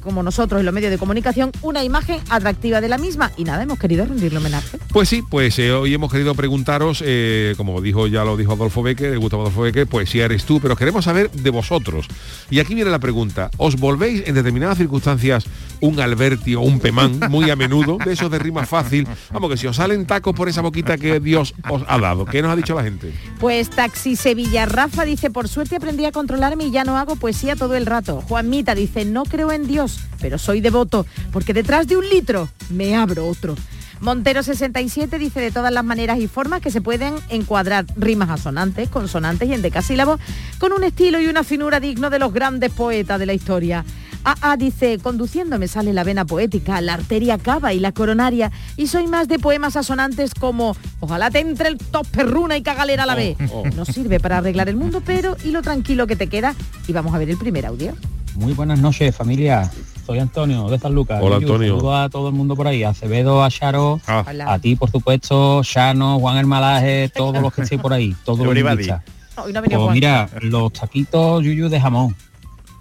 como 0.00 0.22
nosotros 0.22 0.60
en 0.60 0.66
los 0.66 0.74
medios 0.74 0.90
de 0.90 0.98
comunicación, 0.98 1.52
una 1.62 1.84
imagen 1.84 2.20
atractiva 2.28 2.80
de 2.80 2.88
la 2.88 2.98
misma. 2.98 3.32
Y 3.36 3.44
nada, 3.44 3.62
hemos 3.62 3.78
querido 3.78 4.04
rendirle 4.04 4.38
homenaje. 4.38 4.78
Pues 4.92 5.08
sí, 5.08 5.22
pues 5.28 5.58
eh, 5.58 5.72
hoy 5.72 5.94
hemos 5.94 6.10
querido 6.10 6.34
preguntaros, 6.34 7.02
eh, 7.06 7.54
como 7.56 7.80
dijo 7.80 8.06
ya 8.06 8.24
lo 8.24 8.36
dijo 8.36 8.52
Adolfo 8.52 8.82
Becker, 8.82 9.18
Gustavo 9.18 9.42
Adolfo 9.42 9.62
Becker, 9.62 9.86
poesía 9.86 10.24
eres 10.24 10.44
tú, 10.44 10.60
pero 10.60 10.76
queremos 10.76 11.04
saber 11.04 11.30
de 11.30 11.50
vosotros. 11.50 12.06
Y 12.50 12.60
aquí 12.60 12.74
viene 12.74 12.90
la 12.90 12.98
pregunta, 12.98 13.50
¿os 13.56 13.76
volvéis 13.76 14.26
en 14.26 14.34
determinadas 14.34 14.78
circunstancias 14.78 15.44
un 15.80 15.98
Alberti 16.00 16.54
o 16.54 16.60
un 16.60 16.80
Pemán 16.80 17.20
muy 17.30 17.50
a 17.50 17.56
menudo, 17.56 17.98
de 18.04 18.12
esos 18.12 18.30
de 18.30 18.38
rima 18.38 18.66
fácil? 18.66 19.06
Vamos, 19.32 19.50
que 19.50 19.56
si 19.56 19.66
os 19.66 19.76
salen 19.76 20.06
tacos 20.06 20.34
por 20.34 20.48
esa 20.48 20.60
boquita 20.60 20.98
que 20.98 21.20
Dios 21.20 21.54
os 21.68 21.82
ha 21.86 21.98
dado, 21.98 22.24
¿qué 22.24 22.42
nos 22.42 22.52
ha 22.52 22.56
dicho 22.56 22.74
la 22.74 22.82
gente? 22.82 23.12
Pues 23.38 23.70
Taxi 23.70 24.16
Sevilla 24.16 24.66
Rafa 24.66 25.04
dice, 25.04 25.30
por 25.30 25.48
suerte 25.48 25.76
aprendí 25.76 26.04
a 26.04 26.12
controlarme 26.12 26.64
y 26.64 26.70
ya 26.70 26.84
no 26.84 26.96
hago 26.96 27.16
poesía 27.16 27.56
todo 27.56 27.74
el 27.76 27.86
rato. 27.86 28.22
Juanmita 28.22 28.74
dice, 28.74 29.04
no 29.04 29.24
creo 29.24 29.52
en 29.52 29.66
Dios, 29.66 29.89
pero 30.20 30.38
soy 30.38 30.60
devoto, 30.60 31.06
porque 31.32 31.54
detrás 31.54 31.86
de 31.86 31.96
un 31.96 32.08
litro 32.08 32.48
me 32.70 32.96
abro 32.96 33.26
otro. 33.26 33.56
Montero 34.00 34.42
67 34.42 35.18
dice 35.18 35.40
de 35.40 35.50
todas 35.50 35.72
las 35.72 35.84
maneras 35.84 36.18
y 36.20 36.26
formas 36.26 36.62
que 36.62 36.70
se 36.70 36.80
pueden 36.80 37.14
encuadrar 37.28 37.84
rimas 37.96 38.30
asonantes, 38.30 38.88
consonantes 38.88 39.48
y 39.48 39.52
endecasílabos 39.52 40.18
con 40.58 40.72
un 40.72 40.84
estilo 40.84 41.20
y 41.20 41.26
una 41.26 41.44
finura 41.44 41.80
digno 41.80 42.08
de 42.08 42.18
los 42.18 42.32
grandes 42.32 42.72
poetas 42.72 43.18
de 43.18 43.26
la 43.26 43.34
historia. 43.34 43.84
AA 44.24 44.56
dice, 44.56 44.98
conduciéndome 44.98 45.68
sale 45.68 45.92
la 45.92 46.04
vena 46.04 46.24
poética, 46.24 46.80
la 46.80 46.94
arteria 46.94 47.38
cava 47.38 47.72
y 47.72 47.78
la 47.78 47.92
coronaria, 47.92 48.52
y 48.76 48.86
soy 48.86 49.06
más 49.06 49.28
de 49.28 49.38
poemas 49.38 49.76
asonantes 49.76 50.34
como 50.34 50.76
Ojalá 51.00 51.30
te 51.30 51.40
entre 51.40 51.68
el 51.68 51.78
top 51.78 52.06
perruna 52.08 52.56
y 52.56 52.62
cagalera 52.62 53.04
a 53.04 53.06
la 53.06 53.14
vez. 53.14 53.36
oh. 53.52 53.64
No 53.74 53.84
sirve 53.86 54.20
para 54.20 54.38
arreglar 54.38 54.68
el 54.68 54.76
mundo, 54.76 55.02
pero 55.04 55.36
y 55.44 55.50
lo 55.50 55.62
tranquilo 55.62 56.06
que 56.06 56.16
te 56.16 56.26
queda. 56.26 56.54
Y 56.86 56.92
vamos 56.92 57.14
a 57.14 57.18
ver 57.18 57.30
el 57.30 57.38
primer 57.38 57.64
audio. 57.64 57.94
Muy 58.34 58.52
buenas 58.54 58.80
noches, 58.80 59.14
familia. 59.14 59.70
Soy 60.06 60.18
Antonio 60.18 60.68
de 60.68 60.78
San 60.78 60.94
Lucas. 60.94 61.20
Hola, 61.22 61.36
Antonio. 61.36 61.76
Saludo 61.76 61.96
a 61.96 62.08
todo 62.08 62.28
el 62.28 62.34
mundo 62.34 62.56
por 62.56 62.66
ahí. 62.66 62.82
A 62.82 62.90
Acevedo, 62.90 63.42
a 63.44 63.50
Charo, 63.50 64.00
Hola. 64.06 64.52
a 64.52 64.58
ti, 64.58 64.76
por 64.76 64.90
supuesto, 64.90 65.62
Shano, 65.62 66.18
Juan 66.18 66.38
el 66.38 66.46
Malaje, 66.46 67.10
todos 67.14 67.40
los 67.40 67.52
que 67.52 67.62
estéis 67.62 67.80
por 67.80 67.92
ahí, 67.92 68.14
todos 68.24 68.38
los 68.38 68.46
no 68.46 69.62
venido 69.62 69.84
Pues 69.84 69.94
mira, 69.94 70.28
los 70.42 70.72
taquitos 70.72 71.44
yuyu 71.44 71.68
de 71.68 71.80
jamón. 71.80 72.16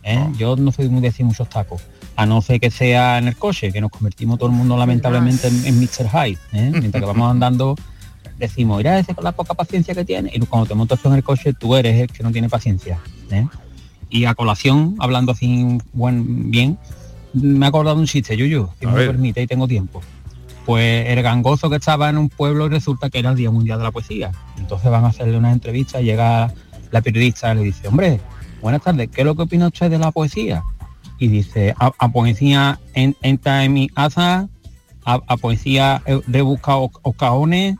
¿eh? 0.03 0.27
Yo 0.37 0.55
no 0.55 0.71
soy 0.71 0.89
muy 0.89 1.01
de 1.01 1.09
decir 1.09 1.25
muchos 1.25 1.49
tacos. 1.49 1.81
A 2.15 2.25
no 2.25 2.41
ser 2.41 2.59
que 2.59 2.69
sea 2.69 3.17
en 3.17 3.27
el 3.27 3.35
coche, 3.35 3.71
que 3.71 3.79
nos 3.79 3.91
convertimos 3.91 4.37
todo 4.37 4.49
el 4.49 4.55
mundo 4.55 4.75
lamentablemente 4.77 5.47
en, 5.47 5.65
en 5.65 5.79
Mr. 5.79 6.09
Hyde. 6.09 6.37
¿eh? 6.53 6.71
Mientras 6.73 7.01
que 7.01 7.05
vamos 7.07 7.31
andando, 7.31 7.75
decimos, 8.37 8.77
mira 8.77 8.99
ese 8.99 9.15
con 9.15 9.23
la 9.23 9.31
poca 9.31 9.53
paciencia 9.53 9.93
que 9.93 10.03
tiene. 10.03 10.31
Y 10.33 10.39
cuando 10.41 10.67
te 10.67 10.75
montas 10.75 10.99
tú 10.99 11.09
en 11.09 11.15
el 11.15 11.23
coche, 11.23 11.53
tú 11.53 11.75
eres 11.75 12.01
el 12.01 12.07
que 12.11 12.23
no 12.23 12.31
tiene 12.31 12.49
paciencia. 12.49 12.99
¿eh? 13.31 13.47
Y 14.10 14.26
a 14.26 14.34
colación, 14.36 14.95
hablando 14.99 15.32
así 15.34 15.78
buen, 15.93 16.49
bien, 16.51 16.78
me 17.34 17.66
he 17.66 17.70
acordado 17.70 17.95
de 17.97 18.01
un 18.01 18.07
chiste, 18.07 18.36
Yuyu, 18.36 18.70
si 18.80 18.86
A 18.86 18.89
me 18.89 18.95
ver. 18.95 19.07
permite 19.07 19.41
y 19.41 19.47
tengo 19.47 19.68
tiempo. 19.68 20.01
Pues 20.66 21.07
el 21.10 21.22
gangoso 21.22 21.70
que 21.70 21.76
estaba 21.78 22.10
en 22.10 22.18
un 22.18 22.30
pueblo 22.30 22.66
y 22.68 22.70
resulta 22.70 23.10
que 23.10 23.20
era 23.20 23.30
el 23.32 23.36
Día 23.36 23.51
Mundial 23.51 23.78
de 23.80 23.84
la 23.86 23.91
Poesía. 23.91 24.32
Entonces 24.57 24.89
van 24.91 25.05
a 25.05 25.10
hacerle 25.10 25.38
una 25.38 25.51
entrevista, 25.51 26.01
llega 26.01 26.53
la 26.91 27.01
periodista 27.01 27.51
y 27.53 27.57
le 27.57 27.64
dice, 27.64 27.88
hombre, 27.88 28.20
buenas 28.62 28.82
tardes, 28.82 29.10
¿qué 29.10 29.22
es 29.22 29.26
lo 29.26 29.36
que 29.36 29.43
opina 29.43 29.68
usted 29.68 29.89
de 29.91 29.99
la 29.99 30.12
poesía? 30.12 30.64
Y 31.20 31.28
dice, 31.28 31.74
a, 31.80 31.91
a 31.97 32.10
poesía 32.10 32.80
en- 32.93 33.16
entra 33.22 33.64
en 33.64 33.74
mi 33.74 33.89
casa, 33.89 34.47
a, 35.05 35.20
a 35.28 35.38
poesía 35.38 36.01
eh, 36.05 36.20
rebusca 36.28 36.78
o- 36.78 36.91
os 37.03 37.16
cajones, 37.16 37.76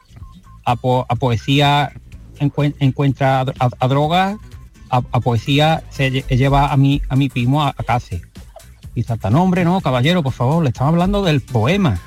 a, 0.66 0.76
po- 0.76 1.06
a 1.10 1.16
poesía 1.16 1.92
encuen- 2.40 2.76
encuentra 2.80 3.42
a 3.80 3.88
drogas, 3.88 4.38
a, 4.90 4.98
a 5.12 5.20
poesía 5.20 5.84
se 5.90 6.12
lle- 6.12 6.28
lleva 6.38 6.72
a 6.72 6.78
mi, 6.78 7.02
a 7.10 7.16
mi 7.16 7.30
primo 7.30 7.64
a, 7.64 7.70
a 7.70 7.84
casa. 7.84 8.16
Y 8.96 9.04
salta, 9.04 9.30
no 9.30 9.44
hombre, 9.44 9.64
no, 9.64 9.80
caballero, 9.82 10.24
por 10.24 10.34
favor, 10.34 10.64
le 10.64 10.70
estamos 10.70 10.94
hablando 10.94 11.24
del 11.24 11.42
poema. 11.42 12.00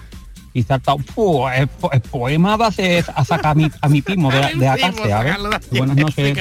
Y 0.55 0.64
salta, 0.64 0.95
"Fu, 0.99 1.49
el, 1.49 1.66
el 1.93 2.01
poema 2.03 2.57
va 2.57 2.66
a, 2.66 2.72
ser, 2.72 3.07
a 3.14 3.24
sacar 3.24 3.53
a 3.53 3.55
mi, 3.55 3.70
a 3.80 3.89
mi 3.89 4.03
primo 4.03 4.30
de, 4.30 4.39
de 4.59 4.66
la 4.66 4.76
cárcel, 4.76 5.09
¿sabes? 5.09 5.37
Buenas 5.70 5.97
noches. 5.97 6.39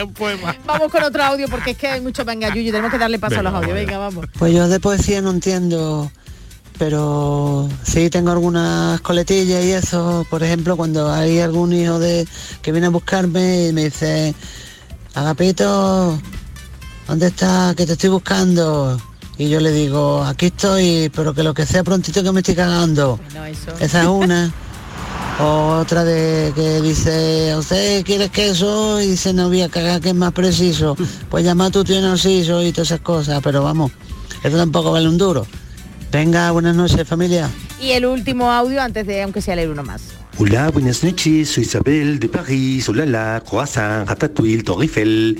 Vamos 0.66 0.92
con 0.92 1.04
otro 1.04 1.24
audio 1.24 1.48
porque 1.48 1.72
es 1.72 1.78
que 1.78 1.88
hay 1.88 2.02
mucho 2.02 2.26
venga 2.26 2.50
Yuyu, 2.54 2.72
tenemos 2.72 2.92
que 2.92 2.98
darle 2.98 3.20
paso 3.20 3.39
a 3.39 3.44
los 3.44 3.54
audios. 3.54 3.74
Venga, 3.74 3.98
vamos. 3.98 4.26
Pues 4.38 4.54
yo 4.54 4.68
de 4.68 4.82
poesía 4.82 5.22
no 5.22 5.30
entiendo, 5.30 6.12
pero 6.78 7.70
sí 7.84 8.10
tengo 8.10 8.32
algunas 8.32 9.00
coletillas 9.02 9.64
y 9.64 9.72
eso. 9.72 10.26
Por 10.30 10.44
ejemplo, 10.44 10.76
cuando 10.76 11.10
hay 11.12 11.39
algún 11.39 11.72
hijo 11.72 12.00
de 12.00 12.28
que 12.62 12.72
viene 12.74 12.88
a 12.88 12.89
buscarme 12.89 13.68
y 13.68 13.74
me 13.74 13.86
dice, 13.86 14.34
Agapito, 15.14 16.18
¿dónde 17.07 17.28
estás? 17.28 17.76
Que 17.76 17.86
te 17.86 17.93
estoy 17.93 18.09
buscando. 18.09 18.97
Y 19.38 19.49
yo 19.49 19.59
le 19.59 19.72
digo, 19.72 20.24
aquí 20.24 20.47
estoy, 20.47 21.12
pero 21.14 21.34
que 21.34 21.43
lo 21.43 21.53
que 21.53 21.66
sea 21.66 21.84
prontito 21.84 22.24
que 22.24 22.32
me 22.32 22.39
estoy 22.39 22.55
cagando. 22.55 23.20
No, 23.34 23.45
eso. 23.45 23.72
Esa 23.80 24.03
es 24.03 24.07
una. 24.07 24.53
Otra 25.39 26.03
de 26.03 26.53
que 26.55 26.82
dice, 26.82 27.55
¿usted 27.57 28.05
quiere 28.05 28.30
queso? 28.30 29.01
Y 29.01 29.07
dice, 29.07 29.34
no 29.34 29.47
voy 29.47 29.64
a 29.64 29.70
cagar, 29.70 29.99
que 29.99 30.09
es 30.09 30.16
más 30.16 30.32
preciso. 30.32 30.95
Pues 31.30 31.43
llama 31.43 31.68
a 31.68 31.72
tu 31.72 31.84
tío 31.84 31.99
Narciso 32.01 32.62
y 32.62 32.72
todas 32.72 32.89
esas 32.89 33.01
cosas. 33.01 33.41
Pero 33.43 33.64
vamos, 33.64 33.91
esto 34.43 34.57
tampoco 34.57 34.91
vale 34.91 35.09
un 35.09 35.18
duro. 35.18 35.45
Venga, 36.12 36.51
buenas 36.51 36.76
noches, 36.76 37.07
familia. 37.07 37.49
Y 37.82 37.91
el 37.91 38.05
último 38.05 38.51
audio 38.51 38.82
antes 38.82 39.07
de, 39.07 39.24
aunque 39.24 39.41
sea 39.41 39.55
leer 39.55 39.70
uno 39.70 39.84
más. 39.84 40.01
Hola, 40.38 40.72
buenas 40.72 41.04
noches, 41.04 41.50
soy 41.50 41.64
Isabel 41.64 42.20
de 42.20 42.30
París. 42.30 42.88
Hola, 42.88 43.06
la 43.06 43.44
croissant, 43.46 44.08
ratatouille, 44.08 44.64
Torre 44.64 44.84
Eiffel. 44.84 45.40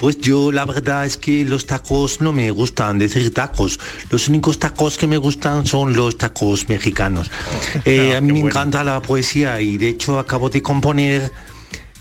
Pues 0.00 0.18
yo 0.18 0.50
la 0.50 0.64
verdad 0.66 1.06
es 1.06 1.16
que 1.16 1.44
los 1.44 1.64
tacos 1.64 2.20
no 2.20 2.32
me 2.32 2.50
gustan 2.50 2.98
decir 2.98 3.32
tacos. 3.32 3.78
Los 4.10 4.28
únicos 4.28 4.58
tacos 4.58 4.98
que 4.98 5.06
me 5.06 5.16
gustan 5.16 5.64
son 5.64 5.94
los 5.94 6.18
tacos 6.18 6.68
mexicanos. 6.68 7.30
Eh, 7.84 8.14
a 8.16 8.20
mí 8.20 8.32
me 8.32 8.40
encanta 8.40 8.84
la 8.84 9.00
poesía 9.02 9.60
y 9.60 9.76
de 9.76 9.88
hecho 9.88 10.18
acabo 10.18 10.48
de 10.48 10.62
componer 10.62 11.32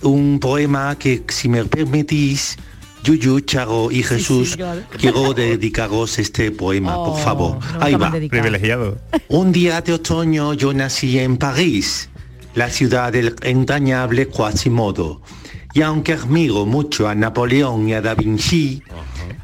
un 0.01 0.39
poema 0.39 0.95
que 0.97 1.23
si 1.29 1.49
me 1.49 1.63
permitís, 1.65 2.57
Yuyu, 3.03 3.39
Charo 3.41 3.89
y 3.91 4.03
Jesús, 4.03 4.57
quiero 4.99 5.33
dedicaros 5.33 6.19
este 6.19 6.51
poema, 6.51 6.95
por 6.95 7.19
favor. 7.19 7.59
Ahí 7.79 7.95
va. 7.95 8.11
Privilegiado. 8.11 8.99
Un 9.27 9.51
día 9.51 9.81
de 9.81 9.93
otoño 9.93 10.53
yo 10.53 10.71
nací 10.73 11.17
en 11.17 11.37
París, 11.37 12.09
la 12.55 12.69
ciudad 12.69 13.11
del 13.11 13.35
entrañable 13.41 14.27
Quasimodo. 14.27 15.21
Y 15.73 15.81
aunque 15.81 16.13
admiro 16.13 16.65
mucho 16.65 17.07
a 17.07 17.15
Napoleón 17.15 17.87
y 17.87 17.93
a 17.93 18.01
Da 18.01 18.13
Vinci, 18.13 18.83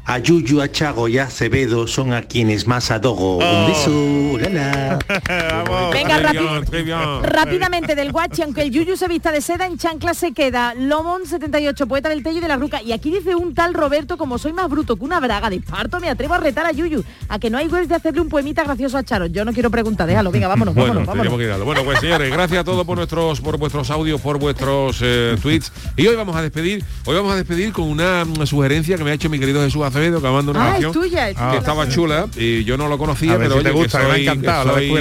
a 0.04 0.18
Yuyu, 0.18 0.60
a 0.62 0.70
Charo 0.70 1.08
y 1.08 1.18
a 1.18 1.24
Acevedo 1.24 1.86
son 1.86 2.12
a 2.12 2.22
quienes 2.22 2.66
más 2.66 2.90
adoro. 2.90 3.38
Un 3.38 3.66
beso, 3.66 4.50
la, 4.50 4.98
la. 5.08 5.90
Venga, 5.92 6.18
rápido. 6.18 7.22
Rápidamente 7.22 7.94
del 7.94 8.12
guachi, 8.12 8.42
aunque 8.42 8.62
el 8.62 8.70
Yuyu 8.70 8.96
se 8.96 9.08
vista 9.08 9.32
de 9.32 9.40
seda, 9.40 9.66
en 9.66 9.76
chancla 9.78 10.14
se 10.14 10.32
queda. 10.32 10.74
Lomón 10.74 11.26
78, 11.26 11.86
poeta 11.86 12.08
del 12.08 12.22
Tello 12.22 12.38
y 12.38 12.40
de 12.40 12.48
la 12.48 12.56
Ruca. 12.56 12.82
Y 12.82 12.92
aquí 12.92 13.10
dice 13.10 13.34
un 13.34 13.54
tal 13.54 13.74
Roberto, 13.74 14.16
como 14.16 14.38
soy 14.38 14.52
más 14.52 14.68
bruto 14.68 14.96
que 14.96 15.04
una 15.04 15.20
braga 15.20 15.50
de 15.50 15.60
parto, 15.60 16.00
me 16.00 16.08
atrevo 16.08 16.34
a 16.34 16.38
retar 16.38 16.66
a 16.66 16.72
Yuyu. 16.72 17.04
A 17.28 17.38
que 17.38 17.50
no 17.50 17.58
hay 17.58 17.68
webs 17.68 17.88
de 17.88 17.94
hacerle 17.94 18.20
un 18.20 18.28
poemita 18.28 18.64
gracioso 18.64 18.96
a 18.98 19.02
Charo. 19.02 19.26
Yo 19.26 19.44
no 19.44 19.52
quiero 19.52 19.70
preguntar, 19.70 20.06
déjalo. 20.06 20.30
Venga, 20.30 20.48
vámonos, 20.48 20.74
Bueno, 20.74 20.94
vámonos, 21.04 21.28
vámonos. 21.28 21.58
que. 21.58 21.64
Bueno, 21.64 21.84
pues 21.84 22.00
señores, 22.00 22.30
gracias 22.32 22.60
a 22.60 22.64
todos 22.64 22.84
por 22.86 22.96
nuestros 22.96 23.40
por 23.40 23.58
vuestros 23.58 23.90
audios, 23.90 24.20
por 24.20 24.38
vuestros 24.38 25.00
eh, 25.02 25.36
tweets. 25.40 25.72
Y 25.96 26.06
hoy 26.06 26.16
vamos 26.18 26.36
a 26.36 26.42
despedir, 26.42 26.84
hoy 27.06 27.14
vamos 27.16 27.32
a 27.32 27.36
despedir 27.36 27.72
con 27.72 27.86
una, 27.88 28.24
mm, 28.24 28.46
sugerencia 28.46 28.96
que 28.96 29.04
me 29.04 29.10
ha 29.10 29.14
hecho 29.14 29.28
mi 29.30 29.38
querido 29.38 29.62
Jesús 29.62 29.82
Acevedo, 29.84 30.20
que 30.20 30.28
manda 30.28 30.50
una 30.52 30.64
Ah, 30.64 30.66
es 30.68 30.72
canción 30.84 30.92
tuya, 30.92 31.28
es 31.30 31.36
que 31.36 31.42
tuya. 31.42 31.58
estaba 31.58 31.88
chula 31.88 32.26
y 32.36 32.64
yo 32.64 32.76
no 32.76 32.88
lo 32.88 32.98
conocía, 32.98 33.34
A 33.34 33.38
pero 33.38 33.56
si 33.58 33.62
te 33.62 33.70
oye, 33.70 33.78
gusta, 33.78 33.98
que 33.98 34.04
me 34.04 34.10
ha 34.10 34.14
soy, 34.14 34.22
encantado, 34.22 34.64
que 34.64 34.70
soy 34.74 34.88
que 34.88 34.94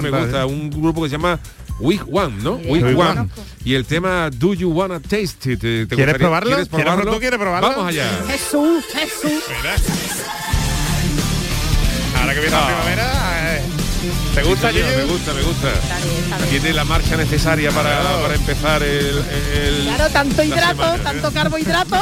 me 0.00 0.10
me 0.10 0.20
gusta 0.20 0.42
¿eh? 0.42 0.44
un 0.44 0.70
grupo 0.70 1.02
que 1.02 1.08
se 1.08 1.16
llama 1.16 1.38
Week 1.80 2.02
One, 2.12 2.34
¿no? 2.42 2.52
Week 2.56 2.84
One. 2.98 3.28
Y 3.64 3.74
el 3.74 3.84
tema 3.86 4.28
Do 4.30 4.52
You 4.54 4.70
Wanna 4.70 5.00
Taste 5.00 5.52
It? 5.52 5.60
¿Te- 5.60 5.86
te 5.86 5.94
¿Quieres 5.96 6.16
probarlo? 6.16 6.50
¿Quieres 6.50 6.68
¿Quieres- 6.68 6.84
probarlo? 6.86 7.12
tú 7.14 7.18
quieres 7.20 7.38
probarlo? 7.38 7.68
Vamos 7.70 7.86
allá. 7.88 8.06
Jesús, 8.28 8.84
Jesús. 8.92 9.42
Ahora 12.18 12.34
que 12.34 12.40
viene 12.40 12.54
la 12.56 12.66
primavera, 12.66 13.12
eh, 13.12 13.39
¿te 14.34 14.42
gusta, 14.42 14.70
Sí, 14.70 14.76
señor? 14.78 14.96
Me 14.96 15.04
gusta, 15.04 15.32
me 15.34 15.42
gusta. 15.42 15.68
Tiene 16.50 16.72
la 16.72 16.84
marcha 16.84 17.16
necesaria 17.16 17.70
para, 17.70 18.00
para 18.22 18.34
empezar 18.34 18.82
el, 18.82 19.22
el- 19.54 19.82
Claro, 19.84 20.08
tanto 20.12 20.42
hidrato, 20.42 20.82
semana, 20.82 20.96
¿eh? 20.96 21.00
tanto 21.04 21.32
carbohidrato. 21.32 21.96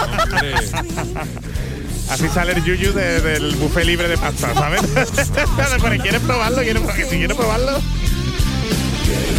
Así 2.11 2.26
sale 2.32 2.52
el 2.52 2.64
Yuyu 2.64 2.92
de- 2.92 3.20
del 3.20 3.54
buffet 3.56 3.84
libre 3.84 4.09
de 4.09 4.16
pasta, 4.16 4.54
¿sabes? 4.54 4.80
Pero 5.82 6.02
¿quieres 6.02 6.20
probarlo? 6.22 6.62
¿Quieres, 6.62 6.82
si 7.11 7.16
quieres 7.18 7.36
probarlo? 7.36 7.80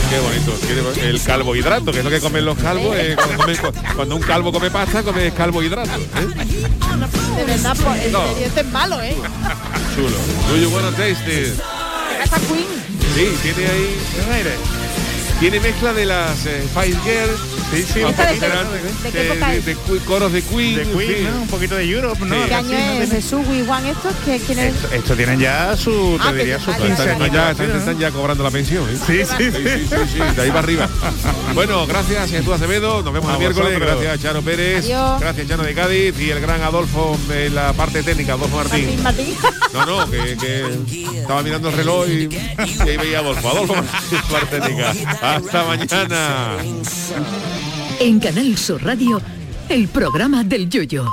Qué 0.10 0.20
bonito. 0.20 0.56
El 1.02 1.22
calvohidrato, 1.22 1.92
que 1.92 2.00
es 2.00 2.04
lo 2.04 2.10
que 2.10 2.20
comen 2.20 2.46
los 2.46 2.58
calvos. 2.58 2.96
eh, 2.98 3.16
cuando, 3.96 4.16
un 4.16 4.22
calvo 4.22 4.52
come 4.52 4.70
pasta, 4.72 5.04
come 5.04 5.32
calvohidrato. 5.32 5.90
¿eh? 5.92 6.46
De 7.38 7.46
verdad, 7.46 7.78
pues, 7.84 8.12
No. 8.12 8.24
este 8.38 8.62
es 8.62 8.68
malo, 8.68 9.02
¿eh? 9.02 9.16
Chulo. 9.96 10.18
Do 10.50 10.58
you 10.58 10.70
wanna 10.70 10.92
taste 10.92 11.28
it? 11.28 11.60
Queen. 12.38 12.68
Sí, 13.16 13.38
tiene 13.42 13.70
ahí. 13.70 13.98
Tiene 15.40 15.60
mezcla 15.62 15.94
de 15.94 16.06
las 16.06 16.46
eh, 16.46 16.64
Spice 16.68 17.00
Girls. 17.02 17.40
Sí, 17.72 17.84
sí, 17.94 18.00
un 18.04 18.10
¿Esta 18.10 18.26
de 18.26 18.36
poquito 18.40 18.48
de 19.04 19.12
qué 19.12 19.20
de, 19.20 19.62
de- 19.62 19.62
de 19.62 20.00
coros 20.06 20.34
de 20.34 20.42
Queen. 20.42 20.76
De 20.76 20.82
en 20.82 20.98
Queen, 20.98 21.16
fin. 21.16 21.24
¿no? 21.32 21.42
Un 21.44 21.48
poquito 21.48 21.76
de 21.76 21.84
Europe, 21.90 22.26
¿no? 22.26 22.36
Sí. 22.36 22.42
¿Qué 22.50 22.56
año 22.56 22.78
es 22.78 22.92
Tiene- 23.00 23.08
Jesús 23.08 23.40
Juan 23.66 23.86
esto? 23.86 24.10
¿Qué- 24.26 24.40
¿Quién 24.46 24.60
es? 24.60 24.76
Esto, 24.76 24.88
esto 24.96 25.16
tienen 25.16 25.40
ya 25.40 25.78
su, 25.78 26.18
te 26.22 26.28
Ah, 26.28 26.34
diría, 26.34 26.60
su 26.60 26.72
vale, 26.72 26.86
15 26.88 27.00
vale, 27.02 27.12
Están 27.12 27.22
años. 27.22 27.36
ya, 27.36 27.52
están, 27.52 27.70
¿no? 27.70 27.78
están 27.78 28.00
ya 28.00 28.12
cobrando 28.12 28.44
la 28.44 28.52
pensión. 28.52 28.84
¿eh? 28.90 28.98
Sí, 29.08 29.18
sí, 29.38 29.52
sí, 29.52 29.88
sí, 29.88 29.96
sí, 30.14 30.20
de 30.36 30.42
ahí 30.42 30.50
para 30.50 30.60
arriba. 30.60 30.90
Bueno, 31.54 31.86
gracias 31.88 32.30
Jesús 32.30 32.54
Acevedo, 32.54 33.02
nos 33.02 33.12
vemos 33.14 33.30
A 33.30 33.34
el 33.34 33.40
miércoles, 33.40 33.74
vosotros. 33.80 34.02
gracias 34.02 34.22
Charo 34.24 34.42
Pérez, 34.44 34.86
Adiós. 34.86 35.20
gracias 35.20 35.48
Chano 35.48 35.64
de 35.64 35.74
Cádiz 35.74 36.20
y 36.20 36.30
el 36.30 36.40
gran 36.40 36.62
Adolfo 36.62 37.18
de 37.28 37.50
la 37.50 37.74
parte 37.74 38.04
técnica, 38.04 38.34
Adolfo 38.34 38.58
Martín. 38.58 39.02
Martín, 39.04 39.34
Martín. 39.34 39.36
No, 39.74 39.86
no, 39.86 40.10
que, 40.10 40.36
que 40.38 41.20
estaba 41.22 41.44
mirando 41.44 41.70
el 41.70 41.76
reloj 41.76 42.08
y, 42.08 42.12
y 42.34 42.82
ahí 42.90 42.98
veía 42.98 43.18
a 43.18 43.22
Adolfo, 43.22 43.50
Adolfo 43.50 43.76
Martín, 43.76 44.20
parte 44.32 44.60
técnica. 44.60 44.94
Hasta 45.36 45.64
mañana. 45.64 46.58
En 48.00 48.20
Canal 48.20 48.58
Sur 48.58 48.84
Radio, 48.84 49.22
el 49.70 49.88
programa 49.88 50.44
del 50.44 50.68
Yoyo. 50.68 51.06